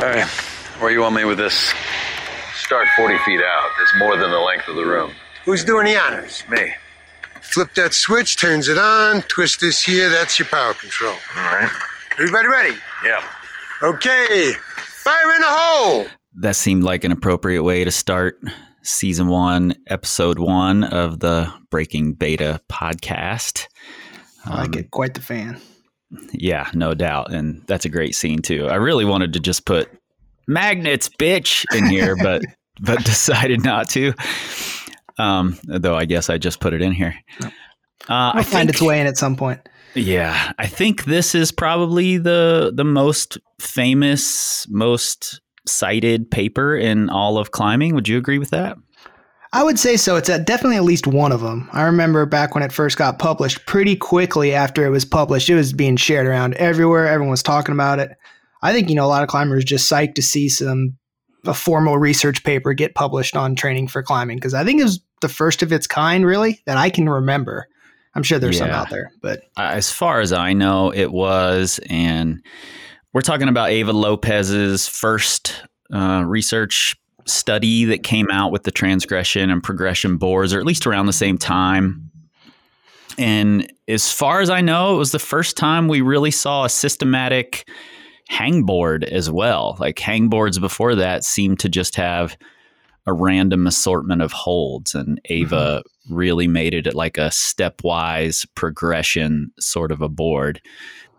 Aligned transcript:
Alright, 0.00 0.28
where 0.78 0.90
you 0.92 1.00
want 1.00 1.16
me 1.16 1.24
with 1.24 1.36
this? 1.36 1.74
Start 2.54 2.86
40 2.96 3.18
feet 3.24 3.40
out. 3.40 3.70
It's 3.82 3.92
more 3.98 4.16
than 4.16 4.30
the 4.30 4.38
length 4.38 4.68
of 4.68 4.76
the 4.76 4.86
room. 4.86 5.10
Who's 5.44 5.64
doing 5.64 5.86
the 5.86 5.96
honors? 5.96 6.44
Me. 6.48 6.74
Flip 7.40 7.74
that 7.74 7.92
switch, 7.92 8.36
turns 8.36 8.68
it 8.68 8.78
on, 8.78 9.22
twist 9.22 9.60
this 9.60 9.82
here, 9.82 10.08
that's 10.10 10.38
your 10.38 10.46
power 10.46 10.74
control. 10.74 11.16
Alright. 11.36 11.68
Everybody 12.12 12.46
ready? 12.46 12.76
Yeah. 13.04 13.20
Okay. 13.82 14.52
Fire 14.76 15.34
in 15.34 15.40
the 15.40 15.48
hole! 15.48 16.06
That 16.36 16.54
seemed 16.54 16.84
like 16.84 17.02
an 17.02 17.10
appropriate 17.10 17.64
way 17.64 17.82
to 17.82 17.90
start 17.90 18.38
season 18.82 19.26
one, 19.26 19.74
episode 19.88 20.38
one 20.38 20.84
of 20.84 21.18
the 21.18 21.52
Breaking 21.68 22.12
Beta 22.12 22.60
podcast. 22.70 23.66
I 24.44 24.60
like 24.60 24.76
it. 24.76 24.92
Quite 24.92 25.14
the 25.14 25.20
fan. 25.20 25.60
Yeah, 26.32 26.70
no 26.74 26.94
doubt. 26.94 27.32
And 27.32 27.62
that's 27.66 27.84
a 27.84 27.88
great 27.88 28.14
scene 28.14 28.40
too. 28.40 28.66
I 28.66 28.76
really 28.76 29.04
wanted 29.04 29.32
to 29.34 29.40
just 29.40 29.64
put 29.64 29.88
magnets, 30.46 31.08
bitch, 31.08 31.64
in 31.74 31.86
here, 31.86 32.16
but 32.22 32.42
but 32.80 33.04
decided 33.04 33.62
not 33.64 33.88
to. 33.90 34.12
Um, 35.18 35.58
though 35.64 35.96
I 35.96 36.04
guess 36.06 36.28
I 36.28 36.38
just 36.38 36.60
put 36.60 36.74
it 36.74 36.82
in 36.82 36.92
here. 36.92 37.14
Uh, 37.42 37.48
I'll 38.08 38.40
I 38.40 38.42
find 38.42 38.68
think, 38.68 38.70
its 38.70 38.82
way 38.82 39.00
in 39.00 39.06
at 39.06 39.16
some 39.16 39.36
point. 39.36 39.60
Yeah, 39.94 40.52
I 40.58 40.66
think 40.66 41.04
this 41.04 41.34
is 41.34 41.52
probably 41.52 42.18
the 42.18 42.72
the 42.74 42.84
most 42.84 43.38
famous, 43.60 44.66
most 44.68 45.40
cited 45.66 46.30
paper 46.30 46.76
in 46.76 47.08
all 47.08 47.38
of 47.38 47.52
climbing. 47.52 47.94
Would 47.94 48.08
you 48.08 48.18
agree 48.18 48.38
with 48.38 48.50
that? 48.50 48.76
I 49.54 49.62
would 49.62 49.78
say 49.78 49.96
so. 49.96 50.16
It's 50.16 50.28
at 50.28 50.46
definitely 50.46 50.76
at 50.76 50.82
least 50.82 51.06
one 51.06 51.30
of 51.30 51.40
them. 51.40 51.68
I 51.72 51.82
remember 51.82 52.26
back 52.26 52.56
when 52.56 52.64
it 52.64 52.72
first 52.72 52.98
got 52.98 53.20
published, 53.20 53.64
pretty 53.66 53.94
quickly 53.94 54.52
after 54.52 54.84
it 54.84 54.90
was 54.90 55.04
published, 55.04 55.48
it 55.48 55.54
was 55.54 55.72
being 55.72 55.96
shared 55.96 56.26
around 56.26 56.54
everywhere. 56.54 57.06
Everyone 57.06 57.30
was 57.30 57.42
talking 57.44 57.72
about 57.72 58.00
it. 58.00 58.10
I 58.62 58.72
think, 58.72 58.88
you 58.88 58.96
know, 58.96 59.04
a 59.04 59.06
lot 59.06 59.22
of 59.22 59.28
climbers 59.28 59.64
just 59.64 59.88
psyched 59.88 60.16
to 60.16 60.22
see 60.22 60.48
some 60.48 60.96
a 61.46 61.54
formal 61.54 61.98
research 61.98 62.42
paper 62.42 62.72
get 62.72 62.96
published 62.96 63.36
on 63.36 63.54
training 63.54 63.86
for 63.86 64.02
climbing 64.02 64.38
because 64.38 64.54
I 64.54 64.64
think 64.64 64.80
it 64.80 64.84
was 64.84 65.00
the 65.20 65.28
first 65.28 65.62
of 65.62 65.72
its 65.72 65.86
kind, 65.86 66.26
really, 66.26 66.60
that 66.66 66.76
I 66.76 66.90
can 66.90 67.08
remember. 67.08 67.68
I'm 68.16 68.24
sure 68.24 68.40
there's 68.40 68.58
some 68.58 68.70
out 68.70 68.90
there, 68.90 69.12
but 69.22 69.44
As 69.56 69.92
far 69.92 70.20
as 70.20 70.32
I 70.32 70.52
know, 70.52 70.90
it 70.92 71.12
was, 71.12 71.78
and 71.88 72.42
we're 73.12 73.20
talking 73.20 73.48
about 73.48 73.70
Eva 73.70 73.92
Lopez's 73.92 74.88
first 74.88 75.62
uh, 75.92 76.24
research 76.26 76.96
study 77.26 77.84
that 77.86 78.02
came 78.02 78.30
out 78.30 78.52
with 78.52 78.64
the 78.64 78.70
transgression 78.70 79.50
and 79.50 79.62
progression 79.62 80.16
boards, 80.16 80.52
or 80.52 80.58
at 80.58 80.66
least 80.66 80.86
around 80.86 81.06
the 81.06 81.12
same 81.12 81.38
time. 81.38 82.10
And 83.18 83.72
as 83.88 84.12
far 84.12 84.40
as 84.40 84.50
I 84.50 84.60
know, 84.60 84.94
it 84.94 84.98
was 84.98 85.12
the 85.12 85.18
first 85.18 85.56
time 85.56 85.88
we 85.88 86.00
really 86.00 86.30
saw 86.30 86.64
a 86.64 86.68
systematic 86.68 87.68
hangboard 88.30 89.04
as 89.04 89.30
well. 89.30 89.76
Like 89.78 89.96
hangboards 89.96 90.60
before 90.60 90.94
that 90.96 91.24
seemed 91.24 91.60
to 91.60 91.68
just 91.68 91.96
have 91.96 92.36
a 93.06 93.12
random 93.12 93.66
assortment 93.66 94.22
of 94.22 94.32
holds, 94.32 94.94
and 94.94 95.20
Eva 95.26 95.82
mm-hmm. 95.84 96.14
really 96.14 96.48
made 96.48 96.74
it 96.74 96.94
like 96.94 97.18
a 97.18 97.28
stepwise 97.28 98.46
progression 98.54 99.50
sort 99.60 99.92
of 99.92 100.00
a 100.00 100.08
board. 100.08 100.60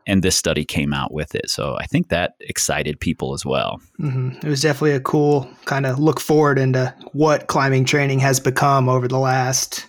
And 0.08 0.24
this 0.24 0.36
study 0.36 0.64
came 0.66 0.94
out 0.94 1.14
with 1.14 1.34
it. 1.34 1.50
So 1.50 1.78
I 1.80 1.86
think 1.86 2.10
that 2.10 2.36
excited 2.40 3.00
people 3.00 3.34
as 3.34 3.46
well. 3.46 3.82
hmm 3.98 4.32
it 4.44 4.48
was 4.48 4.62
definitely 4.62 4.92
a 4.92 5.00
cool 5.00 5.50
kind 5.66 5.86
of 5.86 6.00
look 6.00 6.20
forward 6.20 6.60
into 6.60 6.94
what 7.14 7.48
climbing 7.48 7.86
training 7.86 8.20
has 8.20 8.40
become 8.40 8.88
over 8.90 9.08
the 9.08 9.20
last 9.20 9.88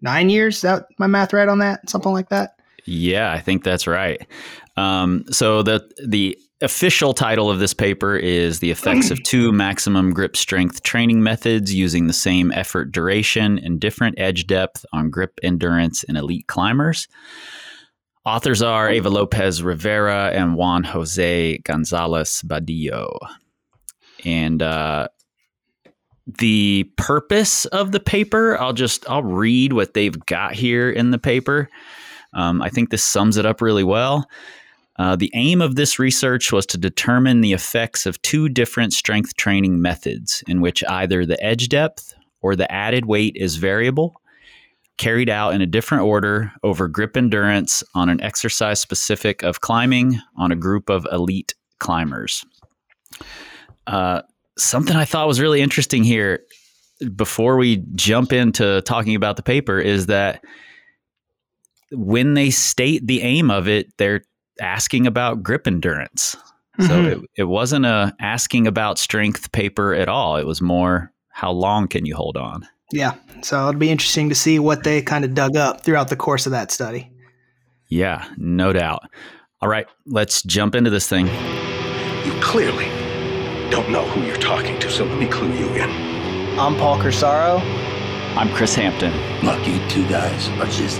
nine 0.00 0.30
years. 0.30 0.56
Is 0.56 0.62
that 0.62 0.86
my 0.98 1.06
math 1.06 1.32
right 1.32 1.48
on 1.48 1.58
that? 1.60 1.88
Something 1.88 2.12
like 2.12 2.28
that? 2.28 2.56
Yeah, 2.84 3.32
I 3.32 3.40
think 3.40 3.64
that's 3.64 3.86
right. 3.86 4.26
Um, 4.76 5.24
so 5.30 5.62
the 5.62 5.88
the 6.04 6.38
official 6.62 7.12
title 7.12 7.50
of 7.50 7.58
this 7.58 7.74
paper 7.74 8.16
is 8.16 8.60
the 8.60 8.70
effects 8.70 9.10
of 9.10 9.22
two 9.24 9.52
maximum 9.52 10.12
grip 10.12 10.36
strength 10.36 10.82
training 10.82 11.22
methods 11.22 11.74
using 11.74 12.06
the 12.06 12.12
same 12.12 12.50
effort 12.52 12.92
duration 12.92 13.58
and 13.58 13.78
different 13.78 14.18
edge 14.18 14.46
depth 14.46 14.86
on 14.92 15.10
grip 15.10 15.38
endurance 15.42 16.02
in 16.04 16.16
elite 16.16 16.46
climbers. 16.46 17.08
Authors 18.26 18.60
are 18.60 18.90
Eva 18.90 19.08
Lopez 19.08 19.62
Rivera 19.62 20.32
and 20.34 20.56
Juan 20.56 20.82
Jose 20.82 21.58
Gonzalez 21.58 22.42
Badillo. 22.44 23.16
And 24.24 24.60
uh, 24.60 25.06
the 26.26 26.90
purpose 26.96 27.66
of 27.66 27.92
the 27.92 28.00
paper, 28.00 28.58
I'll 28.58 28.72
just 28.72 29.08
I'll 29.08 29.22
read 29.22 29.74
what 29.74 29.94
they've 29.94 30.18
got 30.26 30.54
here 30.54 30.90
in 30.90 31.12
the 31.12 31.18
paper. 31.18 31.68
Um, 32.34 32.60
I 32.62 32.68
think 32.68 32.90
this 32.90 33.04
sums 33.04 33.36
it 33.36 33.46
up 33.46 33.60
really 33.60 33.84
well. 33.84 34.28
Uh, 34.98 35.14
the 35.14 35.30
aim 35.34 35.62
of 35.62 35.76
this 35.76 36.00
research 36.00 36.50
was 36.50 36.66
to 36.66 36.78
determine 36.78 37.42
the 37.42 37.52
effects 37.52 38.06
of 38.06 38.20
two 38.22 38.48
different 38.48 38.92
strength 38.92 39.36
training 39.36 39.80
methods 39.80 40.42
in 40.48 40.60
which 40.60 40.82
either 40.88 41.24
the 41.24 41.40
edge 41.44 41.68
depth 41.68 42.12
or 42.42 42.56
the 42.56 42.70
added 42.72 43.04
weight 43.04 43.36
is 43.36 43.54
variable, 43.54 44.20
carried 44.98 45.28
out 45.28 45.54
in 45.54 45.60
a 45.60 45.66
different 45.66 46.04
order 46.04 46.52
over 46.62 46.88
grip 46.88 47.16
endurance 47.16 47.82
on 47.94 48.08
an 48.08 48.20
exercise 48.22 48.80
specific 48.80 49.42
of 49.42 49.60
climbing 49.60 50.18
on 50.36 50.50
a 50.52 50.56
group 50.56 50.88
of 50.88 51.06
elite 51.12 51.54
climbers. 51.78 52.44
Uh, 53.86 54.22
something 54.58 54.96
I 54.96 55.04
thought 55.04 55.28
was 55.28 55.40
really 55.40 55.60
interesting 55.60 56.02
here 56.02 56.40
before 57.14 57.56
we 57.56 57.84
jump 57.94 58.32
into 58.32 58.80
talking 58.82 59.14
about 59.14 59.36
the 59.36 59.42
paper 59.42 59.78
is 59.78 60.06
that 60.06 60.42
when 61.92 62.34
they 62.34 62.50
state 62.50 63.06
the 63.06 63.22
aim 63.22 63.50
of 63.50 63.68
it, 63.68 63.88
they're 63.98 64.22
asking 64.60 65.06
about 65.06 65.42
grip 65.42 65.66
endurance. 65.66 66.36
So 66.80 66.88
Mhm. 66.88 67.12
it, 67.12 67.18
it 67.36 67.44
wasn't 67.44 67.86
a 67.86 68.14
asking 68.20 68.66
about 68.66 68.98
strength 68.98 69.52
paper 69.52 69.94
at 69.94 70.08
all. 70.08 70.36
It 70.36 70.46
was 70.46 70.60
more 70.62 71.12
how 71.30 71.52
long 71.52 71.86
can 71.86 72.06
you 72.06 72.16
hold 72.16 72.36
on? 72.38 72.66
Yeah. 72.92 73.14
So 73.42 73.68
it'll 73.68 73.78
be 73.78 73.90
interesting 73.90 74.28
to 74.28 74.34
see 74.34 74.58
what 74.58 74.84
they 74.84 75.02
kind 75.02 75.24
of 75.24 75.34
dug 75.34 75.56
up 75.56 75.80
throughout 75.82 76.08
the 76.08 76.16
course 76.16 76.46
of 76.46 76.52
that 76.52 76.70
study. 76.70 77.10
Yeah, 77.88 78.26
no 78.36 78.72
doubt. 78.72 79.02
All 79.60 79.68
right, 79.68 79.86
let's 80.06 80.42
jump 80.42 80.74
into 80.74 80.90
this 80.90 81.08
thing. 81.08 81.26
You 82.26 82.32
clearly 82.40 82.86
don't 83.70 83.90
know 83.90 84.04
who 84.08 84.22
you're 84.22 84.36
talking 84.36 84.78
to, 84.80 84.90
so 84.90 85.04
let 85.04 85.18
me 85.18 85.26
clue 85.26 85.52
you 85.52 85.66
in. 85.74 85.90
I'm 86.58 86.76
Paul 86.76 86.98
Corsaro. 86.98 87.60
I'm 88.36 88.48
Kris 88.54 88.74
Hampton. 88.74 89.12
Look, 89.44 89.66
you 89.66 89.78
two 89.88 90.06
guys 90.08 90.48
are 90.60 90.66
just 90.66 90.98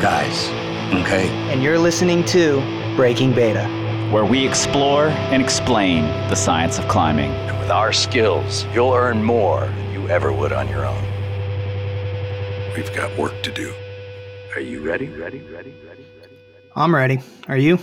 guys, 0.00 0.48
okay? 0.94 1.28
and 1.52 1.62
you're 1.62 1.78
listening 1.78 2.24
to 2.26 2.60
Breaking 2.96 3.32
Beta. 3.32 3.66
where 4.10 4.24
we 4.24 4.46
explore 4.46 5.08
and 5.08 5.42
explain 5.42 6.04
the 6.28 6.34
science 6.36 6.78
of 6.78 6.86
climbing. 6.88 7.30
And 7.30 7.58
with 7.58 7.70
our 7.70 7.92
skills, 7.92 8.64
you'll 8.72 8.92
earn 8.94 9.22
more 9.22 9.60
than 9.66 9.83
you 10.04 10.10
ever 10.10 10.32
would 10.32 10.52
on 10.52 10.68
your 10.68 10.84
own. 10.84 11.02
We've 12.76 12.94
got 12.94 13.16
work 13.18 13.42
to 13.42 13.50
do. 13.50 13.72
Are 14.54 14.60
you 14.60 14.82
ready? 14.82 15.08
Ready? 15.08 15.38
Ready? 15.38 15.74
Ready? 15.88 16.04
Ready? 16.20 16.36
I'm 16.76 16.94
ready. 16.94 17.20
Are 17.48 17.56
you? 17.56 17.78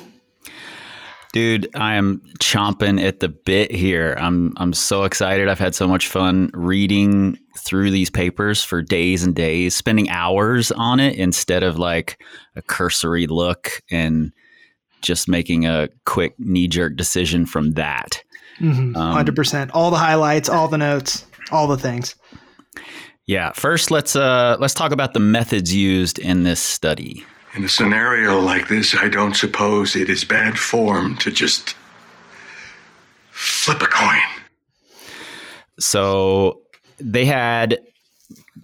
Dude, 1.33 1.75
I 1.75 1.95
am 1.95 2.21
chomping 2.39 3.01
at 3.03 3.21
the 3.21 3.29
bit 3.29 3.71
here. 3.71 4.15
I'm 4.19 4.53
I'm 4.57 4.73
so 4.73 5.03
excited. 5.05 5.47
I've 5.47 5.57
had 5.57 5.73
so 5.73 5.87
much 5.87 6.09
fun 6.09 6.51
reading 6.53 7.39
through 7.57 7.89
these 7.89 8.11
papers 8.11 8.63
for 8.63 8.83
days 8.83 9.23
and 9.23 9.33
days, 9.33 9.73
spending 9.73 10.09
hours 10.09 10.71
on 10.73 10.99
it 10.99 11.15
instead 11.15 11.63
of 11.63 11.79
like 11.79 12.21
a 12.55 12.61
cursory 12.61 13.25
look 13.25 13.81
and 13.89 14.31
just 15.01 15.27
making 15.27 15.65
a 15.65 15.89
quick 16.05 16.35
knee 16.37 16.67
jerk 16.67 16.95
decision 16.97 17.47
from 17.47 17.71
that. 17.71 18.21
Mm-hmm. 18.59 18.95
Um, 18.95 19.25
100%. 19.25 19.71
All 19.73 19.89
the 19.89 19.97
highlights, 19.97 20.47
all 20.47 20.67
the 20.67 20.77
notes, 20.77 21.25
all 21.51 21.67
the 21.67 21.77
things. 21.77 22.15
Yeah, 23.25 23.51
first 23.53 23.91
let's 23.91 24.15
uh 24.15 24.57
let's 24.59 24.73
talk 24.73 24.91
about 24.91 25.13
the 25.13 25.19
methods 25.19 25.73
used 25.73 26.19
in 26.19 26.43
this 26.43 26.59
study. 26.59 27.23
In 27.55 27.63
a 27.63 27.69
scenario 27.69 28.39
like 28.39 28.67
this, 28.67 28.95
I 28.95 29.09
don't 29.09 29.35
suppose 29.35 29.95
it 29.95 30.09
is 30.09 30.23
bad 30.23 30.57
form 30.57 31.17
to 31.17 31.31
just 31.31 31.75
flip 33.31 33.81
a 33.81 33.87
coin. 33.87 34.21
So 35.79 36.61
they 36.99 37.25
had 37.25 37.73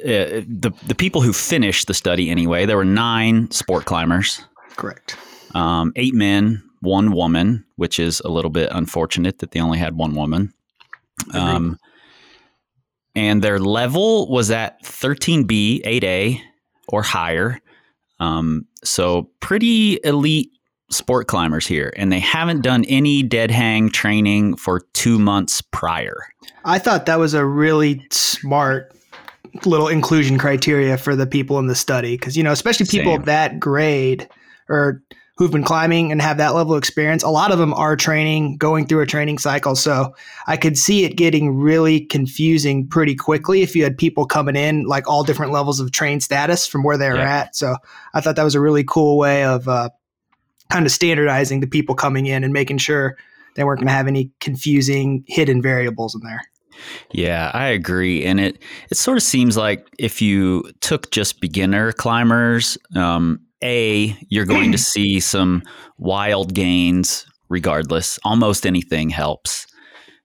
uh, 0.04 0.44
the 0.48 0.72
the 0.88 0.96
people 0.96 1.22
who 1.22 1.34
finished 1.34 1.88
the 1.88 1.94
study 1.94 2.30
anyway. 2.30 2.66
There 2.66 2.78
were 2.78 2.86
nine 2.86 3.50
sport 3.52 3.86
climbers, 3.86 4.44
Correct. 4.76 5.18
um, 5.56 5.92
eight 5.96 6.14
men, 6.14 6.64
one 6.82 7.12
woman, 7.12 7.66
which 7.76 8.00
is 8.00 8.22
a 8.22 8.30
little 8.30 8.52
bit 8.52 8.70
unfortunate 8.72 9.40
that 9.40 9.52
they 9.52 9.60
only 9.60 9.80
had 9.80 9.96
one 9.96 10.14
woman. 10.14 10.54
Um, 11.34 11.80
and 13.18 13.42
their 13.42 13.58
level 13.58 14.30
was 14.30 14.52
at 14.52 14.82
13B, 14.84 15.84
8A, 15.84 16.40
or 16.88 17.02
higher. 17.02 17.60
Um, 18.20 18.68
so 18.84 19.32
pretty 19.40 20.00
elite 20.04 20.52
sport 20.92 21.28
climbers 21.28 21.66
here, 21.66 21.92
and 21.98 22.12
they 22.12 22.20
haven't 22.20 22.62
done 22.62 22.86
any 22.86 23.24
dead 23.24 23.50
hang 23.50 23.90
training 23.90 24.56
for 24.56 24.82
two 24.94 25.18
months 25.18 25.62
prior. 25.62 26.28
I 26.64 26.78
thought 26.78 27.08
that 27.08 27.18
was 27.18 27.34
a 27.34 27.44
really 27.44 28.06
smart 28.12 28.94
little 29.66 29.88
inclusion 29.88 30.38
criteria 30.38 30.96
for 30.96 31.16
the 31.16 31.26
people 31.26 31.58
in 31.58 31.66
the 31.66 31.76
study 31.76 32.18
because 32.18 32.38
you 32.38 32.44
know 32.44 32.52
especially 32.52 32.86
people 32.86 33.14
Same. 33.14 33.22
of 33.22 33.26
that 33.26 33.60
grade 33.60 34.30
or 34.70 35.02
who've 35.38 35.52
been 35.52 35.64
climbing 35.64 36.12
and 36.12 36.22
have 36.22 36.38
that 36.38 36.56
level 36.56 36.74
of 36.74 36.80
experience, 36.80 37.22
a 37.22 37.30
lot 37.30 37.52
of 37.52 37.60
them 37.60 37.74
are 37.76 37.96
training, 37.96 38.58
going 38.58 38.88
through 38.88 39.02
a 39.02 39.06
training 39.06 39.38
cycle. 39.38 39.76
So 39.76 40.16
I 40.48 40.58
could 40.58 40.78
see 40.78 41.06
it 41.06 41.16
getting 41.16 41.56
really 41.56 42.00
confusing 42.02 42.88
pretty 42.88 43.16
quickly 43.16 43.62
if 43.62 43.76
you 43.76 43.84
had 43.84 43.98
people 43.98 44.26
coming 44.26 44.56
in 44.56 44.86
like 44.86 45.08
all 45.08 45.24
different 45.24 45.52
levels 45.52 45.80
of 45.80 45.92
train 45.92 46.20
status 46.22 46.66
from 46.66 46.84
where 46.84 46.98
they're 46.98 47.18
Yeah. 47.18 47.38
at. 47.42 47.56
So 47.56 47.76
I 48.16 48.22
thought 48.22 48.36
that 48.36 48.44
was 48.44 48.56
a 48.56 48.60
really 48.62 48.84
cool 48.84 49.18
way 49.18 49.44
of 49.44 49.68
uh, 49.68 49.90
kind 50.70 50.86
of 50.88 50.92
standardizing 50.92 51.60
the 51.60 51.68
people 51.68 51.94
coming 51.94 52.26
in 52.26 52.44
and 52.44 52.52
making 52.52 52.80
sure 52.80 53.16
they 53.56 53.64
weren't 53.64 53.80
going 53.80 53.88
to 53.88 53.94
have 53.94 54.08
any 54.08 54.32
confusing 54.40 55.24
hidden 55.28 55.62
variables 55.62 56.16
in 56.16 56.22
there. 56.22 56.42
Yeah, 57.12 57.50
I 57.56 57.68
agree, 57.68 58.24
and 58.24 58.40
it 58.40 58.62
it 58.92 58.98
sort 58.98 59.18
of 59.18 59.24
seems 59.24 59.58
like 59.58 59.88
if 59.98 60.22
you 60.22 60.64
took 60.80 61.10
just 61.10 61.42
beginner 61.42 61.92
climbers, 61.92 62.78
um, 62.96 63.40
a 63.64 64.18
you're 64.30 64.46
going 64.46 64.72
to 64.72 64.78
see 64.94 65.20
some 65.20 65.64
wild 65.98 66.54
gains 66.54 67.26
regardless. 67.50 68.20
Almost 68.24 68.66
anything 68.66 69.10
helps, 69.10 69.68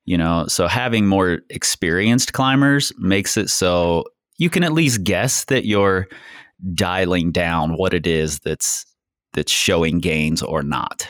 you 0.05 0.19
know. 0.19 0.46
So 0.49 0.67
having 0.69 1.06
more 1.06 1.40
experienced 1.50 2.32
climbers 2.32 2.93
makes 2.99 3.37
it 3.37 3.49
so 3.49 4.05
you 4.38 4.50
can 4.50 4.64
at 4.64 4.73
least 4.73 5.05
guess 5.05 5.44
that 5.44 5.64
you're 5.64 6.08
dialing 6.75 7.32
down 7.32 7.76
what 7.76 7.94
it 7.94 8.06
is 8.06 8.38
that's 8.40 8.87
that's 9.32 9.52
showing 9.52 10.00
gains 10.00 10.43
or 10.43 10.62
not, 10.62 11.08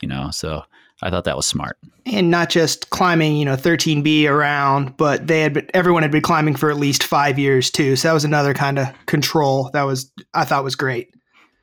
you 0.00 0.08
know. 0.08 0.30
So 0.30 0.62
I 1.02 1.10
thought 1.10 1.24
that 1.24 1.36
was 1.36 1.46
smart. 1.46 1.76
and 2.06 2.30
not 2.30 2.48
just 2.48 2.90
climbing, 2.90 3.36
you 3.36 3.44
know, 3.44 3.56
13B 3.56 4.28
around, 4.28 4.96
but 4.96 5.26
they 5.26 5.40
had 5.40 5.52
been, 5.52 5.68
everyone 5.74 6.02
had 6.02 6.12
been 6.12 6.22
climbing 6.22 6.54
for 6.54 6.70
at 6.70 6.76
least 6.76 7.02
five 7.02 7.38
years 7.38 7.70
too. 7.70 7.96
So 7.96 8.08
that 8.08 8.14
was 8.14 8.24
another 8.24 8.54
kind 8.54 8.78
of 8.78 8.88
control 9.06 9.70
that 9.72 9.82
was 9.82 10.10
I 10.32 10.44
thought 10.44 10.64
was 10.64 10.76
great. 10.76 11.10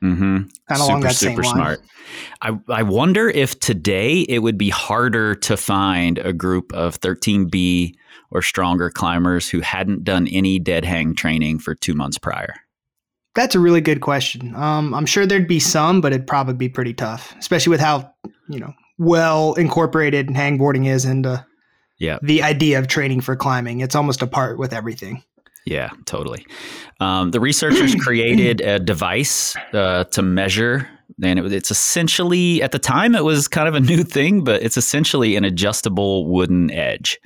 Mm-hmm. 0.04 0.36
Kind 0.36 0.50
of 0.70 0.80
along 0.80 1.00
that 1.00 1.14
same 1.16 1.36
line. 1.38 1.78
I, 2.42 2.58
I 2.68 2.82
wonder 2.82 3.28
if 3.28 3.58
today 3.58 4.20
it 4.20 4.40
would 4.40 4.58
be 4.58 4.68
harder 4.68 5.34
to 5.36 5.56
find 5.56 6.18
a 6.18 6.32
group 6.32 6.72
of 6.74 7.00
13B 7.00 7.94
or 8.30 8.42
stronger 8.42 8.90
climbers 8.90 9.48
who 9.48 9.60
hadn't 9.60 10.04
done 10.04 10.28
any 10.28 10.58
dead 10.58 10.84
hang 10.84 11.14
training 11.14 11.58
for 11.58 11.74
two 11.74 11.94
months 11.94 12.18
prior. 12.18 12.54
That's 13.34 13.54
a 13.54 13.60
really 13.60 13.80
good 13.80 14.00
question. 14.00 14.54
Um, 14.54 14.94
I'm 14.94 15.06
sure 15.06 15.26
there'd 15.26 15.48
be 15.48 15.58
some, 15.58 16.00
but 16.00 16.12
it'd 16.12 16.26
probably 16.26 16.54
be 16.54 16.68
pretty 16.68 16.94
tough, 16.94 17.34
especially 17.38 17.70
with 17.70 17.80
how 17.80 18.12
you 18.48 18.60
know 18.60 18.72
well 18.98 19.54
incorporated 19.54 20.28
hangboarding 20.28 20.86
is 20.86 21.04
into 21.04 21.44
Yeah. 21.98 22.18
the 22.22 22.42
idea 22.44 22.78
of 22.78 22.86
training 22.86 23.22
for 23.22 23.34
climbing. 23.34 23.80
It's 23.80 23.96
almost 23.96 24.22
a 24.22 24.26
part 24.28 24.58
with 24.58 24.72
everything. 24.72 25.24
Yeah, 25.66 25.90
totally. 26.04 26.46
Um, 27.00 27.30
the 27.30 27.40
researchers 27.40 27.94
created 28.00 28.60
a 28.60 28.78
device 28.78 29.56
uh, 29.72 30.04
to 30.04 30.22
measure, 30.22 30.88
and 31.22 31.38
it, 31.38 31.42
was- 31.42 31.52
it's 31.52 31.70
essentially 31.70 32.62
at 32.62 32.72
the 32.72 32.78
time 32.78 33.14
it 33.14 33.24
was 33.24 33.48
kind 33.48 33.66
of 33.68 33.74
a 33.74 33.80
new 33.80 34.02
thing, 34.04 34.44
but 34.44 34.62
it's 34.62 34.76
essentially 34.76 35.36
an 35.36 35.44
adjustable 35.44 36.26
wooden 36.26 36.70
edge. 36.70 37.18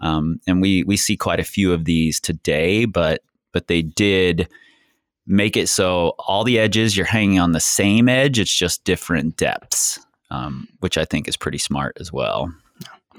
Um, 0.00 0.40
and 0.46 0.62
we 0.62 0.84
we 0.84 0.96
see 0.96 1.16
quite 1.16 1.40
a 1.40 1.44
few 1.44 1.72
of 1.72 1.84
these 1.84 2.20
today, 2.20 2.84
but 2.84 3.22
but 3.52 3.66
they 3.66 3.82
did 3.82 4.48
make 5.26 5.56
it 5.56 5.68
so 5.68 6.14
all 6.20 6.44
the 6.44 6.58
edges 6.58 6.96
you're 6.96 7.04
hanging 7.04 7.38
on 7.40 7.52
the 7.52 7.60
same 7.60 8.08
edge. 8.08 8.38
It's 8.38 8.56
just 8.56 8.84
different 8.84 9.36
depths, 9.36 9.98
um, 10.30 10.68
which 10.80 10.96
I 10.96 11.04
think 11.04 11.26
is 11.28 11.36
pretty 11.36 11.58
smart 11.58 11.96
as 12.00 12.12
well. 12.12 12.50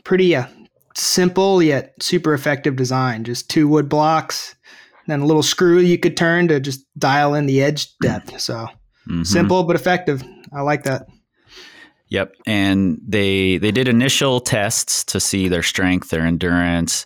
Pretty 0.05 0.33
uh, 0.35 0.47
simple 0.95 1.61
yet 1.61 1.93
super 2.01 2.33
effective 2.33 2.75
design. 2.75 3.23
Just 3.23 3.49
two 3.49 3.67
wood 3.67 3.89
blocks, 3.89 4.55
and 5.05 5.11
then 5.11 5.19
a 5.21 5.25
little 5.25 5.43
screw 5.43 5.79
you 5.79 5.97
could 5.97 6.17
turn 6.17 6.47
to 6.49 6.59
just 6.59 6.85
dial 6.97 7.33
in 7.33 7.45
the 7.45 7.61
edge 7.61 7.97
depth. 7.99 8.39
So 8.39 8.67
Mhm. 9.07 9.25
simple 9.25 9.63
but 9.63 9.75
effective. 9.75 10.23
I 10.53 10.61
like 10.61 10.83
that. 10.83 11.07
Yep, 12.09 12.33
and 12.47 12.99
they 13.07 13.57
they 13.57 13.71
did 13.71 13.87
initial 13.87 14.39
tests 14.39 15.03
to 15.05 15.19
see 15.19 15.47
their 15.47 15.61
strength, 15.63 16.09
their 16.09 16.25
endurance, 16.25 17.05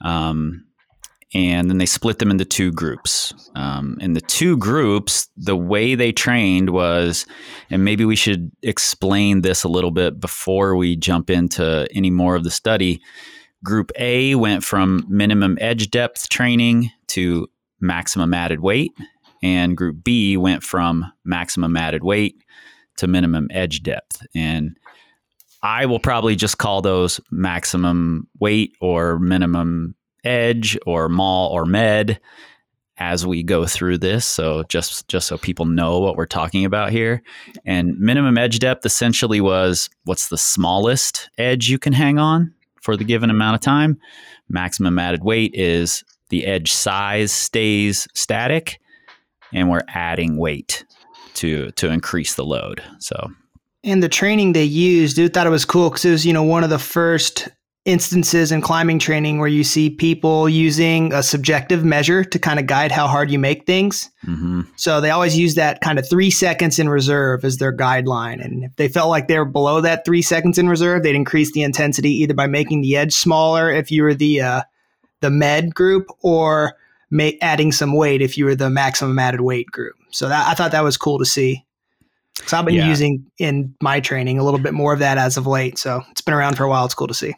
um, 0.00 0.64
and 1.34 1.68
then 1.68 1.78
they 1.78 1.86
split 1.86 2.20
them 2.20 2.30
into 2.30 2.44
two 2.44 2.70
groups. 2.70 3.34
Um, 3.56 3.98
and 4.00 4.14
the 4.14 4.20
two 4.20 4.56
groups, 4.56 5.28
the 5.36 5.56
way 5.56 5.96
they 5.96 6.12
trained 6.12 6.70
was, 6.70 7.26
and 7.70 7.84
maybe 7.84 8.04
we 8.04 8.14
should 8.14 8.52
explain 8.62 9.42
this 9.42 9.64
a 9.64 9.68
little 9.68 9.90
bit 9.90 10.20
before 10.20 10.76
we 10.76 10.94
jump 10.94 11.30
into 11.30 11.88
any 11.92 12.10
more 12.10 12.36
of 12.36 12.44
the 12.44 12.50
study. 12.50 13.02
Group 13.64 13.90
A 13.98 14.36
went 14.36 14.62
from 14.62 15.04
minimum 15.08 15.58
edge 15.60 15.90
depth 15.90 16.28
training 16.28 16.90
to 17.08 17.48
maximum 17.80 18.32
added 18.32 18.60
weight, 18.60 18.92
and 19.42 19.76
Group 19.76 20.04
B 20.04 20.36
went 20.36 20.62
from 20.62 21.10
maximum 21.24 21.76
added 21.76 22.04
weight 22.04 22.36
to 22.98 23.08
minimum 23.08 23.48
edge 23.50 23.82
depth. 23.82 24.24
And 24.36 24.76
I 25.64 25.86
will 25.86 25.98
probably 25.98 26.36
just 26.36 26.58
call 26.58 26.82
those 26.82 27.20
maximum 27.32 28.28
weight 28.38 28.74
or 28.80 29.18
minimum 29.18 29.96
edge 30.24 30.78
or 30.86 31.08
mall 31.08 31.50
or 31.50 31.64
med 31.66 32.20
as 32.98 33.26
we 33.26 33.42
go 33.42 33.66
through 33.66 33.98
this. 33.98 34.24
So 34.24 34.62
just 34.68 35.08
just 35.08 35.26
so 35.26 35.36
people 35.36 35.66
know 35.66 35.98
what 35.98 36.16
we're 36.16 36.26
talking 36.26 36.64
about 36.64 36.90
here. 36.90 37.22
And 37.64 37.98
minimum 37.98 38.38
edge 38.38 38.58
depth 38.58 38.86
essentially 38.86 39.40
was 39.40 39.90
what's 40.04 40.28
the 40.28 40.38
smallest 40.38 41.28
edge 41.38 41.68
you 41.68 41.78
can 41.78 41.92
hang 41.92 42.18
on 42.18 42.54
for 42.80 42.96
the 42.96 43.04
given 43.04 43.30
amount 43.30 43.56
of 43.56 43.60
time. 43.60 43.98
Maximum 44.48 44.98
added 44.98 45.24
weight 45.24 45.54
is 45.54 46.04
the 46.28 46.46
edge 46.46 46.72
size 46.72 47.32
stays 47.32 48.06
static 48.14 48.80
and 49.52 49.70
we're 49.70 49.84
adding 49.88 50.36
weight 50.36 50.84
to 51.34 51.70
to 51.72 51.88
increase 51.90 52.34
the 52.34 52.44
load. 52.44 52.82
So 53.00 53.30
And 53.82 54.02
the 54.02 54.08
training 54.08 54.52
they 54.52 54.64
used, 54.64 55.16
dude, 55.16 55.34
thought 55.34 55.46
it 55.46 55.50
was 55.50 55.64
cool 55.64 55.90
because 55.90 56.04
it 56.04 56.10
was, 56.10 56.26
you 56.26 56.32
know, 56.32 56.42
one 56.42 56.64
of 56.64 56.70
the 56.70 56.78
first 56.78 57.48
instances 57.84 58.50
in 58.50 58.62
climbing 58.62 58.98
training 58.98 59.38
where 59.38 59.48
you 59.48 59.62
see 59.62 59.90
people 59.90 60.48
using 60.48 61.12
a 61.12 61.22
subjective 61.22 61.84
measure 61.84 62.24
to 62.24 62.38
kind 62.38 62.58
of 62.58 62.66
guide 62.66 62.90
how 62.90 63.06
hard 63.06 63.30
you 63.30 63.38
make 63.38 63.66
things. 63.66 64.10
hmm 64.24 64.62
So 64.76 65.00
they 65.02 65.10
always 65.10 65.36
use 65.36 65.54
that 65.56 65.82
kind 65.82 65.98
of 65.98 66.08
three 66.08 66.30
seconds 66.30 66.78
in 66.78 66.88
reserve 66.88 67.44
as 67.44 67.58
their 67.58 67.76
guideline. 67.76 68.42
And 68.42 68.64
if 68.64 68.74
they 68.76 68.88
felt 68.88 69.10
like 69.10 69.28
they 69.28 69.38
were 69.38 69.44
below 69.44 69.82
that 69.82 70.04
three 70.06 70.22
seconds 70.22 70.56
in 70.58 70.68
reserve, 70.68 71.02
they'd 71.02 71.14
increase 71.14 71.52
the 71.52 71.62
intensity 71.62 72.10
either 72.22 72.32
by 72.34 72.46
making 72.46 72.80
the 72.80 72.96
edge 72.96 73.12
smaller 73.12 73.70
if 73.70 73.90
you 73.90 74.02
were 74.02 74.14
the 74.14 74.40
uh, 74.40 74.62
the 75.20 75.30
med 75.30 75.74
group 75.74 76.06
or 76.22 76.76
ma- 77.10 77.30
adding 77.42 77.70
some 77.70 77.92
weight 77.94 78.22
if 78.22 78.38
you 78.38 78.46
were 78.46 78.54
the 78.54 78.70
maximum 78.70 79.18
added 79.18 79.42
weight 79.42 79.66
group. 79.66 79.94
So 80.10 80.28
that, 80.28 80.48
I 80.48 80.54
thought 80.54 80.72
that 80.72 80.84
was 80.84 80.96
cool 80.96 81.18
to 81.18 81.26
see. 81.26 81.64
So 82.46 82.58
I've 82.58 82.64
been 82.64 82.74
Yeah. 82.74 82.88
using 82.88 83.26
in 83.38 83.74
my 83.82 84.00
training 84.00 84.38
a 84.38 84.42
little 84.44 84.58
bit 84.58 84.72
more 84.74 84.92
of 84.94 85.00
that 85.00 85.18
as 85.18 85.36
of 85.36 85.46
late. 85.46 85.78
So 85.78 86.02
it's 86.10 86.20
been 86.22 86.34
around 86.34 86.56
for 86.56 86.64
a 86.64 86.68
while. 86.68 86.84
It's 86.86 86.94
cool 86.94 87.08
to 87.08 87.14
see. 87.14 87.34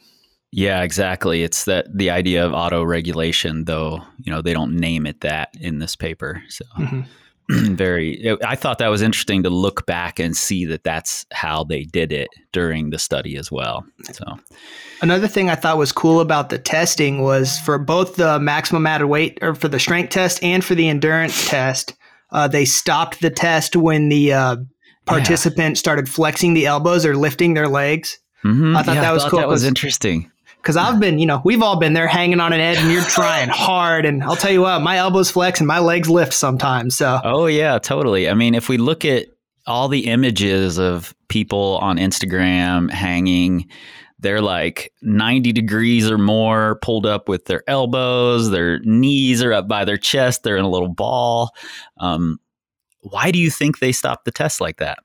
Yeah, 0.57 0.83
exactly. 0.83 1.43
It's 1.43 1.67
that 1.67 1.87
the 1.95 2.09
idea 2.09 2.45
of 2.47 2.55
auto 2.55 2.83
regulation, 2.83 3.67
though, 3.67 4.01
you 4.25 4.33
know, 4.33 4.41
they 4.41 4.55
don't 4.55 4.75
name 4.75 5.05
it 5.07 5.21
that 5.21 5.51
in 5.61 5.81
this 5.81 5.95
paper. 5.95 6.43
So 6.49 6.65
Mhm. 6.79 7.05
very, 7.77 8.37
I 8.43 8.57
thought 8.57 8.79
that 8.79 8.89
was 8.89 9.03
interesting 9.03 9.43
to 9.43 9.51
look 9.51 9.85
back 9.85 10.19
and 10.19 10.35
see 10.35 10.65
that 10.65 10.83
that's 10.83 11.27
how 11.31 11.63
they 11.63 11.83
did 11.85 12.11
it 12.11 12.29
during 12.53 12.89
the 12.89 12.99
study 12.99 13.37
as 13.37 13.53
well. 13.53 13.85
So, 14.13 14.25
Another 15.03 15.29
thing 15.29 15.51
I 15.51 15.57
thought 15.57 15.77
was 15.77 15.93
cool 15.93 16.21
about 16.21 16.49
the 16.49 16.59
testing 16.59 17.23
was 17.23 17.59
for 17.61 17.77
both 17.79 18.17
the 18.17 18.41
maximum 18.41 18.87
added 18.87 19.07
weight, 19.09 19.39
or 19.43 19.55
for 19.55 19.69
the 19.69 19.79
strength 19.79 20.09
test 20.11 20.43
and 20.43 20.65
for 20.65 20.75
the 20.75 20.89
endurance 20.89 21.49
test, 21.51 21.95
uh, 22.33 22.49
they 22.49 22.65
stopped 22.65 23.21
the 23.21 23.31
test 23.31 23.77
when 23.77 24.09
the 24.09 24.33
uh, 24.33 24.57
participant 25.05 25.77
started 25.77 26.09
flexing 26.09 26.55
the 26.55 26.65
elbows 26.67 27.05
or 27.05 27.15
lifting 27.15 27.53
their 27.55 27.69
legs. 27.69 28.19
mhm. 28.43 28.75
I 28.75 28.83
thought 28.83 28.95
that 28.97 29.13
was 29.13 29.25
cool 29.27 29.39
That 29.39 29.49
was 29.49 29.65
interesting. 29.65 30.31
Because 30.67 30.77
I've 30.77 30.99
been, 30.99 31.21
you 31.21 31.27
know, 31.27 31.41
we've 31.45 31.63
all 31.63 31.79
been 31.79 31.93
there 31.93 32.09
hanging 32.09 32.41
on 32.41 32.53
an 32.53 32.59
edge 32.59 32.79
and 32.79 32.91
you're 32.91 33.05
trying 33.05 33.49
hard. 33.53 34.05
And 34.05 34.21
I'll 34.25 34.35
tell 34.35 34.51
you 34.51 34.63
what, 34.63 34.81
my 34.81 34.97
elbows 34.97 35.31
flex 35.31 35.61
and 35.61 35.69
my 35.69 35.79
legs 35.79 36.11
lift 36.11 36.33
sometimes. 36.33 36.97
So 36.97 37.21
Oh 37.23 37.47
yeah, 37.47 37.79
totally. 37.79 38.29
I 38.29 38.35
mean, 38.35 38.53
if 38.53 38.69
we 38.69 38.77
look 38.77 39.05
at 39.05 39.29
all 39.69 39.87
the 39.87 40.07
images 40.07 40.77
of 40.77 41.15
people 41.29 41.79
on 41.83 41.99
Instagram 41.99 42.91
hanging, 42.91 43.69
they're 44.19 44.43
like 44.43 44.93
90 45.03 45.53
degrees 45.53 46.11
or 46.11 46.19
more 46.19 46.81
pulled 46.83 47.07
up 47.07 47.29
with 47.29 47.45
their 47.45 47.63
elbows, 47.69 48.51
their 48.51 48.81
knees 48.81 49.45
are 49.45 49.53
up 49.53 49.69
by 49.69 49.85
their 49.85 49.97
chest, 49.97 50.43
they're 50.43 50.57
in 50.57 50.65
a 50.65 50.69
little 50.69 50.93
ball. 50.93 51.51
Um, 51.99 52.41
why 53.03 53.31
do 53.31 53.39
you 53.39 53.53
think 53.53 53.79
they 53.79 53.93
stopped 53.93 54.25
the 54.25 54.33
test 54.33 54.61
like 54.61 54.79
that? 54.79 54.99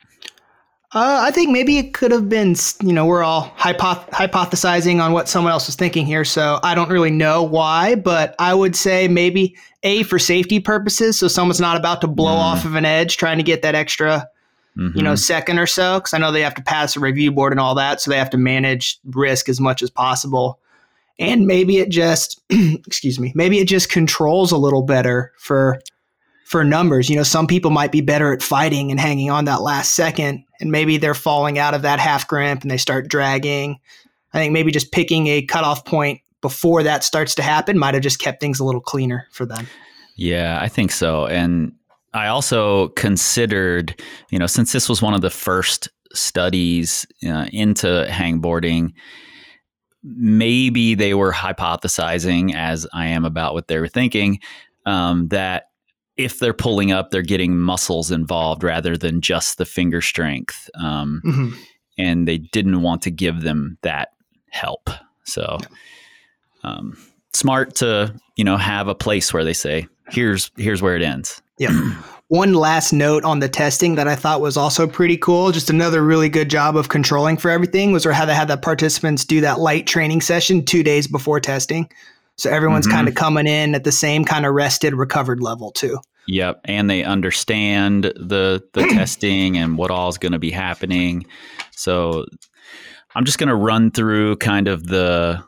Uh, 0.93 1.19
I 1.25 1.31
think 1.31 1.51
maybe 1.51 1.77
it 1.77 1.93
could 1.93 2.11
have 2.11 2.27
been, 2.27 2.53
you 2.83 2.91
know, 2.91 3.05
we're 3.05 3.23
all 3.23 3.49
hypoth- 3.57 4.09
hypothesizing 4.09 5.01
on 5.01 5.13
what 5.13 5.29
someone 5.29 5.53
else 5.53 5.67
was 5.67 5.75
thinking 5.77 6.05
here. 6.05 6.25
So 6.25 6.59
I 6.63 6.75
don't 6.75 6.89
really 6.89 7.11
know 7.11 7.43
why, 7.43 7.95
but 7.95 8.35
I 8.39 8.53
would 8.53 8.75
say 8.75 9.07
maybe 9.07 9.55
A, 9.83 10.03
for 10.03 10.19
safety 10.19 10.59
purposes. 10.59 11.17
So 11.17 11.29
someone's 11.29 11.61
not 11.61 11.77
about 11.77 12.01
to 12.01 12.07
blow 12.07 12.35
Mm. 12.35 12.39
off 12.39 12.65
of 12.65 12.75
an 12.75 12.83
edge 12.83 13.15
trying 13.15 13.37
to 13.37 13.43
get 13.43 13.61
that 13.61 13.73
extra, 13.73 14.27
you 14.75 15.01
know, 15.01 15.13
Mhm. 15.13 15.19
second 15.19 15.59
or 15.59 15.67
so. 15.67 15.99
Because 15.99 16.13
I 16.13 16.17
know 16.17 16.29
they 16.29 16.41
have 16.41 16.55
to 16.55 16.61
pass 16.61 16.97
a 16.97 16.99
review 16.99 17.31
board 17.31 17.53
and 17.53 17.59
all 17.61 17.75
that. 17.75 18.01
So 18.01 18.11
they 18.11 18.17
have 18.17 18.29
to 18.31 18.37
manage 18.37 18.99
risk 19.05 19.47
as 19.47 19.61
much 19.61 19.81
as 19.81 19.89
possible. 19.89 20.59
And 21.19 21.47
maybe 21.47 21.77
it 21.77 21.87
just, 21.89 22.41
excuse 22.49 23.17
me, 23.17 23.31
maybe 23.33 23.59
it 23.59 23.67
just 23.69 23.89
controls 23.89 24.51
a 24.51 24.57
little 24.57 24.81
better 24.81 25.31
for 25.37 25.79
for 26.51 26.65
numbers. 26.65 27.09
You 27.09 27.15
know, 27.15 27.23
some 27.23 27.47
people 27.47 27.71
might 27.71 27.93
be 27.93 28.01
better 28.01 28.33
at 28.33 28.43
fighting 28.43 28.91
and 28.91 28.99
hanging 28.99 29.29
on 29.29 29.45
that 29.45 29.61
last 29.61 29.95
second, 29.95 30.43
and 30.59 30.69
maybe 30.69 30.97
they're 30.97 31.13
falling 31.13 31.57
out 31.57 31.73
of 31.73 31.81
that 31.83 31.97
half 31.97 32.27
crimp 32.27 32.61
and 32.61 32.69
they 32.69 32.77
start 32.77 33.07
dragging. 33.07 33.79
I 34.33 34.39
think 34.39 34.51
maybe 34.51 34.69
just 34.69 34.91
picking 34.91 35.27
a 35.27 35.43
cutoff 35.43 35.85
point 35.85 36.19
before 36.41 36.83
that 36.83 37.05
starts 37.05 37.35
to 37.35 37.41
happen 37.41 37.79
might 37.79 37.93
have 37.93 38.03
just 38.03 38.19
kept 38.19 38.41
things 38.41 38.59
a 38.59 38.65
little 38.65 38.81
cleaner 38.81 39.27
for 39.31 39.45
them. 39.45 39.65
Yeah, 40.17 40.59
I 40.61 40.67
think 40.67 40.91
so. 40.91 41.25
And 41.25 41.71
I 42.13 42.27
also 42.27 42.89
considered, 42.89 44.01
you 44.29 44.37
know, 44.37 44.47
since 44.47 44.73
this 44.73 44.89
was 44.89 45.01
one 45.01 45.13
of 45.13 45.21
the 45.21 45.29
first 45.29 45.87
studies 46.13 47.05
uh, 47.25 47.45
into 47.53 48.05
hangboarding, 48.09 48.91
maybe 50.03 50.95
they 50.95 51.13
were 51.13 51.31
hypothesizing, 51.31 52.53
as 52.53 52.85
I 52.93 53.07
am 53.07 53.23
about 53.23 53.53
what 53.53 53.69
they 53.69 53.79
were 53.79 53.87
thinking, 53.87 54.41
um, 54.85 55.29
that 55.29 55.70
if 56.17 56.39
they're 56.39 56.53
pulling 56.53 56.91
up, 56.91 57.11
they're 57.11 57.21
getting 57.21 57.57
muscles 57.57 58.11
involved 58.11 58.63
rather 58.63 58.97
than 58.97 59.21
just 59.21 59.57
the 59.57 59.65
finger 59.65 60.01
strength. 60.01 60.69
Um, 60.75 61.21
Mhm. 61.25 61.53
And 61.97 62.27
they 62.27 62.37
didn't 62.37 62.81
want 62.81 63.01
to 63.03 63.11
give 63.11 63.41
them 63.41 63.77
that 63.83 64.09
help. 64.49 64.89
So, 65.23 65.59
um, 66.63 66.97
smart 67.33 67.75
to 67.75 68.13
you 68.35 68.43
know 68.43 68.57
have 68.57 68.87
a 68.87 68.95
place 68.95 69.33
where 69.33 69.43
they 69.43 69.53
say, 69.53 69.87
"Here's 70.09 70.51
here's 70.57 70.81
where 70.81 70.95
it 70.95 71.03
ends." 71.03 71.41
Yeah. 71.57 71.71
One 72.27 72.53
last 72.53 72.93
note 72.93 73.25
on 73.25 73.39
the 73.39 73.49
testing 73.49 73.95
that 73.95 74.07
I 74.07 74.15
thought 74.15 74.39
was 74.39 74.55
also 74.55 74.87
pretty 74.87 75.17
cool, 75.17 75.51
just 75.51 75.69
another 75.69 76.01
really 76.01 76.29
good 76.29 76.49
job 76.49 76.77
of 76.77 76.87
controlling 76.87 77.35
for 77.35 77.51
everything 77.51 77.91
was 77.91 78.05
how 78.05 78.23
they 78.25 78.33
had 78.33 78.47
the 78.47 78.55
participants 78.55 79.25
do 79.25 79.41
that 79.41 79.59
light 79.59 79.85
training 79.85 80.21
session 80.21 80.63
two 80.63 80.81
days 80.81 81.07
before 81.07 81.41
testing. 81.41 81.89
So 82.41 82.49
everyone's 82.49 82.87
Mhm. 82.87 82.91
kind 82.91 83.07
of 83.07 83.15
coming 83.15 83.45
in 83.47 83.75
at 83.75 83.83
the 83.83 83.91
same 83.91 84.25
kind 84.25 84.45
of 84.45 84.53
rested, 84.53 84.93
recovered 84.95 85.41
level 85.41 85.71
too. 85.71 85.99
Yep, 86.27 86.61
and 86.65 86.89
they 86.89 87.03
understand 87.03 88.05
the 88.15 88.63
the 88.73 88.83
testing 88.93 89.57
and 89.57 89.77
what 89.77 89.91
all 89.91 90.09
is 90.09 90.17
going 90.17 90.31
to 90.31 90.39
be 90.39 90.51
happening. 90.51 91.25
So 91.71 92.25
I'm 93.15 93.25
just 93.25 93.37
going 93.37 93.49
to 93.49 93.55
run 93.55 93.91
through 93.91 94.37
kind 94.37 94.67
of 94.67 94.87
the 94.87 95.43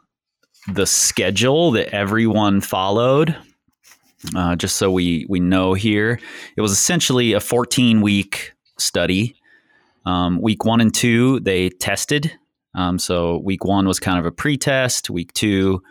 the 0.72 0.86
schedule 0.86 1.72
that 1.72 1.90
everyone 1.94 2.62
followed, 2.62 3.36
uh, 4.36 4.56
just 4.56 4.76
so 4.78 4.92
we 4.92 5.26
we 5.30 5.40
know 5.40 5.74
here. 5.74 6.20
It 6.56 6.62
was 6.62 6.72
essentially 6.72 7.34
a 7.34 7.40
14 7.40 8.02
week 8.02 8.54
study. 8.78 9.36
Um, 10.06 10.42
week 10.42 10.66
one 10.66 10.82
and 10.82 10.94
two 10.94 11.40
they 11.42 11.70
tested. 11.70 12.32
Um, 12.76 12.98
so 13.00 13.38
week 13.44 13.64
one 13.66 13.88
was 13.88 14.00
kind 14.00 14.20
of 14.20 14.26
a 14.26 14.32
pre-test. 14.32 15.10
Week 15.10 15.32
two 15.34 15.82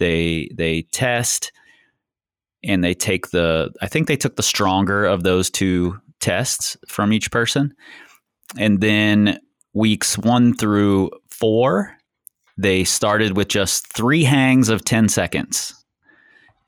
they 0.00 0.48
they 0.52 0.82
test 0.90 1.52
and 2.64 2.82
they 2.82 2.94
take 2.94 3.30
the 3.30 3.70
I 3.80 3.86
think 3.86 4.08
they 4.08 4.16
took 4.16 4.34
the 4.34 4.42
stronger 4.42 5.04
of 5.04 5.22
those 5.22 5.48
two 5.50 6.00
tests 6.18 6.76
from 6.88 7.12
each 7.12 7.30
person. 7.30 7.72
And 8.58 8.80
then 8.80 9.38
weeks 9.72 10.18
1 10.18 10.56
through 10.56 11.10
4 11.30 11.96
they 12.58 12.82
started 12.84 13.36
with 13.36 13.48
just 13.48 13.86
3 13.94 14.24
hangs 14.24 14.68
of 14.68 14.84
10 14.84 15.08
seconds 15.08 15.72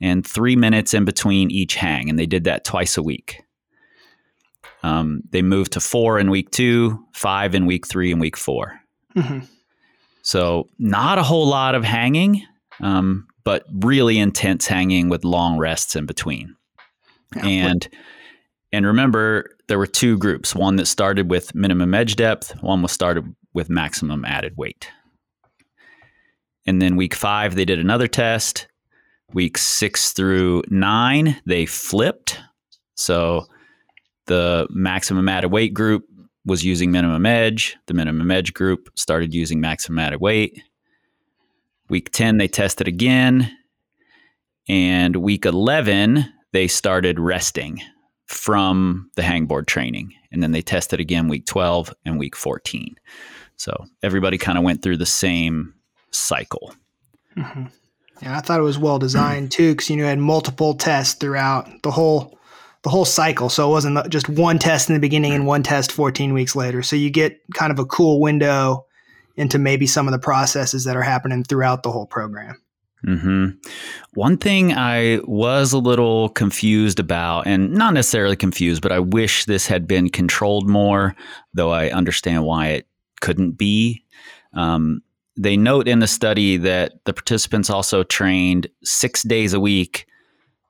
and 0.01 0.25
3 0.25 0.55
minutes 0.55 0.93
in 0.93 1.03
between 1.05 1.51
each 1.51 1.75
hang 1.75 2.09
and 2.09 2.17
they 2.17 2.25
did 2.25 2.45
that 2.45 2.63
twice 2.63 2.97
a 2.97 3.03
week. 3.03 3.43
Um, 4.81 5.21
they 5.31 5.41
moved 5.41 5.73
to 5.73 5.79
4 5.79 6.19
in 6.19 6.29
week 6.29 6.51
2, 6.51 6.97
5 7.13 7.55
in 7.55 7.65
week 7.65 7.85
3 7.87 8.11
and 8.11 8.21
week 8.21 8.37
4. 8.37 8.79
Mhm. 9.15 9.47
So 10.23 10.69
not 10.79 11.17
a 11.17 11.23
whole 11.23 11.47
lot 11.47 11.75
of 11.75 11.83
hanging, 11.83 12.43
um, 12.81 13.27
but 13.43 13.65
really 13.71 14.19
intense 14.19 14.67
hanging 14.67 15.09
with 15.09 15.23
long 15.23 15.57
rests 15.57 15.95
in 15.95 16.05
between. 16.05 16.55
Yeah. 17.35 17.45
And 17.45 17.87
and 18.71 18.85
remember, 18.87 19.55
there 19.67 19.77
were 19.77 19.87
two 19.87 20.17
groups: 20.17 20.55
one 20.55 20.77
that 20.77 20.87
started 20.87 21.29
with 21.29 21.53
minimum 21.55 21.93
edge 21.93 22.15
depth, 22.15 22.61
one 22.61 22.81
was 22.81 22.91
started 22.91 23.35
with 23.53 23.69
maximum 23.69 24.25
added 24.25 24.57
weight. 24.57 24.89
And 26.65 26.81
then 26.81 26.95
week 26.95 27.13
five, 27.13 27.55
they 27.55 27.65
did 27.65 27.79
another 27.79 28.07
test. 28.07 28.67
Week 29.33 29.57
six 29.57 30.11
through 30.11 30.63
nine, 30.69 31.41
they 31.45 31.65
flipped. 31.65 32.39
So 32.95 33.47
the 34.27 34.67
maximum 34.69 35.27
added 35.27 35.51
weight 35.51 35.73
group 35.73 36.05
was 36.45 36.63
using 36.63 36.91
minimum 36.91 37.25
edge. 37.25 37.75
The 37.87 37.93
minimum 37.93 38.29
edge 38.31 38.53
group 38.53 38.89
started 38.95 39.33
using 39.33 39.59
maximum 39.59 39.99
added 39.99 40.21
weight. 40.21 40.61
Week 41.93 42.11
10, 42.11 42.39
they 42.39 42.47
tested 42.47 42.87
again. 42.87 43.55
And 44.67 45.17
week 45.17 45.45
11, 45.45 46.25
they 46.51 46.67
started 46.67 47.19
resting 47.19 47.81
from 48.25 49.11
the 49.15 49.21
hangboard 49.21 49.67
training. 49.67 50.11
And 50.31 50.41
then 50.41 50.53
they 50.53 50.63
tested 50.63 50.99
again 50.99 51.27
week 51.27 51.45
12 51.45 51.93
and 52.03 52.17
week 52.17 52.35
14. 52.35 52.95
So 53.57 53.85
everybody 54.01 54.39
kind 54.39 54.57
of 54.57 54.63
went 54.63 54.81
through 54.81 54.97
the 54.97 55.05
same 55.05 55.75
cycle. 56.09 56.73
Mhm. 57.37 57.71
Yeah, 58.23 58.39
I 58.39 58.41
thought 58.41 58.59
it 58.59 58.63
was 58.63 58.79
well 58.79 58.97
designed 58.97 59.51
too, 59.51 59.73
because 59.73 59.91
you 59.91 59.97
know, 59.97 60.05
it 60.05 60.07
had 60.07 60.17
multiple 60.17 60.73
tests 60.73 61.13
throughout 61.13 61.83
the 61.83 61.91
whole 61.91 62.39
the 62.81 62.89
whole 62.89 63.05
cycle. 63.05 63.49
So 63.49 63.69
it 63.69 63.71
wasn't 63.71 64.09
just 64.09 64.27
one 64.27 64.57
test 64.57 64.89
in 64.89 64.95
the 64.95 64.99
beginning 64.99 65.33
and 65.33 65.45
one 65.45 65.61
test 65.61 65.91
14 65.91 66.33
weeks 66.33 66.55
later. 66.55 66.81
So 66.81 66.95
you 66.95 67.11
get 67.11 67.39
kind 67.53 67.71
of 67.71 67.77
a 67.77 67.85
cool 67.85 68.19
window 68.19 68.87
into 69.35 69.57
maybe 69.57 69.87
some 69.87 70.07
of 70.07 70.11
the 70.11 70.19
processes 70.19 70.83
that 70.83 70.95
are 70.95 71.01
happening 71.01 71.43
throughout 71.43 71.83
the 71.83 71.91
whole 71.91 72.05
program. 72.05 72.61
hmm 73.03 73.49
One 74.13 74.37
thing 74.37 74.73
I 74.73 75.19
was 75.23 75.73
a 75.73 75.79
little 75.79 76.29
confused 76.29 76.99
about, 76.99 77.47
and 77.47 77.73
not 77.73 77.93
necessarily 77.93 78.35
confused, 78.35 78.81
but 78.81 78.91
I 78.91 78.99
wish 78.99 79.45
this 79.45 79.67
had 79.67 79.87
been 79.87 80.09
controlled 80.09 80.69
more, 80.69 81.15
though 81.53 81.71
I 81.71 81.89
understand 81.89 82.45
why 82.45 82.67
it 82.67 82.87
couldn't 83.21 83.53
be. 83.53 84.03
Um, 84.53 85.01
they 85.35 85.57
note 85.57 85.87
in 85.87 85.99
the 85.99 86.07
study 86.07 86.57
that 86.57 86.93
the 87.05 87.13
participants 87.13 87.69
also 87.69 88.03
trained 88.03 88.67
six 88.83 89.23
days 89.23 89.53
a 89.53 89.59
week, 89.59 90.05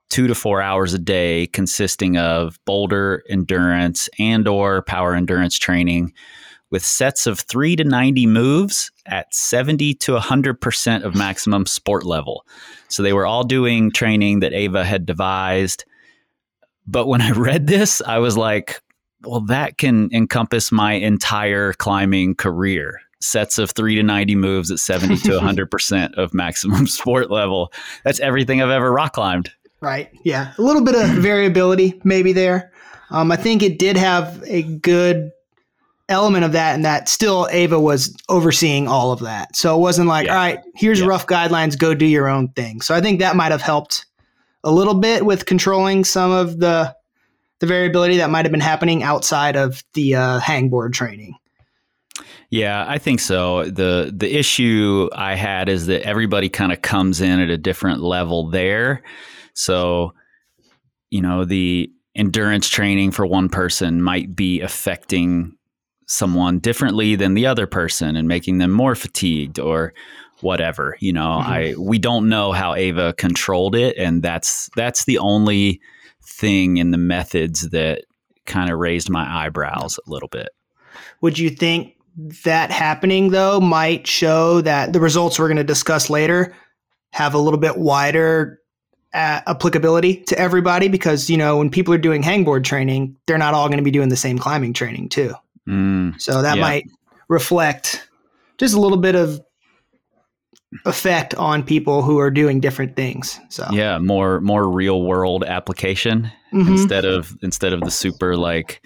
two 0.08 0.26
to 0.26 0.34
four 0.34 0.62
hours 0.62 0.94
a 0.94 0.98
day, 0.98 1.48
consisting 1.48 2.16
of 2.16 2.58
boulder 2.64 3.22
endurance 3.28 4.08
and 4.18 4.48
or 4.48 4.82
power 4.82 5.14
endurance 5.14 5.58
training 5.58 6.14
with 6.74 6.84
sets 6.84 7.28
of 7.28 7.38
3 7.38 7.76
to 7.76 7.84
90 7.84 8.26
moves 8.26 8.90
at 9.06 9.32
70 9.32 9.94
to 9.94 10.18
100% 10.18 11.04
of 11.04 11.14
maximum 11.14 11.66
sport 11.66 12.04
level. 12.04 12.44
So 12.88 13.00
they 13.04 13.12
were 13.12 13.26
all 13.26 13.44
doing 13.44 13.92
training 13.92 14.40
that 14.40 14.52
Eva 14.52 14.84
had 14.84 15.06
devised. 15.06 15.84
But 16.84 17.06
when 17.06 17.22
I 17.22 17.30
read 17.36 17.68
this, 17.68 18.02
I 18.02 18.18
was 18.18 18.36
like, 18.36 18.82
well, 19.22 19.42
that 19.42 19.78
can 19.78 20.10
encompass 20.12 20.72
my 20.72 20.94
entire 20.94 21.74
climbing 21.74 22.34
career. 22.34 23.00
Sets 23.20 23.58
of 23.58 23.70
3 23.70 23.94
to 23.94 24.02
90 24.02 24.34
moves 24.34 24.72
at 24.72 24.80
70 24.80 25.18
to 25.18 25.30
100% 25.30 26.14
of 26.18 26.34
maximum 26.34 26.86
sport 26.88 27.30
level. 27.30 27.72
That's 28.02 28.18
everything 28.18 28.60
I've 28.60 28.70
ever 28.70 28.92
rock 28.92 29.12
climbed. 29.12 29.52
Right. 29.80 30.10
Yeah. 30.24 30.54
A 30.58 30.62
little 30.62 30.82
bit 30.82 30.96
of 30.96 31.08
variability 31.22 32.00
maybe 32.02 32.32
there. 32.32 32.72
Um, 33.10 33.30
I 33.30 33.36
think 33.36 33.62
it 33.62 33.78
did 33.78 33.96
have 33.96 34.42
a 34.44 34.64
good 34.64 35.30
element 36.08 36.44
of 36.44 36.52
that, 36.52 36.74
and 36.74 36.84
that 36.84 37.08
still 37.08 37.48
Eva 37.52 37.80
was 37.80 38.14
overseeing 38.28 38.86
all 38.88 39.12
of 39.12 39.20
that. 39.20 39.56
So 39.56 39.74
it 39.76 39.80
wasn't 39.80 40.08
like, 40.08 40.26
Yeah. 40.26 40.32
all 40.32 40.38
right, 40.38 40.58
here's 40.74 41.00
Yeah. 41.00 41.06
rough 41.06 41.26
guidelines, 41.26 41.78
go 41.78 41.94
do 41.94 42.06
your 42.06 42.28
own 42.28 42.48
thing. 42.48 42.80
So 42.82 42.94
I 42.94 43.00
think 43.00 43.20
that 43.20 43.36
might 43.36 43.52
have 43.52 43.62
helped 43.62 44.04
a 44.64 44.70
little 44.70 44.94
bit 44.94 45.24
with 45.24 45.46
controlling 45.46 46.04
some 46.04 46.30
of 46.30 46.58
the 46.60 46.94
the 47.60 47.66
variability 47.66 48.16
that 48.18 48.28
might 48.30 48.44
have 48.44 48.52
been 48.52 48.60
happening 48.60 49.02
outside 49.02 49.56
of 49.56 49.82
the 49.94 50.14
uh, 50.16 50.40
hangboard 50.40 50.92
training. 50.92 51.34
Yeah, 52.50 52.84
I 52.86 52.98
think 52.98 53.20
so. 53.20 53.64
the 53.64 54.12
The 54.14 54.36
issue 54.36 55.08
I 55.14 55.34
had 55.34 55.68
is 55.68 55.86
that 55.86 56.02
everybody 56.02 56.48
kind 56.48 56.72
of 56.72 56.82
comes 56.82 57.20
in 57.20 57.40
at 57.40 57.48
a 57.50 57.56
different 57.56 58.02
level 58.02 58.50
there. 58.50 59.02
So, 59.54 60.12
you 61.10 61.22
know, 61.22 61.44
the 61.44 61.90
endurance 62.14 62.68
training 62.68 63.12
for 63.12 63.24
one 63.26 63.48
person 63.48 64.02
might 64.02 64.36
be 64.36 64.60
affecting 64.60 65.56
someone 66.06 66.58
differently 66.58 67.16
than 67.16 67.34
the 67.34 67.46
other 67.46 67.66
person 67.66 68.16
and 68.16 68.28
making 68.28 68.58
them 68.58 68.70
more 68.70 68.94
fatigued 68.94 69.58
or 69.58 69.94
whatever. 70.40 70.96
You 71.00 71.12
know, 71.12 71.30
I 71.30 71.74
we 71.78 71.98
don't 71.98 72.28
know 72.28 72.52
how 72.52 72.76
Eva 72.76 73.14
controlled 73.14 73.74
it, 73.74 73.96
and 73.96 74.22
that's 74.22 74.70
that's 74.76 75.04
the 75.04 75.18
only 75.18 75.80
thing 76.22 76.76
in 76.76 76.90
the 76.90 76.98
methods 76.98 77.70
that 77.70 78.04
kind 78.46 78.70
of 78.70 78.78
raised 78.78 79.10
my 79.10 79.44
eyebrows 79.44 79.98
a 80.06 80.10
little 80.10 80.28
bit. 80.28 80.50
Would 81.20 81.38
you 81.38 81.50
think 81.50 81.94
that 82.44 82.70
happening 82.70 83.30
though 83.30 83.60
might 83.60 84.06
show 84.06 84.60
that 84.60 84.92
the 84.92 85.00
results 85.00 85.38
we're 85.38 85.48
going 85.48 85.56
to 85.56 85.64
discuss 85.64 86.10
later 86.10 86.54
have 87.12 87.34
a 87.34 87.38
little 87.38 87.58
bit 87.58 87.76
wider 87.76 88.60
uh, 89.12 89.40
applicability 89.46 90.16
to 90.24 90.38
everybody? 90.38 90.88
Because 90.88 91.30
you 91.30 91.36
know 91.36 91.58
when 91.58 91.70
people 91.70 91.94
are 91.94 91.98
doing 91.98 92.22
hangboard 92.22 92.64
training, 92.64 93.16
they're 93.26 93.38
not 93.38 93.54
all 93.54 93.68
going 93.68 93.78
to 93.78 93.84
be 93.84 93.90
doing 93.90 94.10
the 94.10 94.16
same 94.16 94.38
climbing 94.38 94.72
training 94.72 95.08
too. 95.08 95.34
Mm. 95.68 96.20
So 96.20 96.42
that 96.42 96.56
Yeah. 96.56 96.62
might 96.62 96.84
reflect 97.28 98.08
just 98.58 98.74
a 98.74 98.80
little 98.80 98.98
bit 98.98 99.14
of 99.14 99.40
effect 100.84 101.34
on 101.36 101.62
people 101.62 102.02
who 102.02 102.18
are 102.18 102.30
doing 102.30 102.58
different 102.60 102.96
things. 102.96 103.38
So 103.48 103.66
yeah 103.70 103.98
more 103.98 104.40
more 104.40 104.68
real 104.68 105.02
world 105.02 105.44
application 105.44 106.30
Mhm. 106.52 106.68
instead 106.68 107.04
of 107.04 107.36
instead 107.42 107.72
of 107.72 107.80
the 107.80 107.90
super 107.92 108.36
like 108.36 108.84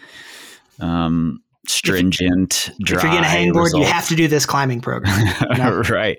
um 0.81 1.41
stringent, 1.67 2.71
if 2.79 2.79
dry. 2.87 3.03
you're 3.03 3.13
getting 3.13 3.25
a 3.25 3.53
hangboard, 3.53 3.77
you 3.77 3.85
have 3.85 4.07
to 4.09 4.17
do 4.17 4.29
this 4.29 4.47
climbing 4.47 4.81
program. 4.81 5.19
No. 5.59 5.83
right. 5.91 6.19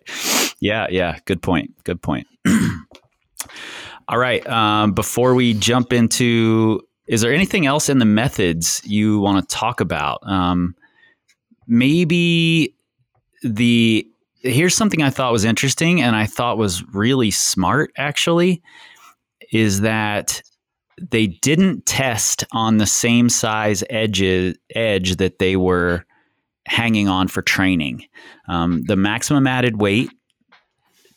Yeah, 0.59 0.87
yeah. 0.89 1.17
Good 1.25 1.41
point. 1.41 1.71
Good 1.85 2.01
point. 2.01 2.27
All 4.07 4.17
right. 4.17 4.45
Um, 4.47 4.93
before 4.93 5.33
we 5.35 5.53
jump 5.53 5.93
into, 5.93 6.81
is 7.09 7.21
there 7.21 7.33
anything 7.33 7.65
else 7.65 7.89
in 7.89 7.97
the 7.97 8.05
methods 8.05 8.81
you 8.85 9.19
want 9.19 9.41
to 9.49 9.55
talk 9.55 9.81
about? 9.81 10.19
Um, 10.23 10.75
maybe 11.67 12.75
the 13.43 14.07
here's 14.41 14.75
something 14.75 15.01
I 15.01 15.09
thought 15.09 15.31
was 15.31 15.43
interesting 15.43 16.01
and 16.01 16.15
I 16.15 16.27
thought 16.27 16.59
was 16.59 16.83
really 16.93 17.31
smart 17.31 17.91
actually 17.97 18.61
is 19.51 19.81
that 19.81 20.41
they 21.11 21.27
didn't 21.27 21.87
test 21.87 22.43
on 22.51 22.77
the 22.77 22.85
same 22.85 23.27
size 23.27 23.83
edge 23.89 24.21
edge 24.75 25.15
that 25.15 25.39
they 25.39 25.55
were 25.55 26.05
hanging 26.67 27.07
on 27.07 27.27
for 27.27 27.41
training. 27.41 28.05
Um, 28.47 28.83
the 28.83 28.95
maximum 28.95 29.47
added 29.47 29.81
weight 29.81 30.11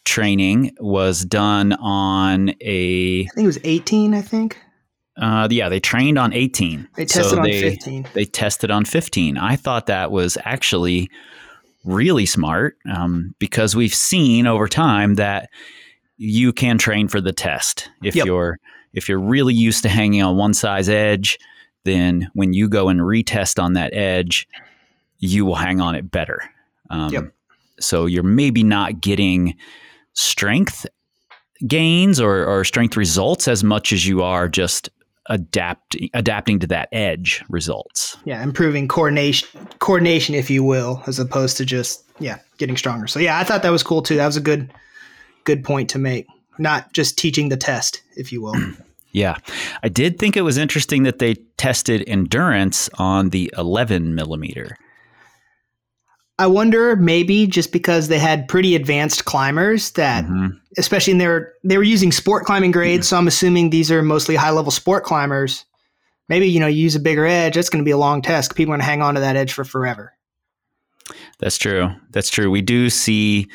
training 0.05 0.75
was 0.81 1.25
done 1.27 1.75
on 1.75 2.55
a 2.63 3.25
I 3.25 3.29
think 3.35 3.45
it 3.45 3.47
was 3.47 3.61
18. 3.63 4.15
I 4.15 4.23
think 4.23 4.57
uh, 5.17 5.47
yeah 5.51 5.69
they 5.69 5.81
trained 5.81 6.19
on 6.19 6.33
18 6.33 6.89
they 6.97 7.05
tested 7.05 7.39
on 7.39 7.45
they, 7.45 7.61
15. 7.61 8.07
they 8.15 8.25
tested 8.25 8.71
on 8.71 8.85
15 8.85 9.37
i 9.37 9.57
thought 9.57 9.87
that 9.87 10.11
was 10.11 10.39
actually 10.45 11.11
really 11.85 12.27
smart 12.27 12.77
um, 12.95 13.35
because 13.39 13.75
we've 13.77 13.95
seen 13.95 14.47
over 14.47 14.69
time 14.69 15.17
that 15.17 15.51
you 16.17 16.53
can 16.53 16.79
train 16.79 17.09
for 17.09 17.21
the 17.21 17.33
test 17.33 17.91
if 18.03 18.15
Yep. 18.15 18.27
you're 18.27 18.59
if 18.95 19.09
you're 19.09 19.19
really 19.21 19.55
used 19.55 19.83
to 19.83 19.89
hanging 19.89 20.23
on 20.23 20.37
one 20.37 20.55
size 20.55 20.89
edge 20.89 21.39
then 21.85 22.31
when 22.35 22.53
you 22.53 22.69
go 22.69 22.89
and 22.89 23.01
retest 23.01 23.61
on 23.63 23.73
that 23.75 23.93
edge 23.95 24.47
you 25.19 25.45
will 25.45 25.57
hang 25.57 25.81
on 25.81 25.95
it 25.95 26.11
better 26.11 26.41
um, 26.91 27.13
Yep. 27.13 27.33
so 27.81 28.07
you're 28.07 28.23
maybe 28.23 28.63
not 28.63 29.01
getting 29.01 29.55
strength 30.15 30.87
gains 31.67 32.21
or, 32.21 32.45
or 32.45 32.65
strength 32.65 32.97
results 32.97 33.47
as 33.49 33.63
much 33.65 33.93
as 33.93 34.07
you 34.07 34.23
are 34.23 34.49
just 34.49 34.89
adapt 35.33 35.97
adapting 36.13 36.59
to 36.61 36.67
that 36.67 36.89
edge 36.93 37.43
results 37.49 38.19
Yeah, 38.25 38.43
improving 38.43 38.87
coordination, 38.87 39.49
coordination, 39.79 40.35
if 40.35 40.51
you 40.51 40.63
will, 40.63 41.03
as 41.07 41.19
opposed 41.19 41.57
to 41.57 41.65
just 41.65 42.05
yeah 42.21 42.39
getting 42.59 42.77
stronger. 42.77 43.07
So 43.07 43.19
yeah, 43.19 43.39
I 43.39 43.45
thought 43.45 43.63
that 43.63 43.71
was 43.71 43.83
cool 43.83 44.03
too. 44.03 44.17
That 44.17 44.27
was 44.27 44.37
a 44.37 44.43
good 44.43 44.73
good 45.45 45.65
point 45.65 45.91
to 45.91 45.99
make. 45.99 46.27
Not 46.59 46.93
just 46.93 47.17
teaching 47.17 47.49
the 47.49 47.57
test, 47.57 48.03
if 48.17 48.31
you 48.31 48.43
will. 48.43 48.55
Yeah. 49.15 49.37
I 49.83 49.89
did 49.89 50.19
think 50.19 50.39
it 50.39 50.41
was 50.41 50.57
interesting 50.57 51.03
that 51.03 51.19
they 51.19 51.35
tested 51.59 52.03
endurance 52.07 52.89
on 52.99 53.29
the 53.29 53.53
11 53.59 54.15
millimeter. 54.15 54.79
I 56.39 56.47
wonder 56.47 56.97
maybe 56.97 57.47
just 57.47 57.73
because 57.73 58.09
they 58.09 58.19
had 58.19 58.49
pretty 58.49 58.75
advanced 58.75 59.25
climbers 59.27 59.91
that, 59.93 60.25
Mhm. 60.25 60.57
especially 60.79 61.13
in 61.13 61.19
their 61.19 61.53
they 61.63 61.77
were 61.77 61.83
using 61.85 62.11
sport 62.11 62.45
climbing 62.45 62.71
grades. 62.73 63.09
So 63.09 63.17
I'm 63.17 63.29
assuming 63.29 63.71
these 63.71 63.91
are 63.93 64.03
mostly 64.03 64.35
high 64.37 64.51
level 64.51 64.71
sport 64.73 65.05
climbers. 65.05 65.65
Maybe 66.29 66.49
you 66.49 66.59
know 66.61 66.67
you 66.67 66.83
use 66.83 66.97
a 66.97 67.01
bigger 67.01 67.27
edge. 67.27 67.55
That's 67.55 67.69
going 67.69 67.83
to 67.83 67.89
be 67.89 67.91
a 67.91 67.99
long 67.99 68.23
test. 68.23 68.55
People 68.55 68.75
are 68.75 68.79
to 68.79 68.83
hang 68.83 69.03
on 69.03 69.15
to 69.15 69.21
that 69.21 69.37
edge 69.37 69.53
for 69.53 69.65
forever. 69.65 70.15
That's 71.39 71.59
true. 71.59 71.91
That's 72.11 72.31
true. 72.31 72.51
We 72.51 72.63
do 72.63 72.89
see 72.89 73.49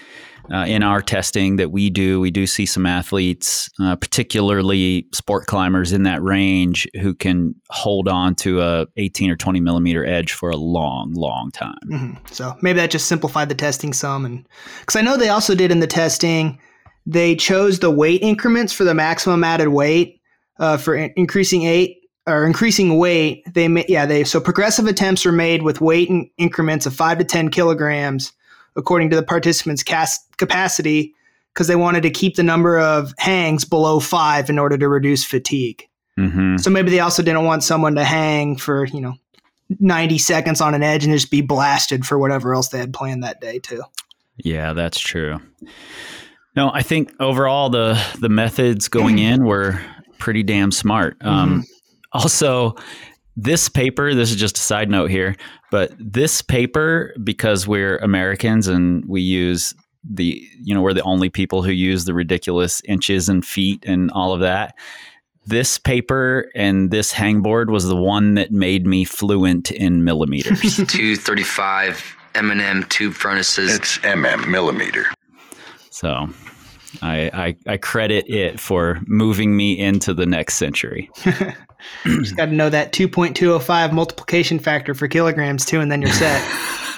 uh, 0.52 0.66
in 0.68 0.84
our 0.84 1.02
testing 1.02 1.58
that 1.58 1.72
we 1.72 1.90
do, 1.90 2.20
we 2.20 2.32
do 2.32 2.48
see 2.48 2.66
some 2.66 2.86
athletes, 2.86 3.70
uh, 3.82 3.96
particularly 3.96 5.08
sport 5.14 5.46
climbers 5.46 5.92
in 5.92 6.04
that 6.04 6.22
range, 6.22 6.88
who 7.02 7.14
can 7.14 7.54
hold 7.70 8.08
on 8.08 8.36
to 8.36 8.62
a 8.62 8.88
18 8.98 9.30
or 9.30 9.36
20 9.36 9.60
millimeter 9.60 10.06
edge 10.06 10.32
for 10.32 10.50
a 10.50 10.58
long, 10.58 11.14
long 11.14 11.52
time. 11.52 11.78
hmm 11.90 12.14
So 12.32 12.56
maybe 12.62 12.78
that 12.78 12.92
just 12.92 13.08
simplified 13.08 13.50
the 13.50 13.56
testing 13.56 13.94
some, 13.94 14.26
and 14.26 14.48
because 14.80 14.96
I 14.96 15.02
know 15.02 15.18
they 15.18 15.30
also 15.30 15.56
did 15.56 15.72
in 15.72 15.80
the 15.80 15.88
testing, 15.88 16.60
they 17.06 17.36
chose 17.36 17.80
the 17.80 17.92
weight 17.92 18.22
increments 18.22 18.74
for 18.74 18.84
the 18.84 18.94
maximum 18.94 19.44
added 19.44 19.70
weight 19.70 20.22
uh, 20.60 20.78
for 20.78 20.96
in- 20.96 21.14
increasing 21.16 21.64
eight 21.64 21.98
or 22.26 22.46
increasing 22.46 22.98
weight. 22.98 23.44
They 23.54 23.68
ma- 23.68 23.84
yeah 23.88 24.06
they 24.06 24.24
so 24.24 24.40
progressive 24.42 24.88
attempts 24.88 25.26
were 25.26 25.32
made 25.32 25.62
with 25.62 25.82
weight 25.82 26.10
in 26.10 26.30
increments 26.38 26.86
of 26.86 26.94
five 26.94 27.18
to 27.20 27.24
ten 27.24 27.50
kilograms 27.50 28.34
according 28.78 29.10
to 29.10 29.16
the 29.16 29.24
participants' 29.24 29.84
capacity 30.38 31.14
because 31.54 31.68
they 31.68 31.76
wanted 31.76 32.04
to 32.04 32.10
keep 32.10 32.36
the 32.36 32.44
number 32.44 32.80
of 32.80 33.14
hangs 33.18 33.66
below 33.66 34.00
five 34.00 34.50
in 34.50 34.60
order 34.60 34.78
to 34.78 34.88
reduce 34.88 35.24
fatigue. 35.24 35.88
hmm 36.16 36.58
So 36.58 36.70
maybe 36.70 36.92
they 36.92 37.00
also 37.00 37.24
didn't 37.24 37.46
want 37.46 37.64
someone 37.64 37.96
to 37.96 38.04
hang 38.04 38.56
for, 38.58 38.86
you 38.86 39.02
know, 39.02 39.16
90 39.80 40.18
seconds 40.20 40.62
on 40.62 40.74
an 40.74 40.84
edge 40.84 41.04
and 41.04 41.14
just 41.14 41.32
be 41.32 41.42
blasted 41.42 42.06
for 42.06 42.18
whatever 42.18 42.54
else 42.54 42.70
they 42.70 42.78
had 42.78 42.94
planned 42.94 43.24
that 43.24 43.42
day, 43.42 43.60
too. 43.60 43.84
Yeah, 44.38 44.74
that's 44.74 45.00
true. 45.00 45.40
No, 46.56 46.72
I 46.74 46.82
think 46.84 47.12
overall 47.20 47.70
the 47.70 48.02
the 48.20 48.30
methods 48.30 48.88
going 48.88 49.20
in 49.20 49.46
were 49.46 49.80
pretty 50.20 50.44
damn 50.44 50.72
smart. 50.72 51.18
Um, 51.22 51.66
Also, 52.14 52.76
this 53.36 53.68
paper. 53.70 54.14
This 54.16 54.32
is 54.32 54.38
just 54.38 54.58
a 54.58 54.62
side 54.62 54.90
note 54.90 55.10
here, 55.12 55.36
but 55.72 55.92
this 56.00 56.42
paper 56.42 57.14
because 57.24 57.68
we're 57.68 57.98
Americans 57.98 58.68
and 58.68 59.04
we 59.06 59.22
use 59.22 59.74
the 60.10 60.42
you 60.62 60.74
know 60.74 60.82
we're 60.82 60.94
the 60.94 61.02
only 61.04 61.30
people 61.30 61.64
who 61.64 61.72
use 61.72 62.06
the 62.06 62.14
ridiculous 62.14 62.82
inches 62.86 63.28
and 63.30 63.46
feet 63.46 63.84
and 63.86 64.12
all 64.12 64.34
of 64.34 64.40
that. 64.40 64.76
This 65.46 65.78
paper 65.78 66.50
and 66.56 66.92
this 66.92 67.14
hangboard 67.14 67.70
was 67.70 67.86
the 67.86 67.96
one 67.96 68.34
that 68.34 68.52
made 68.52 68.86
me 68.86 69.06
fluent 69.06 69.72
in 69.72 70.04
millimeters. 70.04 70.60
235 70.76 72.18
M&M 72.36 72.84
tube 72.84 73.14
furnaces. 73.14 73.74
It's 73.74 73.98
mm 74.00 74.48
millimeter. 74.48 75.06
So 75.90 76.30
I, 77.02 77.30
I 77.34 77.74
I 77.74 77.78
credit 77.78 78.26
it 78.28 78.60
for 78.60 79.00
moving 79.08 79.56
me 79.56 79.78
into 79.78 80.14
the 80.14 80.26
next 80.26 80.56
century. 80.56 81.10
Just 82.04 82.36
got 82.36 82.48
to 82.48 82.52
know 82.52 82.70
that 82.70 82.92
2.205 82.92 83.94
multiplication 83.94 84.60
factor 84.60 84.94
for 84.94 85.08
kilograms, 85.08 85.66
too, 85.66 85.80
and 85.80 85.92
then 85.92 86.02
you're 86.02 86.12
set. 86.12 86.42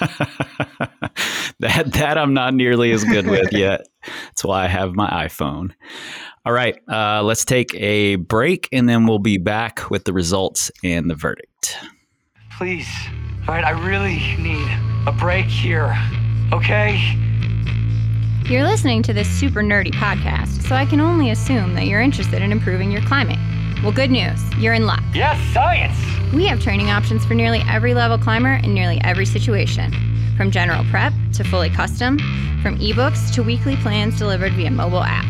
that 1.60 1.90
that 1.92 2.18
I'm 2.18 2.32
not 2.32 2.54
nearly 2.54 2.92
as 2.92 3.04
good 3.04 3.26
with 3.26 3.52
yet. 3.52 3.86
That's 4.26 4.44
why 4.44 4.64
I 4.64 4.68
have 4.68 4.94
my 4.94 5.08
iPhone. 5.08 5.72
All 6.46 6.52
right, 6.52 6.78
uh, 6.88 7.22
let's 7.22 7.44
take 7.44 7.74
a 7.74 8.16
break 8.16 8.68
and 8.72 8.88
then 8.88 9.06
we'll 9.06 9.18
be 9.18 9.36
back 9.36 9.90
with 9.90 10.04
the 10.04 10.12
results 10.14 10.70
and 10.82 11.10
the 11.10 11.14
verdict. 11.14 11.76
Please. 12.56 12.88
All 13.46 13.54
right, 13.54 13.64
I 13.64 13.70
really 13.70 14.18
need 14.38 14.66
a 15.06 15.12
break 15.12 15.46
here. 15.46 15.96
Okay? 16.52 17.29
You're 18.50 18.64
listening 18.64 19.04
to 19.04 19.12
this 19.12 19.28
super 19.28 19.62
nerdy 19.62 19.92
podcast, 19.92 20.66
so 20.66 20.74
I 20.74 20.84
can 20.84 21.00
only 21.00 21.30
assume 21.30 21.74
that 21.74 21.86
you're 21.86 22.00
interested 22.00 22.42
in 22.42 22.50
improving 22.50 22.90
your 22.90 23.00
climbing. 23.02 23.38
Well, 23.80 23.92
good 23.92 24.10
news, 24.10 24.42
you're 24.58 24.74
in 24.74 24.86
luck. 24.86 25.04
Yes, 25.14 25.38
science! 25.54 25.96
We 26.34 26.46
have 26.46 26.60
training 26.60 26.90
options 26.90 27.24
for 27.24 27.34
nearly 27.34 27.62
every 27.68 27.94
level 27.94 28.18
climber 28.18 28.54
in 28.54 28.74
nearly 28.74 29.00
every 29.04 29.24
situation. 29.24 29.92
From 30.36 30.50
general 30.50 30.82
prep 30.86 31.12
to 31.34 31.44
fully 31.44 31.70
custom, 31.70 32.18
from 32.60 32.76
ebooks 32.80 33.32
to 33.34 33.44
weekly 33.44 33.76
plans 33.76 34.18
delivered 34.18 34.54
via 34.54 34.72
mobile 34.72 35.04
app. 35.04 35.26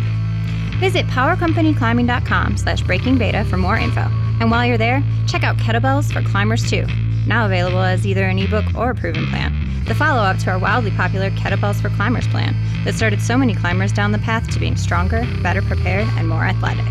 Visit 0.81 1.07
powercompanyclimbing.com 1.09 2.57
slash 2.57 2.81
breaking 2.81 3.19
beta 3.19 3.45
for 3.45 3.59
more 3.59 3.77
info. 3.77 4.09
And 4.41 4.51
while 4.51 4.65
you're 4.65 4.79
there, 4.79 5.03
check 5.29 5.43
out 5.43 5.59
Kettlebells 5.59 6.11
for 6.11 6.23
Climbers 6.23 6.71
too. 6.71 6.87
Now 7.27 7.47
available 7.47 7.81
as 7.81 8.07
either 8.07 8.25
an 8.25 8.39
ebook 8.39 8.65
or 8.75 8.91
a 8.91 8.95
proven 8.95 9.27
plan. 9.27 9.85
The 9.85 9.95
follow 9.95 10.23
up 10.23 10.39
to 10.39 10.51
our 10.51 10.59
wildly 10.59 10.91
popular 10.93 11.31
Kettlebells 11.31 11.81
for 11.81 11.89
Climbers 11.91 12.27
plan 12.29 12.55
that 12.85 12.95
started 12.95 13.21
so 13.21 13.37
many 13.37 13.55
climbers 13.55 13.93
down 13.93 14.13
the 14.13 14.19
path 14.19 14.49
to 14.53 14.61
being 14.61 14.77
stronger, 14.77 15.27
better 15.43 15.63
prepared, 15.63 16.07
and 16.17 16.29
more 16.29 16.45
athletic. 16.45 16.85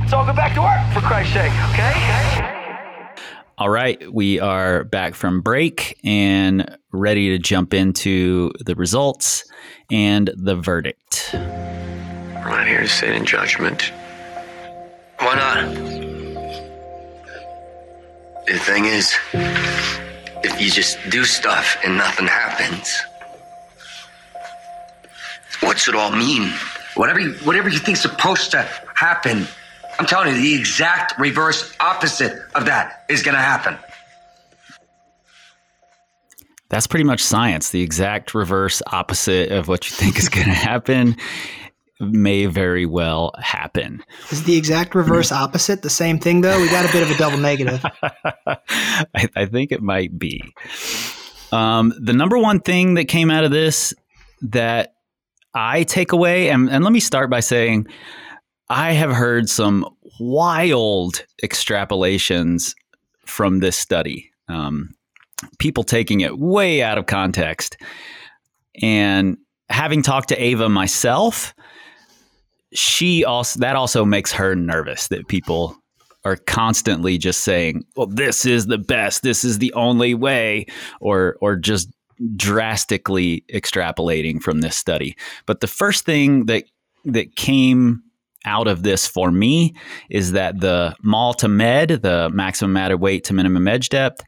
Let's 0.00 0.12
all 0.12 0.24
go 0.24 0.32
back 0.32 0.54
to 0.54 0.62
work, 0.62 0.78
for 0.94 1.00
Christ's 1.06 1.34
sake, 1.34 1.52
okay? 1.70 2.58
All 3.58 3.70
right, 3.70 4.12
we 4.12 4.40
are 4.40 4.84
back 4.84 5.14
from 5.14 5.40
break 5.40 5.98
and 6.04 6.76
ready 6.90 7.28
to 7.30 7.38
jump 7.38 7.74
into 7.74 8.52
the 8.64 8.74
results 8.74 9.44
and 9.90 10.30
the 10.36 10.56
verdict. 10.56 11.30
We're 11.32 12.48
not 12.48 12.66
here 12.66 12.80
to 12.80 12.88
sit 12.88 13.10
in 13.10 13.24
judgment. 13.24 13.92
Why 15.18 15.34
not? 15.36 16.11
The 18.46 18.58
thing 18.58 18.86
is, 18.86 19.16
if 19.32 20.60
you 20.60 20.70
just 20.70 20.98
do 21.10 21.24
stuff 21.24 21.76
and 21.84 21.96
nothing 21.96 22.26
happens, 22.26 23.00
what's 25.60 25.86
it 25.86 25.94
all 25.94 26.10
mean? 26.10 26.52
Whatever 26.96 27.20
you, 27.20 27.32
whatever 27.44 27.68
you 27.68 27.78
think's 27.78 28.02
supposed 28.02 28.50
to 28.50 28.62
happen, 28.94 29.46
I'm 29.98 30.06
telling 30.06 30.34
you, 30.34 30.40
the 30.40 30.54
exact 30.54 31.18
reverse 31.18 31.72
opposite 31.78 32.42
of 32.54 32.66
that 32.66 33.04
is 33.08 33.22
going 33.22 33.36
to 33.36 33.40
happen. 33.40 33.78
That's 36.68 36.86
pretty 36.86 37.04
much 37.04 37.22
science, 37.22 37.70
the 37.70 37.82
exact 37.82 38.34
reverse 38.34 38.82
opposite 38.86 39.52
of 39.52 39.68
what 39.68 39.88
you 39.88 39.94
think 39.94 40.18
is 40.18 40.28
going 40.28 40.46
to 40.46 40.52
happen. 40.52 41.16
May 42.02 42.46
very 42.46 42.84
well 42.84 43.32
happen. 43.40 44.02
Is 44.30 44.44
the 44.44 44.56
exact 44.56 44.94
reverse 44.94 45.30
opposite 45.30 45.82
the 45.82 45.90
same 45.90 46.18
thing, 46.18 46.40
though? 46.40 46.60
We 46.60 46.68
got 46.68 46.88
a 46.88 46.92
bit 46.92 47.02
of 47.02 47.10
a 47.10 47.16
double 47.16 47.38
negative. 47.38 47.84
I, 48.02 49.28
I, 49.36 49.46
think 49.46 49.72
it 49.72 49.82
might 49.82 50.18
be. 50.18 50.42
Um, 51.52 51.92
the 51.98 52.12
number 52.12 52.38
one 52.38 52.60
thing 52.60 52.94
that 52.94 53.04
came 53.04 53.30
out 53.30 53.44
of 53.44 53.50
this 53.50 53.94
that 54.42 54.94
I 55.54 55.84
take 55.84 56.12
away, 56.12 56.50
and, 56.50 56.68
and 56.68 56.82
let 56.82 56.92
me 56.92 57.00
start 57.00 57.30
by 57.30 57.40
saying, 57.40 57.86
I 58.68 58.92
have 58.92 59.12
heard 59.12 59.48
some 59.48 59.86
wild 60.18 61.24
extrapolations 61.42 62.74
from 63.26 63.60
this 63.60 63.76
study. 63.76 64.30
Um, 64.48 64.94
people 65.58 65.84
taking 65.84 66.20
it 66.20 66.38
way 66.38 66.82
out 66.82 66.98
of 66.98 67.06
context. 67.06 67.76
And 68.80 69.38
having 69.68 70.02
talked 70.02 70.28
to 70.28 70.42
Eva 70.42 70.68
myself, 70.68 71.54
she 72.72 73.24
also 73.24 73.60
that 73.60 73.76
also 73.76 74.04
makes 74.04 74.32
her 74.32 74.54
nervous 74.54 75.08
that 75.08 75.28
people 75.28 75.76
are 76.24 76.36
constantly 76.36 77.18
just 77.18 77.40
saying, 77.42 77.84
"Well, 77.96 78.06
this 78.06 78.46
is 78.46 78.66
the 78.66 78.78
best. 78.78 79.22
This 79.22 79.44
is 79.44 79.58
the 79.58 79.72
only 79.74 80.14
way," 80.14 80.66
or 81.00 81.36
or 81.40 81.56
just 81.56 81.88
drastically 82.36 83.44
extrapolating 83.52 84.40
from 84.40 84.60
this 84.60 84.76
study. 84.76 85.16
But 85.46 85.60
the 85.60 85.66
first 85.66 86.04
thing 86.04 86.46
that 86.46 86.64
that 87.04 87.36
came 87.36 88.02
out 88.44 88.66
of 88.68 88.82
this 88.82 89.06
for 89.06 89.30
me 89.30 89.74
is 90.10 90.32
that 90.32 90.60
the 90.60 90.94
mall 91.02 91.34
to 91.34 91.48
med, 91.48 91.88
the 92.02 92.30
maximum 92.32 92.76
added 92.76 92.96
weight 92.96 93.24
to 93.24 93.34
minimum 93.34 93.68
edge 93.68 93.88
depth, 93.88 94.24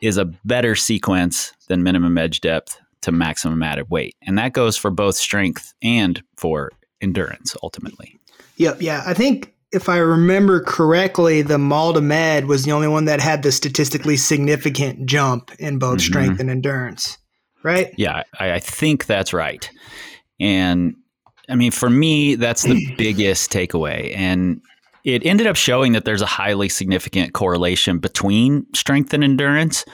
is 0.00 0.16
a 0.16 0.24
better 0.44 0.74
sequence 0.74 1.52
than 1.68 1.82
minimum 1.82 2.18
edge 2.18 2.40
depth 2.40 2.78
to 3.02 3.12
maximum 3.12 3.62
added 3.62 3.90
weight. 3.90 4.16
And 4.22 4.38
that 4.38 4.52
goes 4.52 4.76
for 4.76 4.90
both 4.90 5.16
strength 5.16 5.74
and 5.82 6.22
for 6.36 6.70
endurance 7.02 7.56
ultimately. 7.62 8.18
Yep. 8.56 8.80
Yeah. 8.80 9.02
I 9.06 9.14
think 9.14 9.52
if 9.72 9.88
I 9.88 9.96
remember 9.96 10.60
correctly, 10.60 11.42
the 11.42 11.58
Mall 11.58 11.94
to 11.94 12.00
Med 12.00 12.46
was 12.46 12.64
the 12.64 12.72
only 12.72 12.88
one 12.88 13.06
that 13.06 13.20
had 13.20 13.42
the 13.42 13.50
statistically 13.50 14.16
significant 14.16 15.06
jump 15.06 15.50
in 15.58 15.78
both 15.78 15.98
mm-hmm. 15.98 16.06
strength 16.06 16.40
and 16.40 16.50
endurance, 16.50 17.18
right? 17.62 17.92
Yeah, 17.96 18.22
I, 18.38 18.52
I, 18.52 18.58
think 18.58 19.06
that's 19.06 19.32
right. 19.32 19.68
And 20.38 20.94
I 21.48 21.54
mean, 21.54 21.70
for 21.70 21.88
me, 21.88 22.34
that's 22.34 22.64
the 22.64 22.94
biggest 22.98 23.50
takeaway. 23.50 24.14
And 24.14 24.60
it 25.04 25.24
ended 25.24 25.46
up 25.46 25.56
showing 25.56 25.92
that 25.92 26.04
there's 26.04 26.22
a 26.22 26.26
highly 26.26 26.68
significant 26.68 27.32
correlation 27.32 27.98
between 27.98 28.66
strength 28.74 29.14
and 29.14 29.24
endurance, 29.24 29.84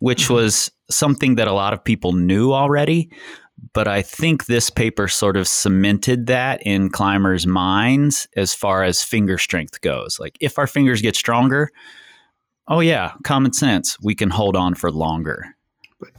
which 0.00 0.24
mm-hmm. 0.24 0.34
was 0.34 0.70
something 0.90 1.36
that 1.36 1.46
a 1.46 1.52
lot 1.52 1.72
of 1.72 1.82
people 1.82 2.12
knew 2.12 2.52
already. 2.52 3.10
But 3.72 3.88
I 3.88 4.02
think 4.02 4.46
this 4.46 4.70
paper 4.70 5.08
sort 5.08 5.36
of 5.36 5.48
cemented 5.48 6.26
that 6.26 6.62
in 6.64 6.90
climbers' 6.90 7.46
minds 7.46 8.28
as 8.36 8.54
far 8.54 8.82
as 8.82 9.02
finger 9.02 9.38
strength 9.38 9.80
goes. 9.80 10.18
Like, 10.18 10.36
if 10.40 10.58
our 10.58 10.66
fingers 10.66 11.02
get 11.02 11.16
stronger, 11.16 11.70
oh, 12.66 12.80
yeah, 12.80 13.12
common 13.24 13.52
sense, 13.52 13.98
we 14.00 14.14
can 14.14 14.30
hold 14.30 14.56
on 14.56 14.74
for 14.74 14.90
longer. 14.90 15.56
But, 16.00 16.10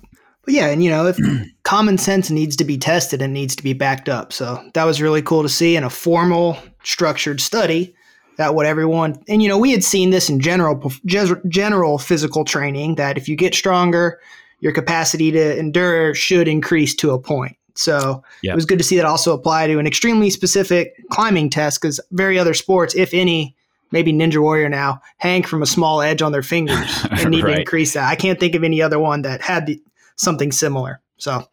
but 0.46 0.54
yeah, 0.54 0.68
and 0.68 0.84
you 0.84 0.90
know, 0.90 1.08
if 1.08 1.18
common 1.64 1.98
sense 1.98 2.30
needs 2.30 2.56
to 2.58 2.66
be 2.66 2.78
tested 2.78 3.22
and 3.22 3.34
needs 3.34 3.56
to 3.56 3.64
be 3.64 3.74
backed 3.74 4.10
up. 4.10 4.34
So 4.34 4.64
that 4.74 4.86
was 4.86 5.02
really 5.02 5.22
cool 5.22 5.44
to 5.44 5.50
see 5.50 5.76
in 5.76 5.84
a 5.84 5.90
formal, 5.90 6.58
structured 6.84 7.42
study 7.42 7.96
that 8.40 8.56
what 8.56 8.66
everyone 8.66 9.22
and 9.28 9.44
you 9.44 9.50
know 9.50 9.58
we 9.58 9.72
had 9.72 9.84
seen 9.84 10.12
this 10.12 10.30
in 10.30 10.40
general 10.40 10.92
general 11.06 11.98
physical 11.98 12.46
training 12.46 12.96
that 12.96 13.18
if 13.18 13.28
you 13.28 13.36
get 13.36 13.54
stronger 13.54 14.20
your 14.60 14.72
capacity 14.72 15.32
to 15.32 15.58
endure 15.58 16.14
should 16.14 16.48
increase 16.48 16.96
to 16.96 17.12
a 17.12 17.20
point. 17.20 17.56
So 17.76 18.24
yep. 18.44 18.54
it 18.54 18.56
was 18.56 18.66
good 18.66 18.78
to 18.78 18.84
see 18.84 18.98
that 18.98 19.06
also 19.06 19.34
apply 19.34 19.68
to 19.68 19.80
an 19.80 19.88
extremely 19.88 20.30
specific 20.30 20.96
climbing 21.12 21.50
test 21.50 21.82
because 21.82 22.00
very 22.12 22.38
other 22.38 22.54
sports, 22.54 22.94
if 22.94 23.14
any, 23.14 23.56
maybe 23.92 24.12
Ninja 24.12 24.42
Warrior 24.42 24.70
now, 24.70 25.02
hang 25.18 25.44
from 25.44 25.62
a 25.62 25.66
small 25.66 26.02
edge 26.02 26.22
on 26.22 26.32
their 26.32 26.44
fingers 26.44 27.06
and 27.12 27.30
need 27.30 27.44
right. 27.44 27.54
to 27.54 27.60
increase 27.62 27.94
that. 27.94 28.10
I 28.10 28.16
can't 28.16 28.40
think 28.40 28.56
of 28.56 28.64
any 28.64 28.82
other 28.82 29.00
one 29.00 29.22
that 29.22 29.42
had 29.42 29.66
the, 29.66 29.82
something 30.18 30.52
similar. 30.52 31.00
So, 31.20 31.48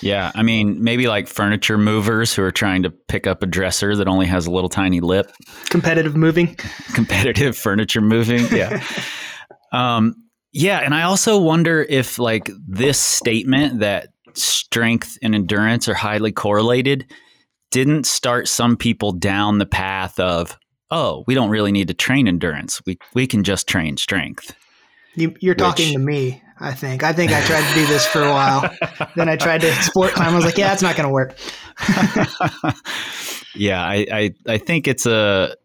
yeah, 0.00 0.32
I 0.34 0.42
mean, 0.42 0.82
maybe 0.82 1.06
like 1.06 1.28
furniture 1.28 1.76
movers 1.76 2.34
who 2.34 2.42
are 2.42 2.50
trying 2.50 2.82
to 2.84 2.90
pick 2.90 3.26
up 3.26 3.42
a 3.42 3.46
dresser 3.46 3.94
that 3.96 4.08
only 4.08 4.26
has 4.26 4.46
a 4.46 4.50
little 4.50 4.70
tiny 4.70 5.00
lip. 5.00 5.32
Competitive 5.66 6.16
moving. 6.16 6.56
Competitive 6.94 7.56
furniture 7.56 8.00
moving. 8.00 8.46
Yeah. 8.46 8.82
um, 9.72 10.16
yeah, 10.52 10.78
and 10.78 10.94
I 10.94 11.02
also 11.02 11.40
wonder 11.40 11.82
if 11.88 12.18
like 12.18 12.50
this 12.66 12.98
statement 12.98 13.80
that 13.80 14.08
strength 14.34 15.18
and 15.22 15.34
endurance 15.34 15.88
are 15.88 15.94
highly 15.94 16.32
correlated 16.32 17.10
didn't 17.70 18.04
start 18.04 18.48
some 18.48 18.76
people 18.76 19.12
down 19.12 19.58
the 19.58 19.66
path 19.66 20.18
of, 20.18 20.58
oh, 20.90 21.24
we 21.26 21.34
don't 21.34 21.50
really 21.50 21.72
need 21.72 21.88
to 21.88 21.94
train 21.94 22.26
endurance. 22.26 22.82
We 22.84 22.98
we 23.14 23.26
can 23.26 23.44
just 23.44 23.68
train 23.68 23.96
strength. 23.96 24.56
You, 25.14 25.34
are 25.50 25.54
talking 25.54 25.92
to 25.92 25.98
me. 25.98 26.42
I 26.62 26.72
think. 26.72 27.02
I 27.02 27.12
think 27.12 27.32
I 27.32 27.40
tried 27.42 27.66
to 27.66 27.74
do 27.74 27.86
this 27.86 28.06
for 28.06 28.22
a 28.22 28.30
while. 28.30 28.70
then 29.16 29.28
I 29.28 29.36
tried 29.36 29.62
to 29.62 29.72
sport 29.82 30.12
climb. 30.12 30.32
I 30.32 30.36
was 30.36 30.44
like, 30.44 30.58
yeah, 30.58 30.72
it's 30.72 30.82
not 30.82 30.94
going 30.94 31.08
to 31.08 31.12
work. 31.12 31.34
yeah, 33.54 33.82
I, 33.82 34.06
I 34.12 34.34
I 34.46 34.58
think 34.58 34.86
it's 34.86 35.06
a 35.06 35.56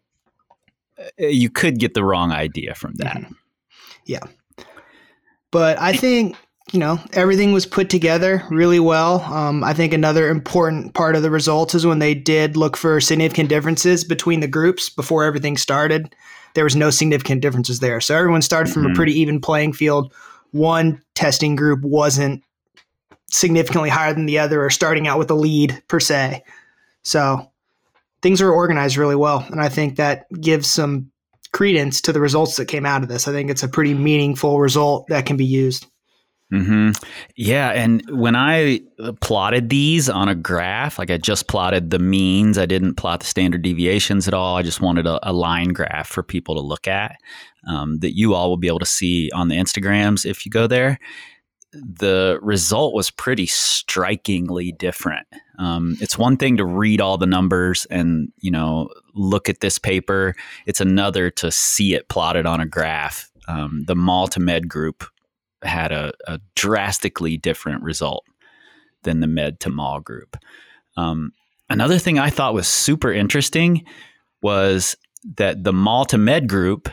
you 1.18 1.50
could 1.50 1.78
get 1.78 1.94
the 1.94 2.04
wrong 2.04 2.32
idea 2.32 2.74
from 2.74 2.94
that. 2.94 3.16
Mm-hmm. 3.16 3.32
Yeah. 4.06 4.20
But 5.56 5.80
I 5.80 5.94
think 5.94 6.36
you 6.70 6.78
know 6.78 7.00
everything 7.14 7.54
was 7.54 7.64
put 7.64 7.88
together 7.88 8.42
really 8.50 8.78
well. 8.78 9.22
Um, 9.22 9.64
I 9.64 9.72
think 9.72 9.94
another 9.94 10.28
important 10.28 10.92
part 10.92 11.16
of 11.16 11.22
the 11.22 11.30
results 11.30 11.74
is 11.74 11.86
when 11.86 11.98
they 11.98 12.12
did 12.12 12.58
look 12.58 12.76
for 12.76 13.00
significant 13.00 13.48
differences 13.48 14.04
between 14.04 14.40
the 14.40 14.48
groups 14.48 14.90
before 14.90 15.24
everything 15.24 15.56
started. 15.56 16.14
There 16.52 16.64
was 16.64 16.76
no 16.76 16.90
significant 16.90 17.40
differences 17.40 17.80
there, 17.80 18.02
so 18.02 18.14
everyone 18.14 18.42
started 18.42 18.70
from 18.70 18.82
mm-hmm. 18.82 18.92
a 18.92 18.96
pretty 18.96 19.18
even 19.18 19.40
playing 19.40 19.72
field. 19.72 20.12
One 20.50 21.00
testing 21.14 21.56
group 21.56 21.80
wasn't 21.80 22.44
significantly 23.30 23.88
higher 23.88 24.12
than 24.12 24.26
the 24.26 24.38
other 24.38 24.62
or 24.62 24.68
starting 24.68 25.08
out 25.08 25.18
with 25.18 25.30
a 25.30 25.34
lead 25.34 25.82
per 25.88 26.00
se. 26.00 26.44
So 27.02 27.50
things 28.20 28.42
are 28.42 28.52
organized 28.52 28.98
really 28.98 29.16
well, 29.16 29.46
and 29.48 29.62
I 29.62 29.70
think 29.70 29.96
that 29.96 30.26
gives 30.38 30.70
some 30.70 31.12
credence 31.56 32.02
to 32.02 32.12
the 32.12 32.20
results 32.20 32.56
that 32.56 32.66
came 32.66 32.84
out 32.84 33.02
of 33.02 33.08
this. 33.08 33.26
I 33.26 33.32
think 33.32 33.48
it's 33.48 33.62
a 33.62 33.68
pretty 33.68 33.94
meaningful 33.94 34.60
result 34.60 35.06
that 35.08 35.24
can 35.24 35.38
be 35.38 35.44
used. 35.46 35.86
hmm 36.50 36.90
Yeah, 37.34 37.70
and 37.70 38.02
when 38.10 38.36
I 38.36 38.82
plotted 39.22 39.70
these 39.70 40.10
on 40.10 40.28
a 40.28 40.34
graph, 40.34 40.98
like 40.98 41.10
I 41.10 41.16
just 41.16 41.48
plotted 41.48 41.88
the 41.88 41.98
means, 41.98 42.58
I 42.58 42.66
didn't 42.66 42.96
plot 42.96 43.20
the 43.20 43.26
standard 43.26 43.62
deviations 43.62 44.28
at 44.28 44.34
all. 44.34 44.56
I 44.56 44.62
just 44.62 44.82
wanted 44.82 45.06
a, 45.06 45.18
a 45.26 45.32
line 45.32 45.68
graph 45.68 46.08
for 46.08 46.22
people 46.22 46.56
to 46.56 46.60
look 46.60 46.86
at 46.86 47.16
um, 47.66 48.00
that 48.00 48.14
you 48.14 48.34
all 48.34 48.50
will 48.50 48.58
be 48.58 48.68
able 48.68 48.80
to 48.80 48.84
see 48.84 49.30
on 49.32 49.48
the 49.48 49.56
Instagrams 49.56 50.26
if 50.26 50.44
you 50.44 50.50
go 50.50 50.66
there 50.66 50.98
the 51.72 52.38
result 52.42 52.94
was 52.94 53.10
pretty 53.10 53.46
strikingly 53.46 54.72
different. 54.72 55.26
Um, 55.58 55.96
it's 56.00 56.18
one 56.18 56.36
thing 56.36 56.56
to 56.58 56.64
read 56.64 57.00
all 57.00 57.18
the 57.18 57.26
numbers 57.26 57.86
and 57.86 58.32
you 58.38 58.50
know 58.50 58.90
look 59.14 59.48
at 59.48 59.60
this 59.60 59.78
paper. 59.78 60.34
It's 60.66 60.80
another 60.80 61.30
to 61.30 61.50
see 61.50 61.94
it 61.94 62.08
plotted 62.08 62.46
on 62.46 62.60
a 62.60 62.66
graph. 62.66 63.30
Um, 63.48 63.84
the 63.86 63.96
Mall 63.96 64.26
to 64.28 64.40
Med 64.40 64.68
group 64.68 65.04
had 65.62 65.92
a, 65.92 66.12
a, 66.26 66.40
drastically 66.54 67.36
different 67.36 67.82
result 67.82 68.24
than 69.04 69.20
the 69.20 69.26
Med 69.26 69.60
to 69.60 69.70
Mall 69.70 70.00
group. 70.00 70.36
Um, 70.96 71.32
another 71.70 71.98
thing 71.98 72.18
I 72.18 72.30
thought 72.30 72.54
was 72.54 72.68
super 72.68 73.12
interesting 73.12 73.84
was 74.42 74.96
that 75.36 75.64
the 75.64 75.72
Mall 75.72 76.04
to 76.06 76.18
Med 76.18 76.48
group, 76.48 76.88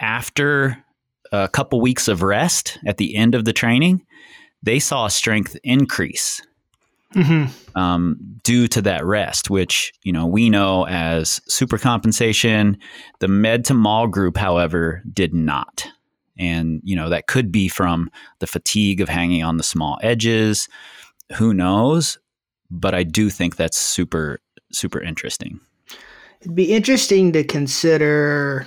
after 0.00 0.84
a 1.32 1.48
couple 1.48 1.80
weeks 1.80 2.08
of 2.08 2.22
rest 2.22 2.78
at 2.86 2.98
the 2.98 3.16
end 3.16 3.34
of 3.34 3.44
the 3.44 3.52
training, 3.52 4.04
they 4.62 4.78
saw 4.78 5.06
a 5.06 5.10
strength 5.10 5.56
increase 5.62 6.42
mm-hmm. 7.14 7.78
um, 7.78 8.18
due 8.42 8.68
to 8.68 8.82
that 8.82 9.04
rest, 9.04 9.50
which 9.50 9.92
you 10.02 10.12
know 10.12 10.26
we 10.26 10.50
know 10.50 10.86
as 10.86 11.40
supercompensation. 11.48 12.76
The 13.20 13.28
med 13.28 13.64
to 13.66 13.74
mall 13.74 14.06
group, 14.06 14.36
however, 14.36 15.02
did 15.12 15.34
not, 15.34 15.86
and 16.38 16.80
you 16.84 16.96
know 16.96 17.08
that 17.08 17.26
could 17.26 17.52
be 17.52 17.68
from 17.68 18.10
the 18.38 18.46
fatigue 18.46 19.00
of 19.00 19.08
hanging 19.08 19.42
on 19.42 19.56
the 19.56 19.62
small 19.62 19.98
edges. 20.02 20.68
Who 21.36 21.54
knows? 21.54 22.18
But 22.70 22.94
I 22.94 23.02
do 23.02 23.30
think 23.30 23.56
that's 23.56 23.78
super 23.78 24.40
super 24.72 25.00
interesting. 25.00 25.60
It'd 26.40 26.54
be 26.54 26.72
interesting 26.72 27.32
to 27.32 27.42
consider 27.42 28.66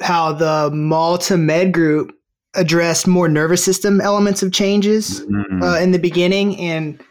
how 0.00 0.32
the 0.32 0.70
Mall 0.72 1.18
to 1.18 1.36
Med 1.36 1.72
group 1.72 2.14
addressed 2.54 3.06
more 3.06 3.28
nervous 3.28 3.64
system 3.64 4.00
elements 4.00 4.42
of 4.42 4.52
changes 4.52 5.20
mm-hmm. 5.20 5.62
uh, 5.62 5.78
in 5.78 5.92
the 5.92 5.98
beginning, 5.98 6.58
and 6.58 7.02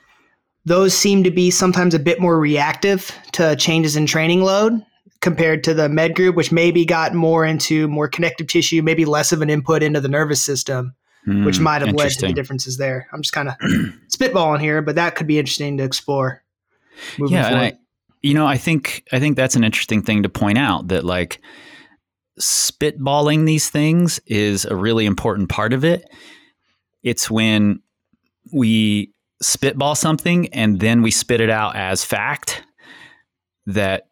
those 0.66 0.94
seem 0.94 1.24
to 1.24 1.32
be 1.32 1.50
sometimes 1.50 1.94
a 1.94 2.00
bit 2.00 2.20
more 2.20 2.40
reactive 2.40 3.12
to 3.32 3.56
changes 3.56 3.96
in 3.96 4.06
training 4.06 4.42
load 4.42 4.84
compared 5.22 5.64
to 5.66 5.74
the 5.74 5.90
med 5.90 6.16
group, 6.16 6.36
which 6.36 6.52
maybe 6.52 6.86
got 6.86 7.14
more 7.14 7.46
into 7.46 7.88
more 7.88 8.08
connective 8.08 8.48
tissue, 8.48 8.82
maybe 8.82 9.06
less 9.06 9.32
of 9.32 9.42
an 9.42 9.50
input 9.50 9.84
into 9.84 10.00
the 10.00 10.08
nervous 10.08 10.44
system, 10.44 10.96
mm, 11.28 11.46
which 11.46 11.60
might 11.60 11.82
have 11.82 11.96
led 11.96 12.12
to 12.12 12.28
the 12.28 12.34
differences 12.34 12.78
there. 12.78 13.08
I'm 13.12 13.22
just 13.22 13.34
kind 13.34 13.50
of 13.50 13.56
spitballing 14.10 14.62
here, 14.62 14.82
but 14.82 14.96
that 14.96 15.16
could 15.16 15.28
be 15.28 15.40
interesting 15.40 15.78
to 15.78 15.84
explore. 15.84 16.44
yeah, 17.18 17.60
I, 17.60 17.78
you 18.22 18.34
know, 18.34 18.46
I 18.46 18.58
think 18.58 19.04
I 19.12 19.20
think 19.20 19.36
that's 19.38 19.56
an 19.56 19.64
interesting 19.64 20.02
thing 20.02 20.24
to 20.24 20.30
point 20.30 20.58
out 20.58 20.90
that 20.90 21.04
like 21.04 21.42
spitballing 22.40 23.46
these 23.46 23.70
things 23.70 24.20
is 24.26 24.66
a 24.66 24.76
really 24.76 25.06
important 25.06 25.50
part 25.50 25.74
of 25.74 25.84
it. 25.84 26.10
It's 27.04 27.30
when 27.30 27.82
we 28.54 29.12
spitball 29.42 29.96
something 29.96 30.48
and 30.54 30.80
then 30.80 31.02
we 31.02 31.12
spit 31.12 31.42
it 31.42 31.50
out 31.50 31.76
as 31.76 32.04
fact 32.04 32.64
that 33.66 34.08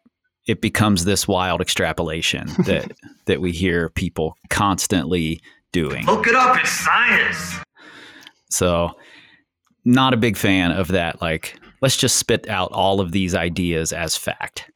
it 0.46 0.60
becomes 0.60 1.04
this 1.04 1.28
wild 1.28 1.60
extrapolation 1.60 2.46
that 2.64 2.92
that 3.26 3.40
we 3.40 3.52
hear 3.52 3.90
people 3.90 4.36
constantly 4.48 5.40
doing. 5.72 6.06
Look 6.06 6.26
it 6.26 6.34
up, 6.34 6.58
it's 6.58 6.70
science. 6.70 7.56
So, 8.50 8.92
not 9.84 10.14
a 10.14 10.16
big 10.16 10.36
fan 10.36 10.72
of 10.72 10.88
that. 10.88 11.20
Like, 11.20 11.58
let's 11.82 11.96
just 11.96 12.16
spit 12.16 12.48
out 12.48 12.72
all 12.72 13.00
of 13.00 13.12
these 13.12 13.34
ideas 13.34 13.92
as 13.92 14.16
fact. 14.16 14.70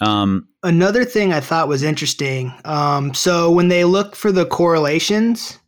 Um, 0.00 0.48
Another 0.62 1.04
thing 1.04 1.32
I 1.32 1.40
thought 1.40 1.68
was 1.68 1.82
interesting. 1.82 2.52
Um, 2.64 3.14
so, 3.14 3.50
when 3.50 3.68
they 3.68 3.84
look 3.84 4.14
for 4.14 4.30
the 4.30 4.44
correlations 4.44 5.58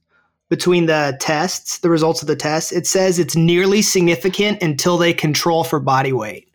between 0.51 0.85
the 0.85 1.17
tests, 1.19 1.79
the 1.79 1.89
results 1.89 2.21
of 2.21 2.29
the 2.29 2.37
tests, 2.37 2.73
it 2.73 2.87
says 2.87 3.19
it's 3.19 3.35
nearly 3.35 3.81
significant 3.81 4.63
until 4.63 4.99
they 4.99 5.15
control 5.15 5.65
for 5.65 5.81
body 5.81 6.13
weight. 6.13 6.47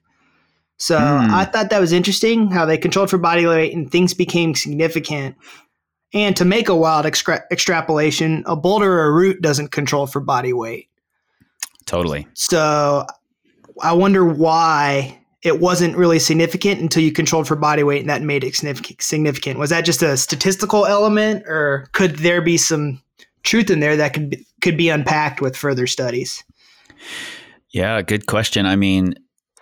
So, 0.77 0.99
mm. 0.99 1.29
I 1.31 1.45
thought 1.45 1.71
that 1.71 1.79
was 1.79 1.91
interesting 1.91 2.51
how 2.51 2.65
they 2.65 2.77
controlled 2.77 3.09
for 3.09 3.17
body 3.17 3.47
weight 3.47 3.73
and 3.73 3.91
things 3.91 4.13
became 4.13 4.53
significant. 4.53 5.35
And 6.13 6.35
to 6.37 6.45
make 6.45 6.69
a 6.69 6.75
wild 6.75 7.05
extra- 7.05 7.43
extrapolation, 7.51 8.43
a 8.45 8.55
boulder 8.55 8.99
or 8.99 9.05
a 9.05 9.11
root 9.11 9.41
doesn't 9.41 9.71
control 9.71 10.05
for 10.05 10.19
body 10.19 10.53
weight. 10.53 10.89
Totally. 11.85 12.27
So 12.33 13.07
I 13.81 13.93
wonder 13.93 14.23
why 14.23 15.19
it 15.43 15.59
wasn't 15.59 15.95
really 15.95 16.19
significant 16.19 16.81
until 16.81 17.03
you 17.03 17.11
controlled 17.11 17.47
for 17.47 17.55
body 17.55 17.83
weight 17.83 18.01
and 18.01 18.09
that 18.09 18.21
made 18.21 18.43
it 18.43 18.55
significant. 18.55 19.59
Was 19.59 19.69
that 19.69 19.85
just 19.85 20.01
a 20.01 20.17
statistical 20.17 20.85
element 20.85 21.43
or 21.47 21.87
could 21.91 22.17
there 22.17 22.41
be 22.41 22.57
some 22.57 23.01
truth 23.43 23.69
in 23.69 23.79
there 23.79 23.95
that 23.95 24.13
could 24.13 24.31
be, 24.31 24.45
could 24.61 24.77
be 24.77 24.89
unpacked 24.89 25.41
with 25.41 25.55
further 25.55 25.85
studies? 25.85 26.43
Yeah, 27.69 28.01
good 28.01 28.25
question. 28.25 28.65
I 28.65 28.75
mean, 28.75 29.13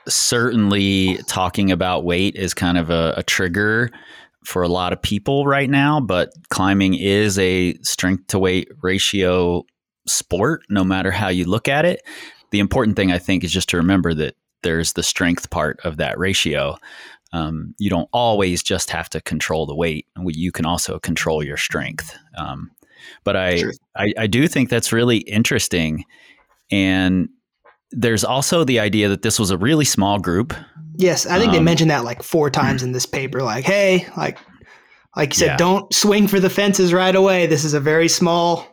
certainly 0.08 1.18
talking 1.28 1.72
about 1.72 2.06
weight 2.06 2.36
is 2.36 2.54
kind 2.54 2.78
of 2.78 2.90
a, 2.90 3.16
a 3.18 3.24
trigger 3.24 3.92
for 4.46 4.62
a 4.62 4.70
lot 4.70 4.94
of 4.94 5.02
people 5.02 5.46
right 5.46 5.70
now, 5.70 6.00
but 6.00 6.30
climbing 6.50 6.94
is 6.94 7.38
a 7.40 7.74
strength 7.82 8.28
to 8.28 8.40
weight 8.40 8.70
ratio 8.82 9.64
sport, 10.08 10.62
no 10.70 10.84
matter 10.84 11.12
how 11.12 11.30
you 11.30 11.46
look 11.46 11.68
at 11.68 11.84
it. 11.84 12.02
The 12.52 12.60
important 12.60 12.96
thing, 12.96 13.12
I 13.12 13.18
think, 13.18 13.44
is 13.44 13.52
just 13.52 13.70
to 13.70 13.78
remember 13.78 14.14
that 14.14 14.36
there's 14.66 14.94
the 14.94 15.04
strength 15.04 15.50
part 15.52 15.80
of 15.86 15.96
that 15.98 16.20
ratio. 16.20 16.76
Um, 17.32 17.74
you 17.78 17.90
don't 17.90 18.10
always 18.12 18.64
just 18.64 18.90
have 18.90 19.10
to 19.12 19.22
control 19.22 19.66
the 19.66 19.76
weight. 19.76 20.08
You 20.26 20.52
can 20.52 20.66
also 20.66 21.00
control 21.00 21.44
your 21.44 21.58
strength. 21.58 22.18
Um, 22.38 22.72
but 23.24 23.36
I, 23.36 23.64
I, 23.96 24.14
I 24.18 24.28
do 24.28 24.48
think 24.48 24.70
that's 24.70 24.92
really 24.92 25.18
interesting. 25.20 26.04
And 26.72 27.30
there's 27.92 28.24
also 28.24 28.64
the 28.64 28.80
idea 28.80 29.08
that 29.10 29.22
this 29.22 29.40
was 29.40 29.52
a 29.52 29.58
really 29.58 29.86
small 29.86 30.18
group. 30.20 30.54
Yes, 30.96 31.26
I 31.26 31.38
think 31.38 31.50
um, 31.50 31.56
they 31.56 31.62
mentioned 31.62 31.92
that 31.92 32.04
like 32.04 32.24
four 32.24 32.50
times 32.50 32.82
in 32.84 32.92
this 32.92 33.06
paper. 33.06 33.44
Like, 33.44 33.66
hey, 33.66 34.08
like, 34.18 34.40
like 35.16 35.34
you 35.34 35.40
said, 35.40 35.46
yeah. 35.46 35.58
don't 35.58 35.94
swing 35.94 36.28
for 36.28 36.40
the 36.40 36.50
fences 36.50 36.94
right 36.94 37.16
away. 37.16 37.46
This 37.46 37.64
is 37.64 37.74
a 37.74 37.80
very 37.80 38.08
small, 38.08 38.66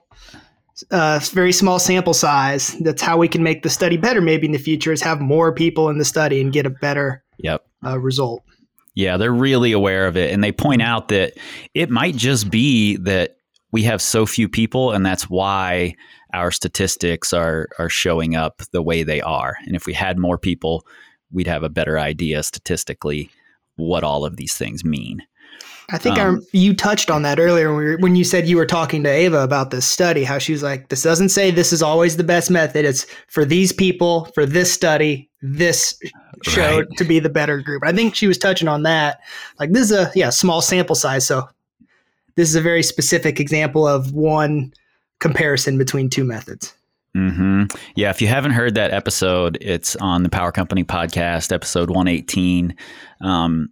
uh, 0.90 1.20
very 1.32 1.52
small 1.52 1.78
sample 1.78 2.14
size. 2.14 2.76
That's 2.80 3.02
how 3.02 3.18
we 3.18 3.28
can 3.28 3.42
make 3.42 3.62
the 3.62 3.70
study 3.70 3.96
better. 3.96 4.20
Maybe 4.20 4.46
in 4.46 4.52
the 4.52 4.58
future, 4.58 4.92
is 4.92 5.02
have 5.02 5.20
more 5.20 5.52
people 5.52 5.88
in 5.88 5.98
the 5.98 6.04
study 6.04 6.40
and 6.40 6.52
get 6.52 6.66
a 6.66 6.70
better 6.70 7.22
yep 7.38 7.64
uh, 7.85 7.98
result. 7.98 8.42
Yeah, 8.94 9.16
they're 9.16 9.32
really 9.32 9.72
aware 9.72 10.06
of 10.06 10.16
it, 10.16 10.32
and 10.32 10.44
they 10.44 10.52
point 10.52 10.82
out 10.82 11.08
that 11.08 11.35
it 11.74 11.90
might 11.90 12.16
just 12.16 12.50
be 12.50 12.96
that 12.98 13.37
we 13.70 13.82
have 13.85 14.02
so 14.02 14.26
few 14.26 14.48
people, 14.48 14.92
and 14.92 15.04
that's 15.04 15.30
why 15.30 15.94
our 16.35 16.50
statistics 16.50 17.32
are 17.32 17.68
are 17.78 17.88
showing 17.88 18.37
up 18.37 18.62
the 18.72 18.82
way 18.82 19.02
they 19.02 19.20
are. 19.20 19.56
And 19.66 19.76
if 19.76 19.87
we 19.87 19.92
had 19.92 20.18
more 20.18 20.38
people, 20.38 20.87
we'd 21.30 21.46
have 21.46 21.62
a 21.62 21.70
better 21.70 21.98
idea 21.98 22.42
statistically 22.42 23.30
what 23.76 24.04
all 24.04 24.24
of 24.24 24.37
these 24.37 24.54
things 24.54 24.85
mean. 24.85 25.22
I 25.92 25.98
think 25.98 26.18
um, 26.18 26.40
I, 26.42 26.57
you 26.57 26.74
touched 26.74 27.11
on 27.11 27.22
that 27.22 27.38
earlier 27.38 27.68
when, 27.68 27.76
we 27.76 27.85
were, 27.85 27.96
when 27.98 28.16
you 28.16 28.24
said 28.24 28.48
you 28.48 28.57
were 28.57 28.66
talking 28.66 29.05
to 29.05 29.14
Eva 29.14 29.42
about 29.42 29.70
this 29.70 29.87
study, 29.87 30.24
how 30.24 30.38
she 30.38 30.52
was 30.52 30.62
like, 30.62 30.88
this 30.88 31.02
doesn't 31.02 31.28
say 31.28 31.50
this 31.50 31.72
is 31.72 31.83
always 31.83 32.16
the 32.16 32.24
best 32.24 32.50
method. 32.50 32.87
It's 32.87 33.07
for 33.28 33.44
these 33.44 33.72
people, 33.72 34.24
for 34.35 34.46
this 34.46 34.72
study, 34.72 35.28
this 35.42 35.98
showed 36.44 36.87
right. 36.88 36.96
to 36.96 37.05
be 37.05 37.18
the 37.18 37.28
better 37.28 37.61
group. 37.61 37.83
I 37.85 37.92
think 37.92 38.14
she 38.14 38.26
was 38.26 38.38
touching 38.38 38.68
on 38.68 38.85
that. 38.85 39.20
Like 39.61 39.72
this 39.72 39.90
is 39.90 39.92
a 39.92 40.11
yeah 40.14 40.31
small 40.31 40.62
sample 40.62 40.96
size, 40.96 41.26
so 41.26 41.48
this 42.37 42.48
is 42.48 42.55
a 42.55 42.62
very 42.62 42.83
specific 42.83 43.38
example 43.38 43.87
of 43.87 44.12
one 44.12 44.72
comparison 45.18 45.76
between 45.76 46.09
two 46.09 46.24
methods. 46.24 46.74
Mm-hmm. 47.16 47.64
Yeah, 47.94 48.09
if 48.09 48.22
you 48.22 48.28
haven't 48.28 48.52
heard 48.52 48.74
that 48.76 48.92
episode, 48.92 49.59
it's 49.61 49.96
on 49.96 50.22
the 50.22 50.31
Power 50.31 50.50
Company 50.50 50.83
podcast, 50.85 51.52
episode 51.52 51.90
118. 51.90 52.74
Um, 53.20 53.68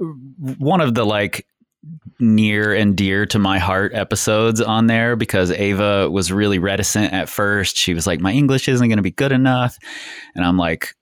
one 0.00 0.80
of 0.80 0.94
the 0.94 1.04
like 1.04 1.46
near 2.18 2.74
and 2.74 2.96
dear 2.96 3.24
to 3.26 3.38
my 3.38 3.58
heart 3.58 3.92
episodes 3.94 4.60
on 4.60 4.86
there 4.86 5.16
because 5.16 5.50
Eva 5.50 6.10
was 6.10 6.30
really 6.30 6.58
reticent 6.58 7.12
at 7.12 7.28
first. 7.28 7.76
She 7.76 7.94
was 7.94 8.06
like, 8.06 8.20
"My 8.20 8.32
English 8.32 8.68
isn't 8.68 8.88
going 8.88 8.98
to 8.98 9.02
be 9.02 9.10
good 9.10 9.32
enough," 9.32 9.78
and 10.34 10.44
I'm 10.44 10.56
like, 10.56 10.94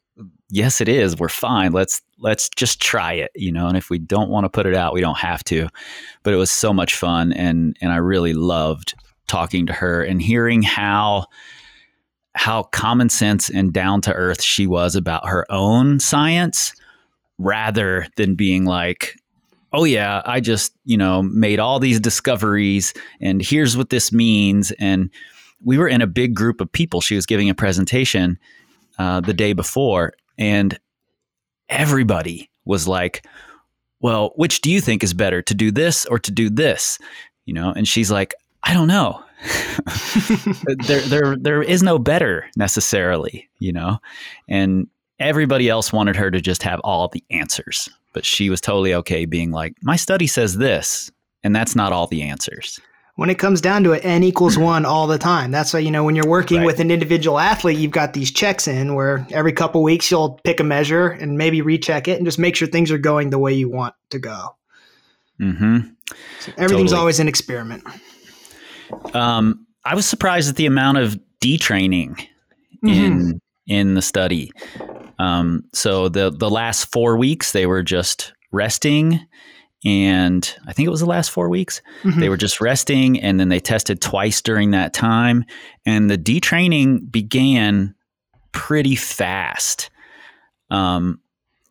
"Yes, 0.51 0.81
it 0.81 0.89
is. 0.89 1.17
We're 1.19 1.29
fine. 1.29 1.73
Let's 1.73 2.03
let's 2.19 2.49
just 2.49 2.81
try 2.81 3.15
it, 3.15 3.31
you 3.35 3.53
know. 3.53 3.67
And 3.67 3.77
if 3.77 3.91
we 3.91 3.99
don't 3.99 4.31
want 4.31 4.45
to 4.45 4.51
put 4.51 4.67
it 4.67 4.75
out, 4.75 4.95
we 4.95 5.01
don't 5.01 5.19
have 5.19 5.43
to." 5.45 5.69
But 6.23 6.35
it 6.35 6.37
was 6.37 6.51
so 6.51 6.73
much 6.73 6.95
fun, 6.95 7.33
and 7.33 7.77
and 7.81 7.93
I 7.93 7.97
really 7.97 8.35
loved 8.35 8.95
talking 9.27 9.67
to 9.67 9.73
her 9.73 10.03
and 10.03 10.23
hearing 10.23 10.63
how 10.63 11.27
how 12.35 12.63
common 12.63 13.09
sense 13.09 13.51
and 13.51 13.73
down 13.73 14.01
to 14.01 14.13
earth 14.13 14.43
she 14.43 14.67
was 14.67 14.95
about 14.95 15.29
her 15.29 15.45
own 15.51 15.99
science 15.99 16.73
rather 17.39 18.07
than 18.17 18.35
being 18.35 18.65
like 18.65 19.17
oh 19.73 19.85
yeah 19.85 20.23
i 20.25 20.41
just 20.41 20.73
you 20.85 20.97
know 20.97 21.23
made 21.23 21.59
all 21.59 21.79
these 21.79 22.01
discoveries 22.01 22.95
and 23.21 23.43
here's 23.43 23.77
what 23.77 23.91
this 23.91 24.13
means. 24.13 24.71
And 24.73 25.11
we 25.65 25.77
were 25.79 25.89
in 25.89 26.01
a 26.01 26.07
big 26.07 26.35
group 26.35 26.61
of 26.61 26.71
people. 26.71 27.01
She 27.01 27.17
was 27.17 27.27
giving 27.27 27.51
a 27.51 27.55
presentation 27.55 28.39
uh, 28.99 29.21
the 29.21 29.35
day 29.35 29.53
before 29.53 30.13
and 30.37 30.79
everybody 31.69 32.51
was 32.65 32.89
like 32.89 33.27
well 34.01 34.33
which 34.37 34.61
do 34.61 34.71
you 34.71 34.81
think 34.81 35.03
is 35.03 35.13
better 35.13 35.43
to 35.43 35.55
do 35.55 35.71
this 35.71 36.07
or 36.07 36.19
to 36.19 36.31
do 36.31 36.49
this? 36.49 36.99
You 37.45 37.55
know 37.55 37.73
and 37.75 37.87
she's 37.87 38.11
like 38.11 38.35
i 38.63 38.75
don't 38.75 38.89
know. 38.89 39.23
There, 40.87 41.01
there, 41.01 41.37
there 41.37 41.63
is 41.63 41.83
no 41.83 41.99
better 41.99 42.47
necessarily, 42.57 43.49
you 43.59 43.73
know, 43.73 43.99
and 44.49 44.89
everybody 45.21 45.69
else 45.69 45.93
wanted 45.93 46.17
her 46.17 46.31
to 46.31 46.41
just 46.41 46.63
have 46.63 46.81
all 46.81 47.09
the 47.09 47.25
answers, 47.31 47.89
but 48.13 48.25
she 48.25 48.51
was 48.51 48.61
totally 48.61 48.95
okay 48.95 49.25
being 49.25 49.51
like, 49.51 49.75
my 49.83 49.97
study 49.97 50.27
says 50.27 50.57
this, 50.57 51.11
and 51.43 51.55
that's 51.55 51.77
not 51.77 51.93
all 51.93 52.07
the 52.07 52.23
answers. 52.23 52.81
When 53.17 53.31
it 53.31 53.39
comes 53.39 53.61
down 53.61 53.83
to 53.85 53.93
it, 53.93 54.05
n 54.05 54.23
equals 54.23 54.57
one 54.59 54.85
all 54.85 55.07
the 55.07 55.19
time. 55.19 55.51
That's 55.51 55.73
why 55.73 55.81
you 55.81 55.91
know 55.91 56.05
when 56.05 56.15
you're 56.15 56.29
working 56.29 56.59
right. 56.59 56.67
with 56.67 56.81
an 56.81 56.91
individual 56.91 57.39
athlete, 57.39 57.79
you've 57.79 57.91
got 57.91 58.13
these 58.13 58.31
checks 58.31 58.69
in 58.69 58.95
where 58.95 59.27
every 59.33 59.53
couple 59.53 59.83
weeks 59.83 60.11
you'll 60.11 60.41
pick 60.45 60.61
a 60.61 60.65
measure 60.65 61.09
and 61.09 61.37
maybe 61.37 61.61
recheck 61.61 62.07
it 62.07 62.17
and 62.17 62.25
just 62.25 62.39
make 62.39 62.55
sure 62.55 62.69
things 62.69 62.91
are 62.91 62.99
going 62.99 63.31
the 63.31 63.39
way 63.39 63.53
you 63.53 63.69
want 63.69 63.95
to 64.11 64.19
go. 64.19 64.55
Mm-hmm. 65.41 65.79
So 66.41 66.53
everything's 66.57 66.91
totally. 66.91 66.99
always 67.01 67.21
an 67.21 67.29
experiment. 67.29 67.85
Um, 69.15 69.67
I 69.85 69.95
was 69.95 70.07
surprised 70.07 70.49
at 70.49 70.57
the 70.57 70.67
amount 70.67 70.99
of 70.99 71.19
detraining 71.41 72.17
mm-hmm. 72.85 72.89
in 72.89 73.41
in 73.67 73.95
the 73.95 74.03
study. 74.03 74.51
Um, 75.19 75.65
so 75.73 76.09
the 76.09 76.31
the 76.31 76.51
last 76.51 76.91
four 76.93 77.17
weeks 77.17 77.53
they 77.53 77.67
were 77.67 77.83
just 77.83 78.33
resting, 78.53 79.21
and 79.85 80.57
I 80.67 80.73
think 80.73 80.87
it 80.87 80.91
was 80.91 81.01
the 81.01 81.07
last 81.07 81.31
four 81.31 81.49
weeks 81.49 81.83
mm-hmm. 82.03 82.21
they 82.21 82.29
were 82.29 82.37
just 82.37 82.61
resting, 82.61 83.21
and 83.21 83.39
then 83.39 83.49
they 83.49 83.61
tested 83.61 84.01
twice 84.01 84.41
during 84.43 84.71
that 84.73 84.95
time, 84.95 85.45
and 85.85 86.11
the 86.11 86.19
detraining 86.19 87.11
began 87.11 87.95
pretty 88.53 88.97
fast. 88.97 89.91
Um, 90.71 91.21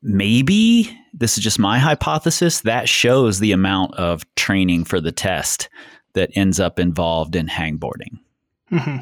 maybe 0.02 0.98
this 1.14 1.38
is 1.38 1.44
just 1.44 1.60
my 1.60 1.80
hypothesis 1.80 2.62
that 2.62 2.88
shows 2.88 3.40
the 3.40 3.52
amount 3.52 3.96
of 3.96 4.24
training 4.36 4.86
for 4.86 5.02
the 5.02 5.12
test 5.12 5.70
that 6.14 6.32
ends 6.36 6.60
up 6.60 6.80
involved 6.80 7.36
in 7.36 7.48
hangboarding. 7.48 8.20
Mm-hmm. 8.72 8.98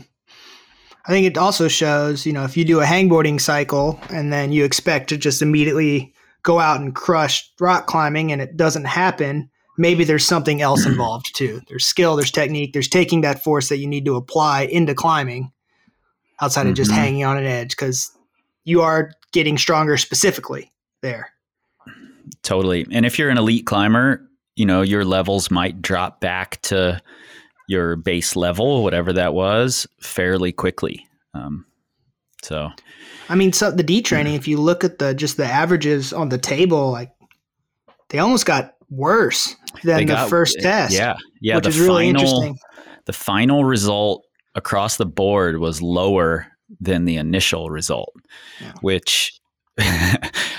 I 1.08 1.12
think 1.12 1.28
it 1.28 1.38
also 1.38 1.68
shows, 1.68 2.26
you 2.26 2.34
know, 2.34 2.44
if 2.44 2.58
you 2.58 2.66
do 2.66 2.82
a 2.82 2.86
hangboarding 2.86 3.40
cycle 3.40 4.00
and 4.10 4.34
then 4.34 4.52
you 4.52 4.66
expect 4.66 5.10
to 5.10 5.18
just 5.18 5.42
immediately 5.42 6.14
go 6.42 6.60
out 6.60 6.80
and 6.80 6.96
crush 6.96 7.52
rock 7.60 7.86
climbing 7.86 8.32
and 8.32 8.42
it 8.42 8.58
doesn't 8.58 8.86
happen, 8.86 9.50
maybe 9.78 10.04
there's 10.04 10.26
something 10.26 10.62
else 10.62 10.86
involved 10.88 11.36
too. 11.36 11.62
There's 11.68 11.86
skill, 11.86 12.16
there's 12.16 12.32
technique, 12.32 12.74
there's 12.74 12.88
taking 12.88 13.22
that 13.22 13.44
force 13.44 13.70
that 13.70 13.78
you 13.78 13.88
need 13.88 14.06
to 14.06 14.16
apply 14.16 14.64
into 14.64 14.96
climbing 14.96 15.52
outside 16.42 16.62
mm-hmm. 16.62 16.70
of 16.70 16.76
just 16.76 16.92
mm-hmm. 16.92 17.00
hanging 17.00 17.24
on 17.24 17.38
an 17.38 17.46
edge 17.46 17.70
because 17.70 18.12
you 18.64 18.82
are 18.82 19.12
getting 19.32 19.58
stronger 19.58 19.98
specifically 19.98 20.72
there. 21.02 21.30
Totally. 22.42 22.88
And 22.92 23.06
if 23.06 23.20
you're 23.20 23.30
an 23.30 23.38
elite 23.38 23.66
climber, 23.66 24.28
you 24.56 24.66
know, 24.66 24.82
your 24.82 25.06
levels 25.06 25.52
might 25.52 25.82
drop 25.82 26.20
back 26.20 26.62
to 26.64 27.02
your 27.68 27.96
base 27.96 28.36
level, 28.36 28.84
whatever 28.84 29.14
that 29.14 29.34
was, 29.34 29.88
fairly 30.00 30.52
quickly. 30.52 31.08
Um, 31.34 31.66
so, 32.42 32.70
I 33.30 33.36
mean, 33.36 33.54
so 33.54 33.72
the 33.72 33.84
detraining, 33.84 34.36
if 34.36 34.48
you 34.48 34.58
look 34.58 34.84
at 34.84 35.00
the 35.00 35.14
just 35.14 35.38
the 35.38 35.46
averages 35.46 36.14
on 36.14 36.30
the 36.30 36.38
table, 36.38 36.92
like 36.92 37.12
they 38.10 38.20
almost 38.20 38.46
got 38.46 38.76
worse 38.90 39.56
than 39.84 40.06
the 40.06 40.14
got- 40.14 40.30
first 40.30 40.58
test. 40.62 40.94
Yeah, 40.94 41.16
yeah. 41.42 41.56
which 41.56 41.68
is 41.68 41.80
really 41.80 42.06
final, 42.06 42.22
interesting. 42.22 42.58
The 43.06 43.14
final 43.14 43.66
result 43.66 44.26
across 44.54 44.98
the 44.98 45.06
board 45.06 45.58
was 45.58 45.82
lower 45.82 46.48
than 46.80 47.06
the 47.06 47.18
initial 47.18 47.70
result, 47.70 48.14
which. 48.82 49.40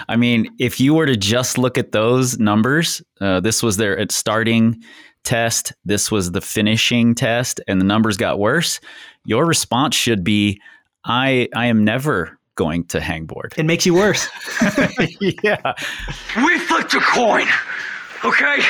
I 0.08 0.16
mean, 0.16 0.46
if 0.58 0.78
you 0.78 0.92
were 0.92 1.06
to 1.06 1.16
just 1.16 1.56
look 1.56 1.78
at 1.78 1.92
those 1.92 2.38
numbers, 2.38 3.02
uh, 3.22 3.40
this 3.40 3.62
was 3.62 3.78
their 3.78 3.98
at 3.98 4.12
starting 4.12 4.82
test, 5.26 5.72
this 5.84 6.10
was 6.10 6.32
the 6.32 6.40
finishing 6.40 7.14
test, 7.14 7.60
and 7.68 7.80
the 7.80 7.84
numbers 7.84 8.16
got 8.16 8.38
worse. 8.38 8.80
Your 9.24 9.44
response 9.44 9.94
should 9.94 10.24
be, 10.24 10.60
"I 11.04 11.48
I 11.54 11.66
am 11.66 11.84
never 11.84 12.38
going 12.54 12.84
to 12.84 13.00
hangboard." 13.00 13.58
It 13.58 13.64
makes 13.64 13.84
you 13.84 13.94
worse. 13.94 14.28
yeah, 15.20 15.74
We 16.36 16.58
flipped 16.60 16.94
a 16.94 17.00
coin. 17.00 17.46
Okay? 18.24 18.62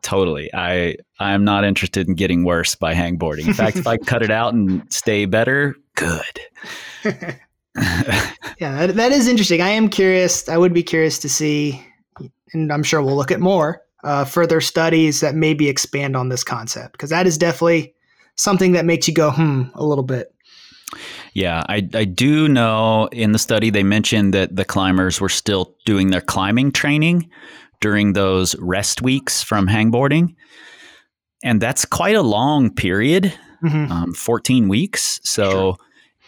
Totally. 0.00 0.48
I 0.54 0.96
I 1.18 1.32
am 1.32 1.44
not 1.44 1.64
interested 1.64 2.08
in 2.08 2.14
getting 2.14 2.44
worse 2.44 2.74
by 2.74 2.94
hangboarding. 2.94 3.46
In 3.46 3.52
fact, 3.52 3.76
if 3.76 3.86
I 3.86 3.98
cut 3.98 4.22
it 4.22 4.30
out 4.30 4.54
and 4.54 4.90
stay 4.90 5.26
better, 5.26 5.76
good. 5.94 6.40
Yeah, 8.60 8.86
that, 8.86 8.96
that 8.96 9.12
is 9.12 9.28
interesting. 9.28 9.60
I 9.60 9.68
am 9.68 9.88
curious. 9.88 10.48
I 10.48 10.56
would 10.56 10.74
be 10.74 10.82
curious 10.82 11.16
to 11.20 11.28
see, 11.28 11.80
and 12.52 12.72
I'm 12.72 12.82
sure 12.82 13.00
we'll 13.00 13.14
look 13.14 13.30
at 13.30 13.38
more 13.38 13.80
uh, 14.04 14.24
further 14.24 14.60
studies 14.60 15.20
that 15.20 15.34
maybe 15.34 15.68
expand 15.68 16.16
on 16.16 16.28
this 16.28 16.44
concept 16.44 16.92
because 16.92 17.10
that 17.10 17.26
is 17.26 17.36
definitely 17.38 17.94
something 18.36 18.72
that 18.72 18.84
makes 18.84 19.08
you 19.08 19.14
go 19.14 19.30
hmm 19.30 19.62
a 19.74 19.84
little 19.84 20.04
bit. 20.04 20.32
Yeah, 21.34 21.64
I 21.68 21.86
I 21.94 22.04
do 22.04 22.48
know 22.48 23.08
in 23.12 23.32
the 23.32 23.38
study 23.38 23.70
they 23.70 23.82
mentioned 23.82 24.32
that 24.34 24.56
the 24.56 24.64
climbers 24.64 25.20
were 25.20 25.28
still 25.28 25.74
doing 25.84 26.10
their 26.10 26.20
climbing 26.20 26.72
training 26.72 27.28
during 27.80 28.12
those 28.14 28.56
rest 28.58 29.02
weeks 29.02 29.42
from 29.42 29.66
hangboarding. 29.68 30.34
And 31.44 31.60
that's 31.60 31.84
quite 31.84 32.16
a 32.16 32.22
long 32.22 32.74
period, 32.74 33.32
Mhm. 33.62 33.90
um, 33.90 34.12
14 34.14 34.66
weeks. 34.68 35.20
So 35.22 35.76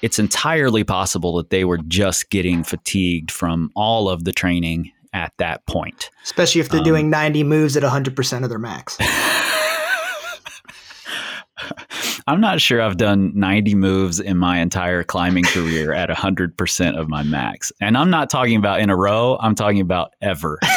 it's 0.02 0.18
entirely 0.20 0.84
possible 0.84 1.36
that 1.38 1.50
they 1.50 1.64
were 1.64 1.78
just 1.88 2.30
getting 2.30 2.62
fatigued 2.62 3.30
from 3.32 3.70
all 3.74 4.08
of 4.08 4.24
the 4.24 4.32
training 4.32 4.92
at 5.12 5.32
that 5.38 5.66
point. 5.66 6.10
Especially 6.24 6.60
if 6.60 6.68
they're 6.68 6.78
Um, 6.80 6.84
doing 6.84 7.10
90 7.10 7.44
moves 7.44 7.76
at 7.76 7.82
100% 7.82 8.42
of 8.44 8.48
their 8.48 8.58
max. 8.58 8.96
I'm 12.26 12.40
not 12.40 12.60
sure 12.60 12.80
I've 12.80 12.96
done 12.96 13.32
90 13.34 13.74
moves 13.74 14.20
in 14.20 14.36
my 14.36 14.58
entire 14.60 15.02
climbing 15.02 15.44
career 15.44 15.92
at 15.92 16.08
100% 16.10 16.98
of 16.98 17.08
my 17.08 17.22
max. 17.22 17.72
And 17.80 17.96
I'm 17.98 18.10
not 18.10 18.30
talking 18.30 18.56
about 18.56 18.80
in 18.80 18.88
a 18.90 18.96
row, 18.96 19.36
I'm 19.40 19.54
talking 19.54 19.80
about 19.80 20.12
ever. 20.20 20.58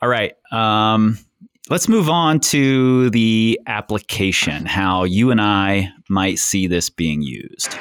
All 0.00 0.08
right. 0.08 0.32
Um, 0.52 1.18
let's 1.70 1.88
move 1.88 2.08
on 2.08 2.40
to 2.40 3.10
the 3.10 3.58
application, 3.66 4.66
how 4.66 5.04
you 5.04 5.30
and 5.30 5.40
I 5.40 5.90
might 6.08 6.38
see 6.38 6.66
this 6.66 6.90
being 6.90 7.22
used. 7.22 7.76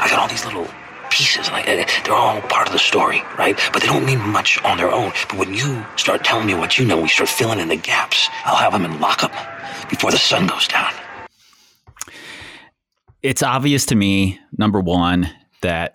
I 0.00 0.08
got 0.08 0.18
all 0.18 0.28
these 0.28 0.44
little 0.44 0.68
pieces, 1.14 1.48
like 1.50 1.68
uh, 1.68 1.84
they're 2.04 2.14
all 2.14 2.40
part 2.42 2.66
of 2.66 2.72
the 2.72 2.78
story, 2.78 3.22
right? 3.38 3.58
But 3.72 3.82
they 3.82 3.88
don't 3.88 4.04
mean 4.04 4.18
much 4.18 4.62
on 4.64 4.76
their 4.76 4.90
own. 4.90 5.12
But 5.28 5.38
when 5.38 5.54
you 5.54 5.86
start 5.96 6.24
telling 6.24 6.46
me 6.46 6.54
what 6.54 6.76
you 6.78 6.84
know, 6.84 7.00
we 7.00 7.08
start 7.08 7.28
filling 7.28 7.60
in 7.60 7.68
the 7.68 7.76
gaps. 7.76 8.28
I'll 8.44 8.56
have 8.56 8.72
them 8.72 8.84
in 8.84 9.00
lockup 9.00 9.32
before 9.88 10.10
the 10.10 10.18
sun 10.18 10.46
goes 10.46 10.66
down. 10.66 10.92
It's 13.22 13.42
obvious 13.42 13.86
to 13.86 13.94
me, 13.94 14.38
number 14.58 14.80
one, 14.80 15.30
that 15.62 15.94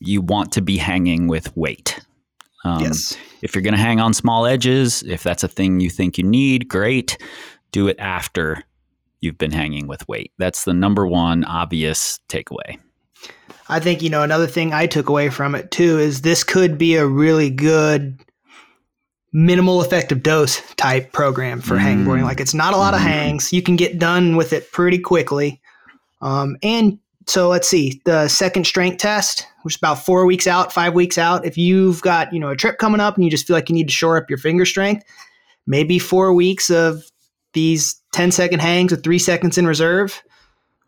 you 0.00 0.20
want 0.20 0.52
to 0.52 0.62
be 0.62 0.76
hanging 0.76 1.26
with 1.28 1.56
weight. 1.56 2.00
Um, 2.64 2.82
Yes. 2.82 3.16
If 3.42 3.54
you're 3.54 3.62
going 3.62 3.74
to 3.74 3.80
hang 3.80 4.00
on 4.00 4.12
small 4.12 4.44
edges, 4.46 5.02
if 5.04 5.22
that's 5.22 5.44
a 5.44 5.48
thing 5.48 5.78
you 5.78 5.88
think 5.88 6.18
you 6.18 6.24
need, 6.24 6.68
great. 6.68 7.16
Do 7.70 7.86
it 7.86 7.96
after 8.00 8.64
you've 9.20 9.38
been 9.38 9.52
hanging 9.52 9.86
with 9.86 10.06
weight. 10.08 10.32
That's 10.38 10.64
the 10.64 10.74
number 10.74 11.06
one 11.06 11.44
obvious 11.44 12.18
takeaway. 12.28 12.78
I 13.68 13.80
think, 13.80 14.02
you 14.02 14.10
know, 14.10 14.22
another 14.22 14.46
thing 14.46 14.72
I 14.72 14.86
took 14.86 15.08
away 15.08 15.28
from 15.30 15.54
it 15.54 15.70
too 15.70 15.98
is 15.98 16.22
this 16.22 16.44
could 16.44 16.78
be 16.78 16.96
a 16.96 17.06
really 17.06 17.50
good 17.50 18.18
minimal 19.32 19.82
effective 19.82 20.22
dose 20.22 20.62
type 20.76 21.12
program 21.12 21.60
for 21.60 21.76
hangboarding. 21.76 22.22
Like 22.22 22.40
it's 22.40 22.54
not 22.54 22.74
a 22.74 22.78
lot 22.78 22.94
of 22.94 23.00
hangs. 23.00 23.52
You 23.52 23.62
can 23.62 23.76
get 23.76 23.98
done 23.98 24.36
with 24.36 24.52
it 24.52 24.70
pretty 24.72 24.98
quickly. 24.98 25.60
Um, 26.22 26.56
and 26.62 26.98
so 27.26 27.48
let's 27.48 27.66
see 27.66 28.00
the 28.04 28.28
second 28.28 28.66
strength 28.66 28.98
test, 28.98 29.46
which 29.62 29.74
is 29.74 29.78
about 29.78 30.04
four 30.04 30.26
weeks 30.26 30.46
out, 30.46 30.72
five 30.72 30.94
weeks 30.94 31.18
out. 31.18 31.44
If 31.44 31.58
you've 31.58 32.00
got, 32.02 32.32
you 32.32 32.38
know, 32.38 32.50
a 32.50 32.56
trip 32.56 32.78
coming 32.78 33.00
up 33.00 33.16
and 33.16 33.24
you 33.24 33.30
just 33.30 33.46
feel 33.46 33.56
like 33.56 33.68
you 33.68 33.74
need 33.74 33.88
to 33.88 33.94
shore 33.94 34.16
up 34.16 34.30
your 34.30 34.38
finger 34.38 34.64
strength, 34.64 35.04
maybe 35.66 35.98
four 35.98 36.32
weeks 36.32 36.70
of 36.70 37.02
these 37.52 38.00
10 38.12 38.30
second 38.30 38.60
hangs 38.60 38.92
with 38.92 39.02
three 39.02 39.18
seconds 39.18 39.58
in 39.58 39.66
reserve 39.66 40.22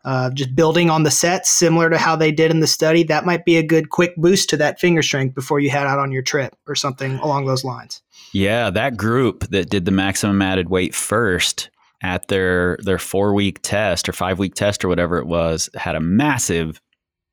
uh, 0.05 0.29
just 0.31 0.55
building 0.55 0.89
on 0.89 1.03
the 1.03 1.11
sets 1.11 1.49
similar 1.49 1.89
to 1.89 1.97
how 1.97 2.15
they 2.15 2.31
did 2.31 2.51
in 2.51 2.59
the 2.61 2.67
study 2.67 3.03
that 3.03 3.25
might 3.25 3.43
be 3.45 3.57
a 3.57 3.63
good 3.63 3.89
quick 3.89 4.15
boost 4.17 4.49
to 4.49 4.57
that 4.57 4.79
finger 4.79 5.01
strength 5.01 5.35
before 5.35 5.59
you 5.59 5.69
head 5.69 5.85
out 5.87 5.99
on 5.99 6.11
your 6.11 6.21
trip 6.21 6.55
or 6.67 6.75
something 6.75 7.15
along 7.19 7.45
those 7.45 7.63
lines 7.63 8.01
Yeah, 8.31 8.69
that 8.69 8.95
group 8.97 9.47
that 9.49 9.69
did 9.69 9.85
the 9.85 9.91
maximum 9.91 10.41
added 10.41 10.69
weight 10.69 10.95
first 10.95 11.69
at 12.01 12.27
their 12.29 12.77
their 12.81 12.97
four 12.97 13.33
week 13.33 13.59
test 13.61 14.07
or 14.07 14.13
five 14.13 14.39
week 14.39 14.55
test 14.55 14.85
or 14.85 14.87
whatever 14.87 15.17
it 15.17 15.27
was 15.27 15.69
had 15.75 15.95
a 15.95 15.99
massive 15.99 16.79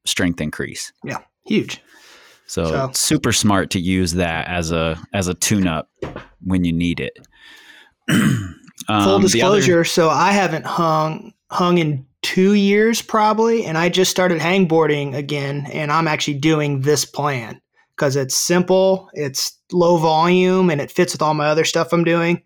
strength 0.05 0.41
increase. 0.41 0.93
yeah 1.05 1.19
huge 1.47 1.81
So, 2.49 2.65
So- 2.65 2.91
super 2.93 3.33
smart 3.33 3.71
to 3.71 3.81
use 3.81 4.15
that 4.15 4.49
as 4.49 4.73
a 4.73 5.01
as 5.13 5.29
a 5.29 5.35
tune 5.35 5.67
up 5.69 5.89
when 6.43 6.65
you 6.65 6.73
need 6.73 6.99
it. 7.01 7.17
Um, 8.89 9.03
full 9.05 9.19
disclosure 9.21 9.77
other- 9.79 9.85
so 9.85 10.11
i 10.11 10.31
haven't 10.33 10.65
hung 10.67 11.33
hung 11.51 11.79
in 11.79 12.07
two 12.27 12.55
years 12.55 13.01
probably 13.01 13.65
and 13.65 13.79
i 13.79 13.89
just 13.89 14.11
started 14.11 14.41
hangboarding 14.41 15.15
again 15.15 15.65
and 15.73 15.93
i'm 15.93 16.09
actually 16.09 16.35
doing 16.35 16.81
this 16.81 17.05
plan 17.05 17.61
because 17.95 18.17
it's 18.17 18.35
simple 18.35 19.09
it's 19.13 19.57
low 19.71 19.97
volume 19.97 20.69
and 20.69 20.81
it 20.81 20.91
fits 20.91 21.13
with 21.13 21.23
all 21.23 21.35
my 21.35 21.47
other 21.47 21.65
stuff 21.65 21.93
i'm 21.93 22.03
doing 22.03 22.43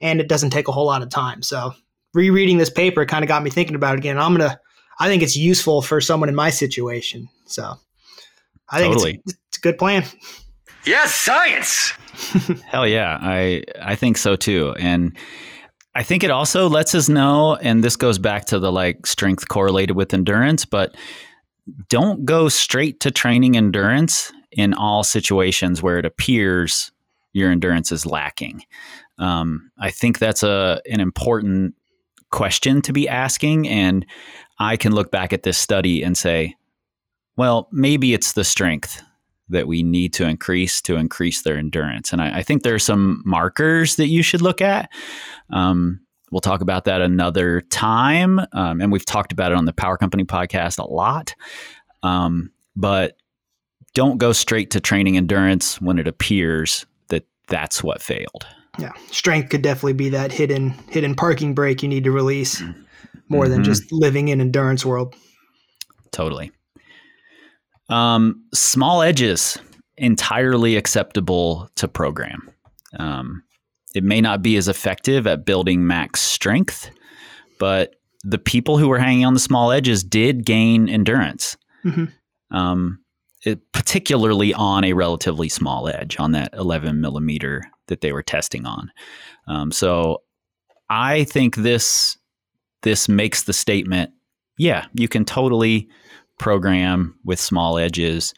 and 0.00 0.20
it 0.20 0.28
doesn't 0.28 0.50
take 0.50 0.66
a 0.66 0.72
whole 0.72 0.86
lot 0.86 1.02
of 1.02 1.08
time 1.08 1.40
so 1.40 1.72
rereading 2.14 2.58
this 2.58 2.68
paper 2.68 3.06
kind 3.06 3.22
of 3.22 3.28
got 3.28 3.44
me 3.44 3.48
thinking 3.48 3.76
about 3.76 3.94
it 3.94 3.98
again 3.98 4.18
i'm 4.18 4.32
gonna 4.36 4.58
i 4.98 5.06
think 5.06 5.22
it's 5.22 5.36
useful 5.36 5.82
for 5.82 6.00
someone 6.00 6.28
in 6.28 6.34
my 6.34 6.50
situation 6.50 7.28
so 7.44 7.74
i 8.70 8.80
think 8.80 8.92
Totally. 8.92 9.22
it's, 9.24 9.38
it's 9.50 9.58
a 9.58 9.60
good 9.60 9.78
plan 9.78 10.02
Yes, 10.86 11.12
science. 11.12 11.90
Hell 12.66 12.86
yeah, 12.86 13.18
I 13.20 13.64
I 13.82 13.96
think 13.96 14.16
so 14.16 14.36
too, 14.36 14.72
and 14.78 15.16
I 15.96 16.02
think 16.02 16.22
it 16.22 16.30
also 16.30 16.68
lets 16.68 16.94
us 16.94 17.08
know, 17.08 17.54
and 17.56 17.82
this 17.82 17.96
goes 17.96 18.18
back 18.18 18.44
to 18.46 18.58
the 18.58 18.70
like 18.70 19.06
strength 19.06 19.48
correlated 19.48 19.96
with 19.96 20.12
endurance, 20.12 20.66
but 20.66 20.94
don't 21.88 22.26
go 22.26 22.50
straight 22.50 23.00
to 23.00 23.10
training 23.10 23.56
endurance 23.56 24.30
in 24.52 24.74
all 24.74 25.02
situations 25.02 25.82
where 25.82 25.98
it 25.98 26.04
appears 26.04 26.92
your 27.32 27.50
endurance 27.50 27.92
is 27.92 28.04
lacking. 28.04 28.62
Um, 29.18 29.70
I 29.78 29.90
think 29.90 30.18
that's 30.18 30.42
a 30.42 30.82
an 30.84 31.00
important 31.00 31.74
question 32.30 32.82
to 32.82 32.92
be 32.92 33.08
asking, 33.08 33.66
and 33.66 34.04
I 34.58 34.76
can 34.76 34.94
look 34.94 35.10
back 35.10 35.32
at 35.32 35.44
this 35.44 35.56
study 35.56 36.02
and 36.02 36.14
say, 36.14 36.56
well, 37.38 37.68
maybe 37.72 38.12
it's 38.12 38.34
the 38.34 38.44
strength 38.44 39.02
that 39.48 39.66
we 39.68 39.82
need 39.82 40.12
to 40.14 40.26
increase 40.26 40.80
to 40.82 40.96
increase 40.96 41.42
their 41.42 41.56
endurance. 41.56 42.12
And 42.12 42.20
I, 42.20 42.38
I 42.38 42.42
think 42.42 42.62
there 42.62 42.74
are 42.74 42.78
some 42.80 43.22
markers 43.24 43.96
that 43.96 44.08
you 44.08 44.22
should 44.22 44.42
look 44.42 44.60
at. 44.60 44.90
Um, 45.50 46.00
we'll 46.32 46.40
talk 46.40 46.60
about 46.60 46.84
that 46.86 47.00
another 47.00 47.60
time. 47.62 48.40
Um, 48.52 48.80
and 48.80 48.90
we've 48.90 49.04
talked 49.06 49.32
about 49.32 49.52
it 49.52 49.58
on 49.58 49.64
the 49.64 49.72
Power 49.72 49.96
Company 49.96 50.24
podcast 50.24 50.78
a 50.78 50.84
lot. 50.90 51.34
Um, 52.02 52.50
but 52.74 53.16
don't 53.94 54.18
go 54.18 54.32
straight 54.32 54.70
to 54.72 54.80
training 54.80 55.16
endurance 55.16 55.80
when 55.80 55.98
it 55.98 56.06
appears 56.08 56.84
that 57.08 57.24
that's 57.48 57.82
what 57.82 58.02
failed. 58.02 58.46
yeah 58.78 58.92
strength 59.10 59.48
could 59.48 59.62
definitely 59.62 59.94
be 59.94 60.10
that 60.10 60.30
hidden 60.32 60.70
hidden 60.90 61.14
parking 61.14 61.54
brake 61.54 61.82
you 61.82 61.88
need 61.88 62.04
to 62.04 62.10
release 62.10 62.62
more 63.30 63.48
than 63.48 63.62
Mhm. 63.62 63.64
just 63.64 63.90
living 63.90 64.28
in 64.28 64.40
endurance 64.40 64.84
world 64.84 65.14
Totally. 66.12 66.50
Um, 67.88 68.44
small 68.52 69.02
edges, 69.02 69.58
entirely 69.96 70.76
acceptable 70.76 71.68
to 71.76 71.88
program. 71.88 72.50
Um, 72.98 73.42
it 73.94 74.04
may 74.04 74.20
not 74.20 74.42
be 74.42 74.56
as 74.56 74.68
effective 74.68 75.26
at 75.26 75.46
building 75.46 75.86
max 75.86 76.20
strength, 76.20 76.90
but 77.58 77.94
the 78.24 78.38
people 78.38 78.76
who 78.76 78.88
were 78.88 78.98
hanging 78.98 79.24
on 79.24 79.34
the 79.34 79.40
small 79.40 79.72
edges 79.72 80.02
did 80.02 80.44
gain 80.44 80.88
endurance. 80.88 81.56
Mhm. 81.84 82.12
Um, 82.50 82.98
it, 83.44 83.60
particularly 83.72 84.52
on 84.52 84.82
a 84.82 84.92
relatively 84.92 85.48
small 85.48 85.88
edge 85.88 86.18
on 86.18 86.32
that 86.32 86.52
11 86.52 87.00
millimeter 87.00 87.62
that 87.86 88.00
they 88.00 88.12
were 88.12 88.22
testing 88.22 88.66
on. 88.66 88.90
Um, 89.46 89.70
so 89.70 90.22
I 90.90 91.24
think 91.24 91.56
this 91.56 92.18
this 92.82 93.08
makes 93.08 93.44
the 93.44 93.52
statement, 93.52 94.10
yeah, 94.58 94.86
you 94.94 95.08
can 95.08 95.24
totally 95.24 95.88
program 96.38 97.18
with 97.24 97.40
small 97.40 97.78
edges. 97.78 98.34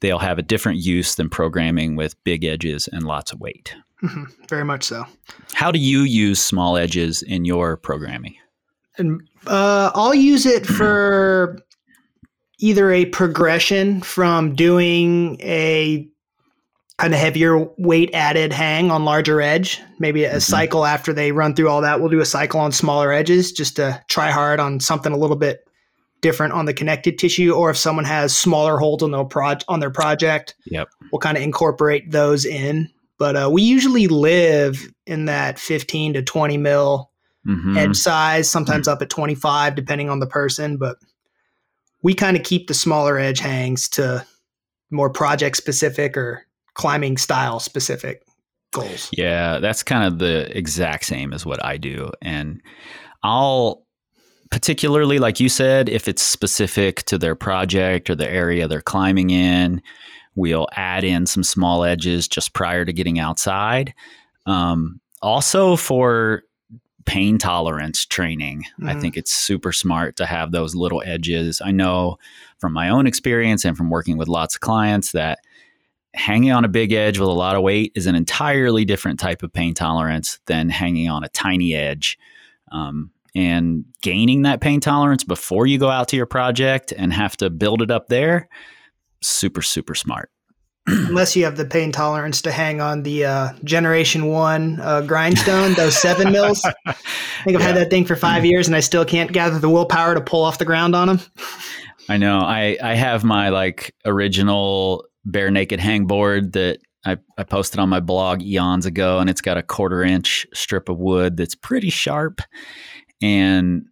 They'll 0.00 0.18
have 0.18 0.38
a 0.38 0.42
different 0.42 0.80
use 0.80 1.14
than 1.14 1.28
programming 1.28 1.96
with 1.96 2.22
big 2.24 2.44
edges 2.44 2.88
and 2.88 3.04
lots 3.04 3.32
of 3.32 3.40
weight. 3.40 3.74
Mm-hmm. 4.02 4.24
Very 4.48 4.64
much 4.64 4.84
so. 4.84 5.06
How 5.52 5.70
do 5.70 5.78
you 5.78 6.00
use 6.00 6.40
small 6.40 6.76
edges 6.76 7.22
in 7.22 7.44
your 7.44 7.76
programming? 7.76 8.34
And 8.98 9.22
uh, 9.46 9.90
I'll 9.94 10.14
use 10.14 10.44
it 10.44 10.66
for 10.66 11.58
either 12.58 12.90
a 12.90 13.06
progression 13.06 14.00
from 14.00 14.54
doing 14.54 15.36
a 15.40 16.08
kind 16.98 17.14
of 17.14 17.20
heavier 17.20 17.66
weight 17.78 18.10
added 18.12 18.52
hang 18.52 18.90
on 18.90 19.04
larger 19.04 19.40
edge, 19.40 19.80
maybe 19.98 20.24
a 20.24 20.30
mm-hmm. 20.30 20.38
cycle 20.38 20.84
after 20.84 21.12
they 21.12 21.32
run 21.32 21.54
through 21.54 21.68
all 21.68 21.80
that. 21.80 22.00
We'll 22.00 22.10
do 22.10 22.20
a 22.20 22.26
cycle 22.26 22.60
on 22.60 22.72
smaller 22.72 23.12
edges 23.12 23.52
just 23.52 23.76
to 23.76 24.02
try 24.08 24.30
hard 24.30 24.60
on 24.60 24.78
something 24.80 25.12
a 25.12 25.16
little 25.16 25.36
bit 25.36 25.66
different 26.22 26.54
on 26.54 26.64
the 26.64 26.72
connected 26.72 27.18
tissue, 27.18 27.52
or 27.52 27.68
if 27.70 27.76
someone 27.76 28.06
has 28.06 28.34
smaller 28.36 28.78
holes 28.78 29.02
on 29.02 29.10
their 29.10 29.24
project 29.24 29.64
on 29.68 29.80
their 29.80 29.90
project, 29.90 30.54
yep, 30.64 30.88
we'll 31.12 31.20
kind 31.20 31.36
of 31.36 31.42
incorporate 31.42 32.10
those 32.10 32.46
in. 32.46 32.88
But 33.18 33.36
uh, 33.36 33.50
we 33.52 33.62
usually 33.62 34.08
live 34.08 34.90
in 35.06 35.26
that 35.26 35.58
15 35.58 36.14
to 36.14 36.22
20 36.22 36.56
mil 36.56 37.10
mm-hmm. 37.46 37.76
edge 37.76 37.96
size, 37.96 38.50
sometimes 38.50 38.86
mm-hmm. 38.86 38.94
up 38.94 39.02
at 39.02 39.10
25, 39.10 39.74
depending 39.74 40.08
on 40.08 40.20
the 40.20 40.26
person. 40.26 40.78
But 40.78 40.96
we 42.02 42.14
kind 42.14 42.36
of 42.36 42.42
keep 42.42 42.68
the 42.68 42.74
smaller 42.74 43.18
edge 43.18 43.40
hangs 43.40 43.88
to 43.90 44.26
more 44.90 45.10
project 45.10 45.56
specific 45.56 46.16
or 46.16 46.46
climbing 46.74 47.16
style 47.16 47.60
specific 47.60 48.22
goals. 48.72 49.08
Yeah, 49.12 49.58
that's 49.58 49.82
kind 49.82 50.04
of 50.04 50.18
the 50.18 50.56
exact 50.56 51.04
same 51.04 51.32
as 51.32 51.46
what 51.46 51.64
I 51.64 51.76
do. 51.76 52.10
And 52.20 52.60
I'll 53.22 53.81
particularly 54.52 55.18
like 55.18 55.40
you 55.40 55.48
said 55.48 55.88
if 55.88 56.06
it's 56.06 56.22
specific 56.22 57.02
to 57.04 57.16
their 57.16 57.34
project 57.34 58.10
or 58.10 58.14
the 58.14 58.30
area 58.30 58.68
they're 58.68 58.82
climbing 58.82 59.30
in, 59.30 59.80
we'll 60.34 60.68
add 60.74 61.04
in 61.04 61.24
some 61.24 61.42
small 61.42 61.84
edges 61.84 62.28
just 62.28 62.52
prior 62.52 62.84
to 62.84 62.92
getting 62.92 63.18
outside. 63.18 63.94
Um, 64.44 65.00
also 65.22 65.74
for 65.74 66.42
pain 67.06 67.38
tolerance 67.38 68.04
training. 68.04 68.62
Mm-hmm. 68.78 68.88
I 68.90 69.00
think 69.00 69.16
it's 69.16 69.32
super 69.32 69.72
smart 69.72 70.16
to 70.16 70.26
have 70.26 70.52
those 70.52 70.74
little 70.74 71.02
edges. 71.06 71.62
I 71.64 71.70
know 71.70 72.18
from 72.58 72.74
my 72.74 72.90
own 72.90 73.06
experience 73.06 73.64
and 73.64 73.74
from 73.74 73.88
working 73.88 74.18
with 74.18 74.28
lots 74.28 74.56
of 74.56 74.60
clients 74.60 75.12
that 75.12 75.38
hanging 76.12 76.52
on 76.52 76.66
a 76.66 76.68
big 76.68 76.92
edge 76.92 77.18
with 77.18 77.30
a 77.30 77.32
lot 77.32 77.56
of 77.56 77.62
weight 77.62 77.92
is 77.94 78.06
an 78.06 78.14
entirely 78.14 78.84
different 78.84 79.18
type 79.18 79.42
of 79.42 79.50
pain 79.50 79.72
tolerance 79.72 80.40
than 80.44 80.68
hanging 80.68 81.08
on 81.08 81.24
a 81.24 81.28
tiny 81.30 81.74
edge. 81.74 82.18
Um, 82.70 83.12
and 83.34 83.84
gaining 84.02 84.42
that 84.42 84.60
pain 84.60 84.80
tolerance 84.80 85.24
before 85.24 85.66
you 85.66 85.78
go 85.78 85.88
out 85.88 86.08
to 86.08 86.16
your 86.16 86.26
project 86.26 86.92
and 86.96 87.12
have 87.12 87.36
to 87.38 87.50
build 87.50 87.82
it 87.82 87.90
up 87.90 88.08
there, 88.08 88.48
super, 89.22 89.62
super 89.62 89.94
smart. 89.94 90.30
unless 90.86 91.36
you 91.36 91.44
have 91.44 91.56
the 91.56 91.64
pain 91.64 91.92
tolerance 91.92 92.42
to 92.42 92.50
hang 92.50 92.80
on 92.80 93.04
the 93.04 93.24
uh, 93.24 93.52
Generation 93.62 94.26
One 94.26 94.80
uh, 94.80 95.00
grindstone, 95.02 95.74
those 95.74 95.96
seven 95.96 96.32
mils. 96.32 96.64
I 96.86 96.92
think 97.44 97.56
I've 97.56 97.60
yeah. 97.60 97.60
had 97.60 97.76
that 97.76 97.90
thing 97.90 98.04
for 98.04 98.16
five 98.16 98.44
years, 98.44 98.66
and 98.66 98.74
I 98.74 98.80
still 98.80 99.04
can't 99.04 99.32
gather 99.32 99.60
the 99.60 99.68
willpower 99.68 100.14
to 100.14 100.20
pull 100.20 100.42
off 100.42 100.58
the 100.58 100.64
ground 100.64 100.96
on 100.96 101.06
them. 101.06 101.20
I 102.08 102.16
know. 102.16 102.40
I 102.40 102.76
I 102.82 102.94
have 102.94 103.22
my 103.22 103.50
like 103.50 103.94
original 104.04 105.04
bare 105.24 105.52
naked 105.52 105.78
hangboard 105.78 106.52
that 106.54 106.80
I, 107.06 107.16
I 107.38 107.44
posted 107.44 107.78
on 107.78 107.88
my 107.88 108.00
blog 108.00 108.42
eons 108.42 108.84
ago, 108.84 109.20
and 109.20 109.30
it's 109.30 109.40
got 109.40 109.56
a 109.56 109.62
quarter 109.62 110.02
inch 110.02 110.46
strip 110.52 110.88
of 110.88 110.98
wood 110.98 111.36
that's 111.36 111.54
pretty 111.54 111.90
sharp, 111.90 112.40
and 113.22 113.86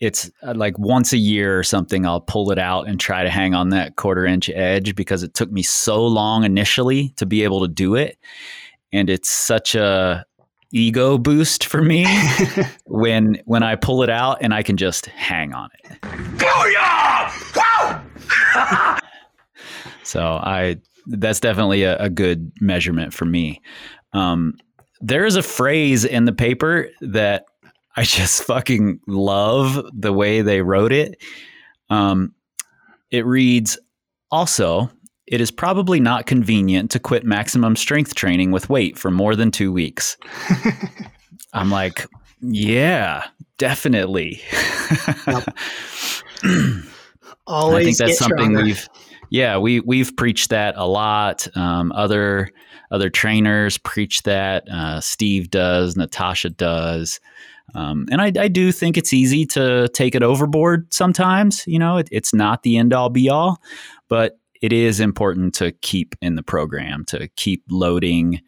it's 0.00 0.30
uh, 0.42 0.54
like 0.54 0.78
once 0.78 1.12
a 1.12 1.18
year 1.18 1.58
or 1.58 1.62
something 1.62 2.06
i'll 2.06 2.20
pull 2.20 2.50
it 2.50 2.58
out 2.58 2.86
and 2.86 3.00
try 3.00 3.24
to 3.24 3.30
hang 3.30 3.54
on 3.54 3.70
that 3.70 3.96
quarter 3.96 4.24
inch 4.24 4.48
edge 4.50 4.94
because 4.94 5.22
it 5.22 5.34
took 5.34 5.50
me 5.50 5.62
so 5.62 6.06
long 6.06 6.44
initially 6.44 7.10
to 7.16 7.26
be 7.26 7.42
able 7.42 7.60
to 7.60 7.68
do 7.68 7.94
it. 7.94 8.18
And 8.92 9.10
it's 9.10 9.28
such 9.28 9.74
a 9.74 10.24
ego 10.72 11.16
boost 11.16 11.64
for 11.64 11.80
me 11.80 12.06
when 12.86 13.40
when 13.44 13.62
i 13.62 13.76
pull 13.76 14.02
it 14.02 14.10
out 14.10 14.38
and 14.40 14.52
i 14.52 14.62
can 14.62 14.76
just 14.76 15.06
hang 15.06 15.54
on 15.54 15.70
it. 15.84 15.98
So 20.02 20.40
i 20.42 20.76
that's 21.06 21.40
definitely 21.40 21.84
a, 21.84 21.96
a 21.98 22.10
good 22.10 22.50
measurement 22.60 23.14
for 23.14 23.24
me. 23.24 23.62
Um, 24.12 24.54
there 25.00 25.24
is 25.24 25.36
a 25.36 25.42
phrase 25.42 26.04
in 26.04 26.24
the 26.24 26.32
paper 26.32 26.88
that 27.00 27.44
I 27.96 28.02
just 28.04 28.44
fucking 28.44 29.00
love 29.06 29.84
the 29.92 30.12
way 30.12 30.42
they 30.42 30.60
wrote 30.60 30.92
it. 30.92 31.20
Um, 31.88 32.34
it 33.10 33.24
reads 33.24 33.78
also, 34.30 34.90
it 35.26 35.40
is 35.40 35.50
probably 35.50 35.98
not 35.98 36.26
convenient 36.26 36.90
to 36.92 36.98
quit 36.98 37.24
maximum 37.24 37.74
strength 37.76 38.14
training 38.14 38.50
with 38.50 38.68
weight 38.68 38.98
for 38.98 39.10
more 39.10 39.34
than 39.34 39.50
two 39.50 39.72
weeks. 39.72 40.16
I'm 41.52 41.70
like, 41.70 42.06
yeah, 42.40 43.24
definitely. 43.58 44.42
Always 47.46 47.74
I 47.80 47.84
think 47.84 47.96
that's 47.96 48.18
something 48.18 48.38
stronger. 48.38 48.62
we've, 48.62 48.88
yeah, 49.30 49.56
we 49.58 49.80
we've 49.80 50.14
preached 50.16 50.50
that 50.50 50.74
a 50.76 50.86
lot. 50.86 51.48
Um, 51.56 51.92
other 51.92 52.50
other 52.90 53.08
trainers 53.10 53.78
preach 53.78 54.22
that. 54.22 54.68
Uh, 54.68 55.00
Steve 55.00 55.50
does, 55.50 55.96
Natasha 55.96 56.50
does. 56.50 57.20
Um, 57.76 58.06
and 58.10 58.22
I, 58.22 58.32
I, 58.38 58.48
do 58.48 58.72
think 58.72 58.96
it's 58.96 59.12
easy 59.12 59.44
to 59.46 59.88
take 59.88 60.14
it 60.14 60.22
overboard 60.22 60.92
sometimes. 60.94 61.62
You 61.66 61.78
know, 61.78 61.98
it, 61.98 62.08
it's 62.10 62.32
not 62.32 62.62
the 62.62 62.78
end 62.78 62.94
all 62.94 63.10
be 63.10 63.28
all, 63.28 63.60
but 64.08 64.38
it 64.62 64.72
is 64.72 64.98
important 64.98 65.54
to 65.56 65.72
keep 65.72 66.14
in 66.22 66.36
the 66.36 66.42
program, 66.42 67.04
to 67.06 67.28
keep 67.36 67.62
loading 67.70 68.40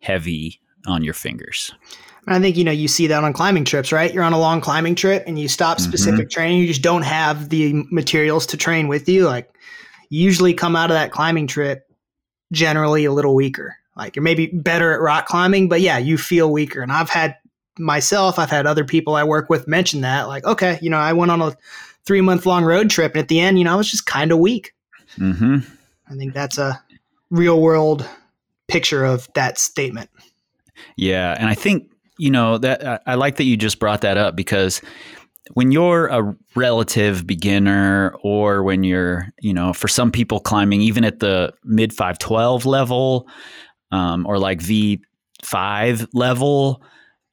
heavy 0.00 0.60
on 0.86 1.02
your 1.02 1.14
fingers. 1.14 1.72
I 2.28 2.40
think 2.40 2.56
you 2.56 2.64
know 2.64 2.72
you 2.72 2.88
see 2.88 3.06
that 3.06 3.22
on 3.22 3.32
climbing 3.32 3.64
trips, 3.64 3.92
right? 3.92 4.12
You're 4.12 4.24
on 4.24 4.32
a 4.32 4.38
long 4.38 4.60
climbing 4.60 4.94
trip 4.94 5.24
and 5.26 5.38
you 5.38 5.48
stop 5.48 5.78
mm-hmm. 5.78 5.88
specific 5.88 6.28
mm-hmm. 6.28 6.40
training. 6.40 6.58
You 6.60 6.66
just 6.66 6.82
don't 6.82 7.02
have 7.02 7.48
the 7.48 7.84
materials 7.90 8.46
to 8.46 8.56
train 8.56 8.88
with 8.88 9.08
you. 9.08 9.26
Like 9.26 9.50
you 10.10 10.22
usually 10.22 10.54
come 10.54 10.76
out 10.76 10.90
of 10.90 10.94
that 10.94 11.12
climbing 11.12 11.46
trip 11.46 11.88
generally 12.52 13.04
a 13.04 13.12
little 13.12 13.34
weaker. 13.34 13.76
Like 13.96 14.16
you're 14.16 14.22
maybe 14.22 14.46
better 14.46 14.92
at 14.92 15.00
rock 15.00 15.26
climbing, 15.26 15.68
but 15.68 15.80
yeah, 15.80 15.98
you 15.98 16.18
feel 16.18 16.52
weaker. 16.52 16.82
And 16.82 16.92
I've 16.92 17.10
had 17.10 17.36
myself, 17.78 18.38
I've 18.38 18.50
had 18.50 18.66
other 18.66 18.84
people 18.84 19.14
I 19.14 19.24
work 19.24 19.50
with 19.50 19.68
mention 19.68 20.00
that, 20.02 20.28
like, 20.28 20.44
okay, 20.44 20.78
you 20.82 20.90
know, 20.90 20.98
I 20.98 21.12
went 21.12 21.30
on 21.30 21.42
a 21.42 21.56
three 22.04 22.20
month 22.20 22.46
long 22.46 22.64
road 22.64 22.90
trip, 22.90 23.12
and 23.12 23.20
at 23.20 23.28
the 23.28 23.40
end, 23.40 23.58
you 23.58 23.64
know, 23.64 23.72
I 23.72 23.76
was 23.76 23.90
just 23.90 24.06
kind 24.06 24.32
of 24.32 24.38
weak. 24.38 24.74
Mm-hmm. 25.18 25.58
I 26.08 26.14
think 26.14 26.34
that's 26.34 26.58
a 26.58 26.80
real 27.30 27.60
world 27.60 28.08
picture 28.68 29.04
of 29.04 29.28
that 29.34 29.58
statement. 29.58 30.10
Yeah, 30.96 31.36
and 31.38 31.48
I 31.48 31.54
think 31.54 31.90
you 32.18 32.30
know 32.30 32.58
that 32.58 33.02
I 33.06 33.14
like 33.14 33.36
that 33.36 33.44
you 33.44 33.56
just 33.56 33.78
brought 33.78 34.00
that 34.02 34.16
up 34.16 34.36
because 34.36 34.80
when 35.52 35.70
you're 35.70 36.06
a 36.08 36.36
relative 36.54 37.26
beginner 37.26 38.14
or 38.22 38.62
when 38.62 38.84
you're 38.84 39.28
you 39.40 39.52
know 39.52 39.72
for 39.72 39.88
some 39.88 40.10
people 40.10 40.40
climbing 40.40 40.80
even 40.80 41.04
at 41.04 41.20
the 41.20 41.52
mid 41.64 41.92
512 41.92 42.66
level 42.66 43.28
um, 43.92 44.26
or 44.26 44.38
like 44.38 44.60
v5 44.60 46.08
level 46.12 46.82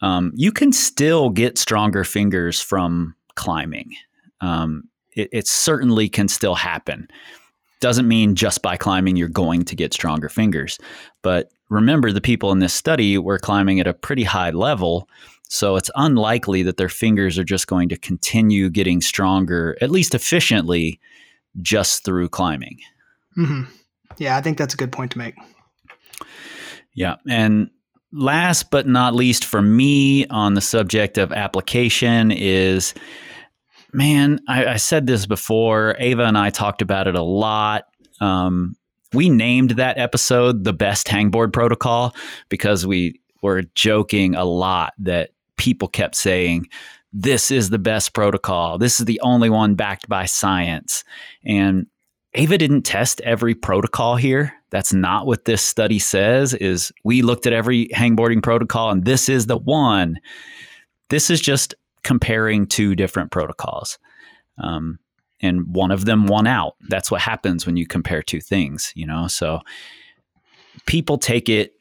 um, 0.03 0.33
you 0.35 0.51
can 0.51 0.73
still 0.73 1.29
get 1.29 1.57
stronger 1.57 2.03
fingers 2.03 2.61
from 2.61 3.15
climbing. 3.35 3.95
Um, 4.41 4.83
it, 5.13 5.29
it 5.31 5.47
certainly 5.47 6.09
can 6.09 6.27
still 6.27 6.55
happen. 6.55 7.07
Doesn't 7.79 8.07
mean 8.07 8.35
just 8.35 8.61
by 8.61 8.75
climbing 8.75 9.15
you're 9.15 9.29
going 9.29 9.63
to 9.63 9.75
get 9.77 9.93
stronger 9.93 10.27
fingers. 10.27 10.77
But 11.21 11.51
remember, 11.69 12.11
the 12.11 12.19
people 12.19 12.51
in 12.51 12.59
this 12.59 12.73
study 12.73 13.17
were 13.17 13.39
climbing 13.39 13.79
at 13.79 13.87
a 13.87 13.93
pretty 13.93 14.23
high 14.23 14.49
level. 14.49 15.07
So 15.47 15.77
it's 15.77 15.91
unlikely 15.95 16.63
that 16.63 16.75
their 16.75 16.89
fingers 16.89 17.39
are 17.39 17.45
just 17.45 17.67
going 17.67 17.87
to 17.89 17.97
continue 17.97 18.69
getting 18.69 18.99
stronger, 18.99 19.77
at 19.79 19.89
least 19.89 20.13
efficiently, 20.13 20.99
just 21.61 22.03
through 22.03 22.27
climbing. 22.27 22.79
Mm-hmm. 23.37 23.71
Yeah, 24.17 24.35
I 24.35 24.41
think 24.41 24.57
that's 24.57 24.73
a 24.73 24.77
good 24.77 24.91
point 24.91 25.11
to 25.11 25.17
make. 25.17 25.35
Yeah. 26.93 27.15
And 27.27 27.69
last 28.13 28.69
but 28.69 28.87
not 28.87 29.15
least 29.15 29.43
for 29.43 29.61
me 29.61 30.25
on 30.27 30.53
the 30.53 30.61
subject 30.61 31.17
of 31.17 31.31
application 31.31 32.31
is 32.31 32.93
man 33.91 34.39
I, 34.47 34.65
I, 34.65 34.75
said 34.75 35.07
this 35.07 35.25
before 35.25 35.95
Eva 35.99 36.23
and 36.23 36.37
i 36.37 36.49
talked 36.49 36.81
about 36.81 37.07
it 37.07 37.15
a 37.15 37.23
lot. 37.23 37.85
Um, 38.21 38.75
we 39.13 39.29
named 39.29 39.71
that 39.71 39.97
episode 39.97 40.63
the 40.63 40.73
best 40.73 41.07
hangboard 41.07 41.53
protocol 41.53 42.15
because 42.49 42.85
we 42.85 43.19
were 43.41 43.63
joking 43.75 44.35
a 44.35 44.45
lot 44.45 44.93
that 44.99 45.31
people 45.57 45.87
kept 45.87 46.15
saying 46.15 46.67
this 47.11 47.51
is 47.51 47.69
the 47.69 47.79
best 47.79 48.13
protocol. 48.13 48.79
This 48.79 48.99
is 48.99 49.05
the 49.05 49.19
only 49.21 49.49
one 49.49 49.75
backed 49.75 50.09
by 50.09 50.25
science. 50.25 51.03
And 51.45 51.85
Eva 52.35 52.57
didn't 52.57 52.81
test 52.81 53.21
every 53.21 53.53
protocol 53.53 54.15
here. 54.15 54.53
That's 54.71 54.93
not 54.93 55.27
what 55.27 55.45
this 55.45 55.61
study 55.61 55.99
says 55.99 56.53
is 56.55 56.91
we 57.03 57.21
looked 57.21 57.45
at 57.45 57.53
every 57.53 57.87
hangboarding 57.89 58.41
protocol 58.41 58.89
and 58.89 59.05
this 59.05 59.29
is 59.29 59.45
the 59.45 59.57
one. 59.57 60.19
This 61.09 61.29
is 61.29 61.39
just 61.39 61.75
comparing 62.03 62.65
two 62.65 62.95
different 62.95 63.31
protocols. 63.31 63.99
Um, 64.57 64.99
and 65.41 65.75
one 65.75 65.91
of 65.91 66.05
them 66.05 66.25
won 66.25 66.47
out. 66.47 66.75
That's 66.89 67.11
what 67.11 67.21
happens 67.21 67.65
when 67.65 67.77
you 67.77 67.85
compare 67.85 68.23
two 68.23 68.41
things, 68.41 68.91
you 68.95 69.05
know? 69.05 69.27
So 69.27 69.59
people 70.87 71.17
take 71.17 71.49
it 71.49 71.73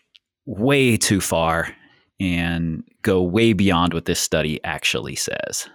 way 0.44 0.96
too 0.96 1.20
far 1.20 1.74
and 2.20 2.84
go 3.02 3.22
way 3.22 3.52
beyond 3.52 3.94
what 3.94 4.04
this 4.04 4.20
study 4.20 4.62
actually 4.64 5.16
says. 5.16 5.68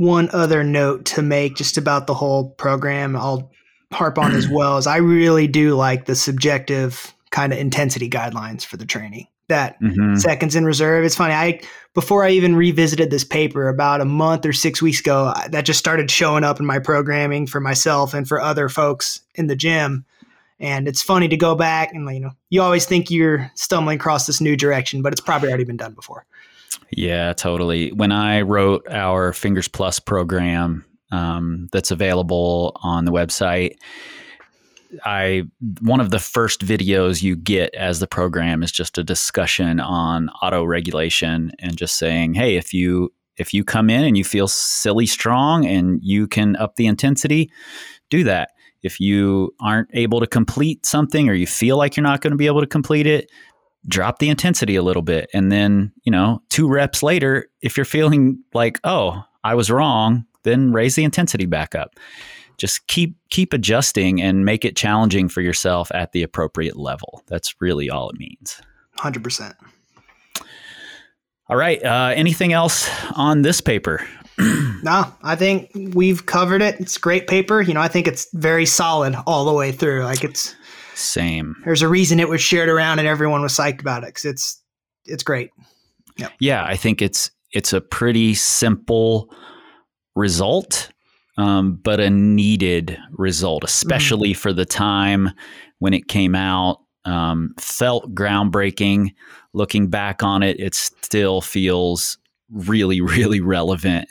One 0.00 0.30
other 0.32 0.64
note 0.64 1.04
to 1.06 1.20
make 1.20 1.56
just 1.56 1.76
about 1.76 2.06
the 2.06 2.14
whole 2.14 2.50
program, 2.52 3.14
I'll 3.14 3.50
harp 3.92 4.16
on 4.18 4.32
as 4.32 4.48
well, 4.48 4.78
is 4.78 4.86
I 4.86 4.96
really 4.96 5.46
do 5.46 5.74
like 5.74 6.06
the 6.06 6.14
subjective 6.14 7.12
kind 7.30 7.52
of 7.52 7.58
intensity 7.58 8.08
guidelines 8.08 8.64
for 8.64 8.78
the 8.78 8.86
training. 8.86 9.26
That 9.48 9.78
Mhm. 9.82 10.18
seconds 10.18 10.56
in 10.56 10.64
reserve. 10.64 11.04
It's 11.04 11.16
funny. 11.16 11.34
I 11.34 11.60
before 11.92 12.24
I 12.24 12.30
even 12.30 12.56
revisited 12.56 13.10
this 13.10 13.24
paper 13.24 13.68
about 13.68 14.00
a 14.00 14.06
month 14.06 14.46
or 14.46 14.54
six 14.54 14.80
weeks 14.80 15.00
ago, 15.00 15.34
I- 15.36 15.48
that 15.48 15.66
just 15.66 15.78
started 15.80 16.10
showing 16.10 16.44
up 16.44 16.58
in 16.60 16.64
my 16.64 16.78
programming 16.78 17.46
for 17.46 17.60
myself 17.60 18.14
and 18.14 18.26
for 18.26 18.40
other 18.40 18.70
folks 18.70 19.20
in 19.34 19.48
the 19.48 19.56
gym. 19.56 20.06
And 20.58 20.88
it's 20.88 21.02
funny 21.02 21.28
to 21.28 21.36
go 21.36 21.54
back 21.54 21.92
and 21.92 22.08
you 22.10 22.20
know, 22.20 22.30
you 22.48 22.62
always 22.62 22.86
think 22.86 23.10
you're 23.10 23.50
stumbling 23.54 23.96
across 23.96 24.26
this 24.26 24.40
new 24.40 24.56
direction, 24.56 25.02
but 25.02 25.12
it's 25.12 25.20
probably 25.20 25.48
already 25.50 25.64
been 25.64 25.76
done 25.76 25.92
before. 25.92 26.24
Yeah, 26.92 27.32
totally. 27.32 27.92
When 27.92 28.12
I 28.12 28.42
wrote 28.42 28.86
our 28.88 29.32
Fingers 29.32 29.68
Plus 29.68 30.00
program 30.00 30.84
um, 31.12 31.68
that's 31.72 31.90
available 31.90 32.76
on 32.82 33.04
the 33.04 33.12
website, 33.12 33.76
I 35.04 35.44
one 35.80 36.00
of 36.00 36.10
the 36.10 36.18
first 36.18 36.64
videos 36.64 37.22
you 37.22 37.36
get 37.36 37.74
as 37.74 38.00
the 38.00 38.06
program 38.06 38.62
is 38.62 38.72
just 38.72 38.98
a 38.98 39.04
discussion 39.04 39.78
on 39.78 40.28
auto 40.42 40.64
regulation 40.64 41.52
and 41.60 41.76
just 41.76 41.96
saying, 41.96 42.34
hey, 42.34 42.56
if 42.56 42.74
you 42.74 43.12
if 43.36 43.54
you 43.54 43.64
come 43.64 43.88
in 43.88 44.04
and 44.04 44.18
you 44.18 44.24
feel 44.24 44.48
silly 44.48 45.06
strong 45.06 45.64
and 45.64 46.00
you 46.02 46.26
can 46.26 46.56
up 46.56 46.76
the 46.76 46.86
intensity, 46.86 47.50
do 48.10 48.24
that. 48.24 48.50
If 48.82 48.98
you 48.98 49.54
aren't 49.60 49.88
able 49.92 50.20
to 50.20 50.26
complete 50.26 50.86
something 50.86 51.28
or 51.28 51.34
you 51.34 51.46
feel 51.46 51.76
like 51.76 51.96
you're 51.96 52.02
not 52.02 52.20
going 52.20 52.32
to 52.32 52.36
be 52.36 52.46
able 52.46 52.60
to 52.60 52.66
complete 52.66 53.06
it, 53.06 53.30
drop 53.86 54.18
the 54.18 54.28
intensity 54.28 54.76
a 54.76 54.82
little 54.82 55.02
bit. 55.02 55.30
And 55.32 55.50
then, 55.50 55.92
you 56.04 56.12
know, 56.12 56.42
two 56.48 56.68
reps 56.68 57.02
later, 57.02 57.48
if 57.62 57.76
you're 57.76 57.84
feeling 57.84 58.42
like, 58.54 58.78
oh, 58.84 59.22
I 59.44 59.54
was 59.54 59.70
wrong, 59.70 60.26
then 60.42 60.72
raise 60.72 60.94
the 60.94 61.04
intensity 61.04 61.46
back 61.46 61.74
up. 61.74 61.94
Just 62.58 62.86
keep 62.88 63.16
keep 63.30 63.54
adjusting 63.54 64.20
and 64.20 64.44
make 64.44 64.66
it 64.66 64.76
challenging 64.76 65.30
for 65.30 65.40
yourself 65.40 65.90
at 65.94 66.12
the 66.12 66.22
appropriate 66.22 66.76
level. 66.76 67.22
That's 67.26 67.54
really 67.58 67.88
all 67.88 68.10
it 68.10 68.18
means. 68.18 68.60
100%. 68.98 69.54
All 71.48 71.56
right. 71.56 71.82
Uh, 71.82 72.12
anything 72.14 72.52
else 72.52 72.88
on 73.16 73.42
this 73.42 73.60
paper? 73.60 74.06
No, 74.82 75.12
I 75.22 75.36
think 75.36 75.70
we've 75.74 76.24
covered 76.24 76.62
it. 76.62 76.80
It's 76.80 76.96
a 76.96 77.00
great 77.00 77.26
paper. 77.26 77.60
You 77.60 77.74
know, 77.74 77.82
I 77.82 77.88
think 77.88 78.08
it's 78.08 78.28
very 78.32 78.64
solid 78.64 79.14
all 79.26 79.44
the 79.44 79.52
way 79.52 79.72
through. 79.72 80.04
Like 80.04 80.24
it's 80.24 80.54
Same. 81.00 81.56
there's 81.64 81.82
a 81.82 81.88
reason 81.88 82.20
it 82.20 82.28
was 82.28 82.40
shared 82.40 82.68
around 82.68 82.98
and 82.98 83.08
everyone 83.08 83.42
was 83.42 83.56
psyched 83.56 83.80
about 83.80 84.02
it 84.02 84.08
because 84.08 84.24
it's 84.24 84.62
it's 85.06 85.22
great. 85.22 85.50
Yeah, 86.38 86.64
I 86.64 86.76
think 86.76 87.00
it's 87.00 87.30
it's 87.52 87.72
a 87.72 87.80
pretty 87.80 88.34
simple 88.34 89.32
result, 90.14 90.90
um, 91.36 91.74
but 91.82 92.00
a 92.00 92.10
needed 92.10 92.98
result, 93.12 93.64
especially 93.64 94.34
for 94.34 94.52
the 94.52 94.64
time 94.66 95.30
when 95.78 95.94
it 95.94 96.08
came 96.08 96.34
out. 96.34 96.80
Um, 97.06 97.54
felt 97.58 98.14
groundbreaking. 98.14 99.14
Looking 99.54 99.88
back 99.88 100.22
on 100.22 100.42
it, 100.42 100.60
it 100.60 100.74
still 100.74 101.40
feels 101.40 102.18
really, 102.50 103.00
really 103.00 103.40
relevant, 103.40 104.08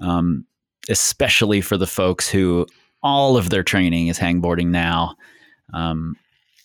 um, 0.00 0.44
especially 0.88 1.60
for 1.60 1.76
the 1.76 1.86
folks 1.86 2.28
who 2.28 2.66
all 3.02 3.36
of 3.36 3.50
their 3.50 3.62
training 3.62 4.08
is 4.08 4.18
hangboarding 4.18 4.68
now. 4.68 5.14
Um, 5.72 6.16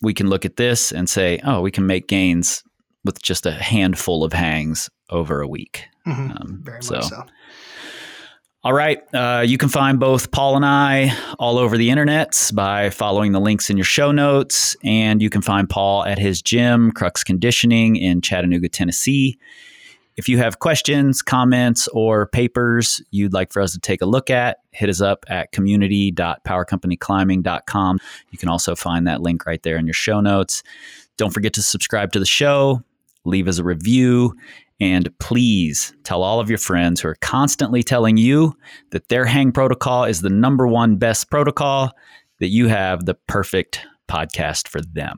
we 0.01 0.13
can 0.13 0.27
look 0.27 0.45
at 0.45 0.55
this 0.57 0.91
and 0.91 1.09
say, 1.09 1.39
oh, 1.43 1.61
we 1.61 1.71
can 1.71 1.85
make 1.85 2.07
gains 2.07 2.63
with 3.03 3.21
just 3.21 3.45
a 3.45 3.51
handful 3.51 4.23
of 4.23 4.33
hangs 4.33 4.89
over 5.09 5.41
a 5.41 5.47
week. 5.47 5.85
Mhm. 6.07 6.41
Um, 6.41 6.61
Very 6.63 6.81
so, 6.83 6.95
much 6.95 7.05
so. 7.05 7.23
all 8.63 8.73
right. 8.73 8.99
Uh, 9.13 9.43
you 9.45 9.57
can 9.57 9.69
find 9.69 9.99
both 9.99 10.31
Paul 10.31 10.55
and 10.55 10.65
I 10.65 11.15
all 11.39 11.57
over 11.57 11.77
the 11.77 11.89
internet 11.89 12.51
by 12.53 12.89
following 12.91 13.31
the 13.31 13.39
links 13.39 13.69
in 13.69 13.77
your 13.77 13.83
show 13.85 14.11
notes. 14.11 14.75
And 14.83 15.21
you 15.21 15.29
can 15.29 15.41
find 15.41 15.69
Paul 15.69 16.05
at 16.05 16.17
his 16.19 16.41
gym, 16.41 16.91
Crux 16.91 17.23
Conditioning 17.23 17.95
in 17.95 18.21
Chattanooga, 18.21 18.69
Tennessee. 18.69 19.37
If 20.21 20.29
you 20.29 20.37
have 20.37 20.59
questions, 20.59 21.21
comments, 21.23 21.87
or 21.87 22.27
papers 22.27 23.01
you'd 23.09 23.33
like 23.33 23.51
for 23.51 23.59
us 23.59 23.71
to 23.71 23.79
take 23.79 24.03
a 24.03 24.05
look 24.05 24.29
at, 24.29 24.59
hit 24.69 24.87
us 24.87 25.01
up 25.01 25.25
at 25.29 25.51
community.powercompanyclimbing.com. 25.51 27.99
You 28.29 28.37
can 28.37 28.47
also 28.47 28.75
find 28.75 29.07
that 29.07 29.23
link 29.23 29.47
right 29.47 29.63
there 29.63 29.77
in 29.77 29.87
your 29.87 29.95
show 29.95 30.21
notes. 30.21 30.61
Don't 31.17 31.33
forget 31.33 31.53
to 31.53 31.63
subscribe 31.63 32.11
to 32.11 32.19
the 32.19 32.27
show, 32.27 32.83
leave 33.25 33.47
us 33.47 33.57
a 33.57 33.63
review, 33.63 34.35
and 34.79 35.09
please 35.17 35.91
tell 36.03 36.21
all 36.21 36.39
of 36.39 36.49
your 36.49 36.59
friends 36.59 37.01
who 37.01 37.07
are 37.07 37.17
constantly 37.21 37.81
telling 37.81 38.17
you 38.17 38.55
that 38.91 39.09
their 39.09 39.25
hang 39.25 39.51
protocol 39.51 40.03
is 40.03 40.21
the 40.21 40.29
number 40.29 40.67
one 40.67 40.97
best 40.97 41.31
protocol, 41.31 41.93
that 42.39 42.49
you 42.49 42.67
have 42.67 43.05
the 43.05 43.15
perfect 43.15 43.81
podcast 44.07 44.67
for 44.67 44.81
them. 44.81 45.17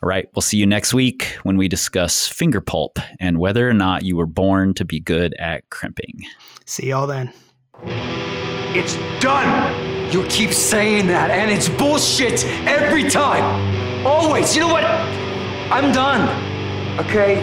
All 0.00 0.08
right, 0.08 0.28
we'll 0.32 0.42
see 0.42 0.58
you 0.58 0.66
next 0.66 0.94
week 0.94 1.36
when 1.42 1.56
we 1.56 1.66
discuss 1.66 2.28
finger 2.28 2.60
pulp 2.60 3.00
and 3.18 3.38
whether 3.38 3.68
or 3.68 3.72
not 3.72 4.04
you 4.04 4.16
were 4.16 4.26
born 4.26 4.72
to 4.74 4.84
be 4.84 5.00
good 5.00 5.34
at 5.40 5.68
crimping. 5.70 6.24
See 6.66 6.90
y'all 6.90 7.08
then. 7.08 7.32
It's 8.76 8.94
done! 9.20 10.12
You 10.12 10.24
keep 10.28 10.52
saying 10.52 11.08
that, 11.08 11.32
and 11.32 11.50
it's 11.50 11.68
bullshit 11.68 12.44
every 12.64 13.10
time! 13.10 14.06
Always! 14.06 14.54
You 14.54 14.62
know 14.62 14.72
what? 14.72 14.84
I'm 14.84 15.92
done! 15.92 16.28
Okay? 17.00 17.42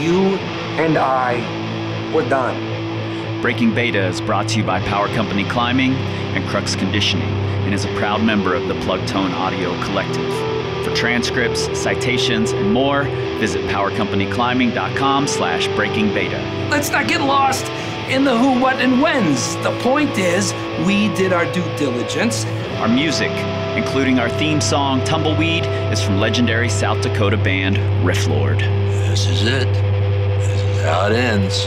You 0.00 0.36
and 0.78 0.96
I, 0.96 2.12
we're 2.14 2.28
done. 2.28 3.42
Breaking 3.42 3.74
Beta 3.74 4.06
is 4.06 4.20
brought 4.20 4.48
to 4.50 4.58
you 4.58 4.64
by 4.64 4.78
Power 4.80 5.08
Company 5.08 5.42
Climbing 5.44 5.94
and 5.94 6.48
Crux 6.48 6.76
Conditioning 6.76 7.28
and 7.64 7.74
is 7.74 7.84
a 7.84 7.92
proud 7.96 8.22
member 8.22 8.54
of 8.54 8.68
the 8.68 8.74
Plugtone 8.74 9.32
Audio 9.32 9.72
Collective. 9.82 10.55
For 10.86 10.94
transcripts, 10.94 11.66
citations, 11.76 12.52
and 12.52 12.72
more, 12.72 13.02
visit 13.40 13.60
powercompanyclimbing.com 13.62 15.26
slash 15.26 15.66
breaking 15.74 16.14
beta. 16.14 16.38
Let's 16.70 16.90
not 16.90 17.08
get 17.08 17.22
lost 17.22 17.64
in 18.08 18.22
the 18.22 18.38
who, 18.38 18.60
what, 18.60 18.76
and 18.76 19.02
whens. 19.02 19.56
The 19.64 19.76
point 19.82 20.16
is, 20.16 20.52
we 20.86 21.08
did 21.16 21.32
our 21.32 21.44
due 21.52 21.64
diligence. 21.76 22.44
Our 22.78 22.86
music, 22.86 23.32
including 23.76 24.20
our 24.20 24.30
theme 24.30 24.60
song 24.60 25.02
Tumbleweed, 25.04 25.66
is 25.92 26.00
from 26.00 26.20
legendary 26.20 26.68
South 26.68 27.02
Dakota 27.02 27.36
band 27.36 27.78
Rifflord. 28.06 28.60
This 29.08 29.26
is 29.26 29.42
it. 29.42 29.66
This 29.74 30.62
is 30.62 30.82
how 30.84 31.08
it 31.08 31.16
ends. 31.16 31.66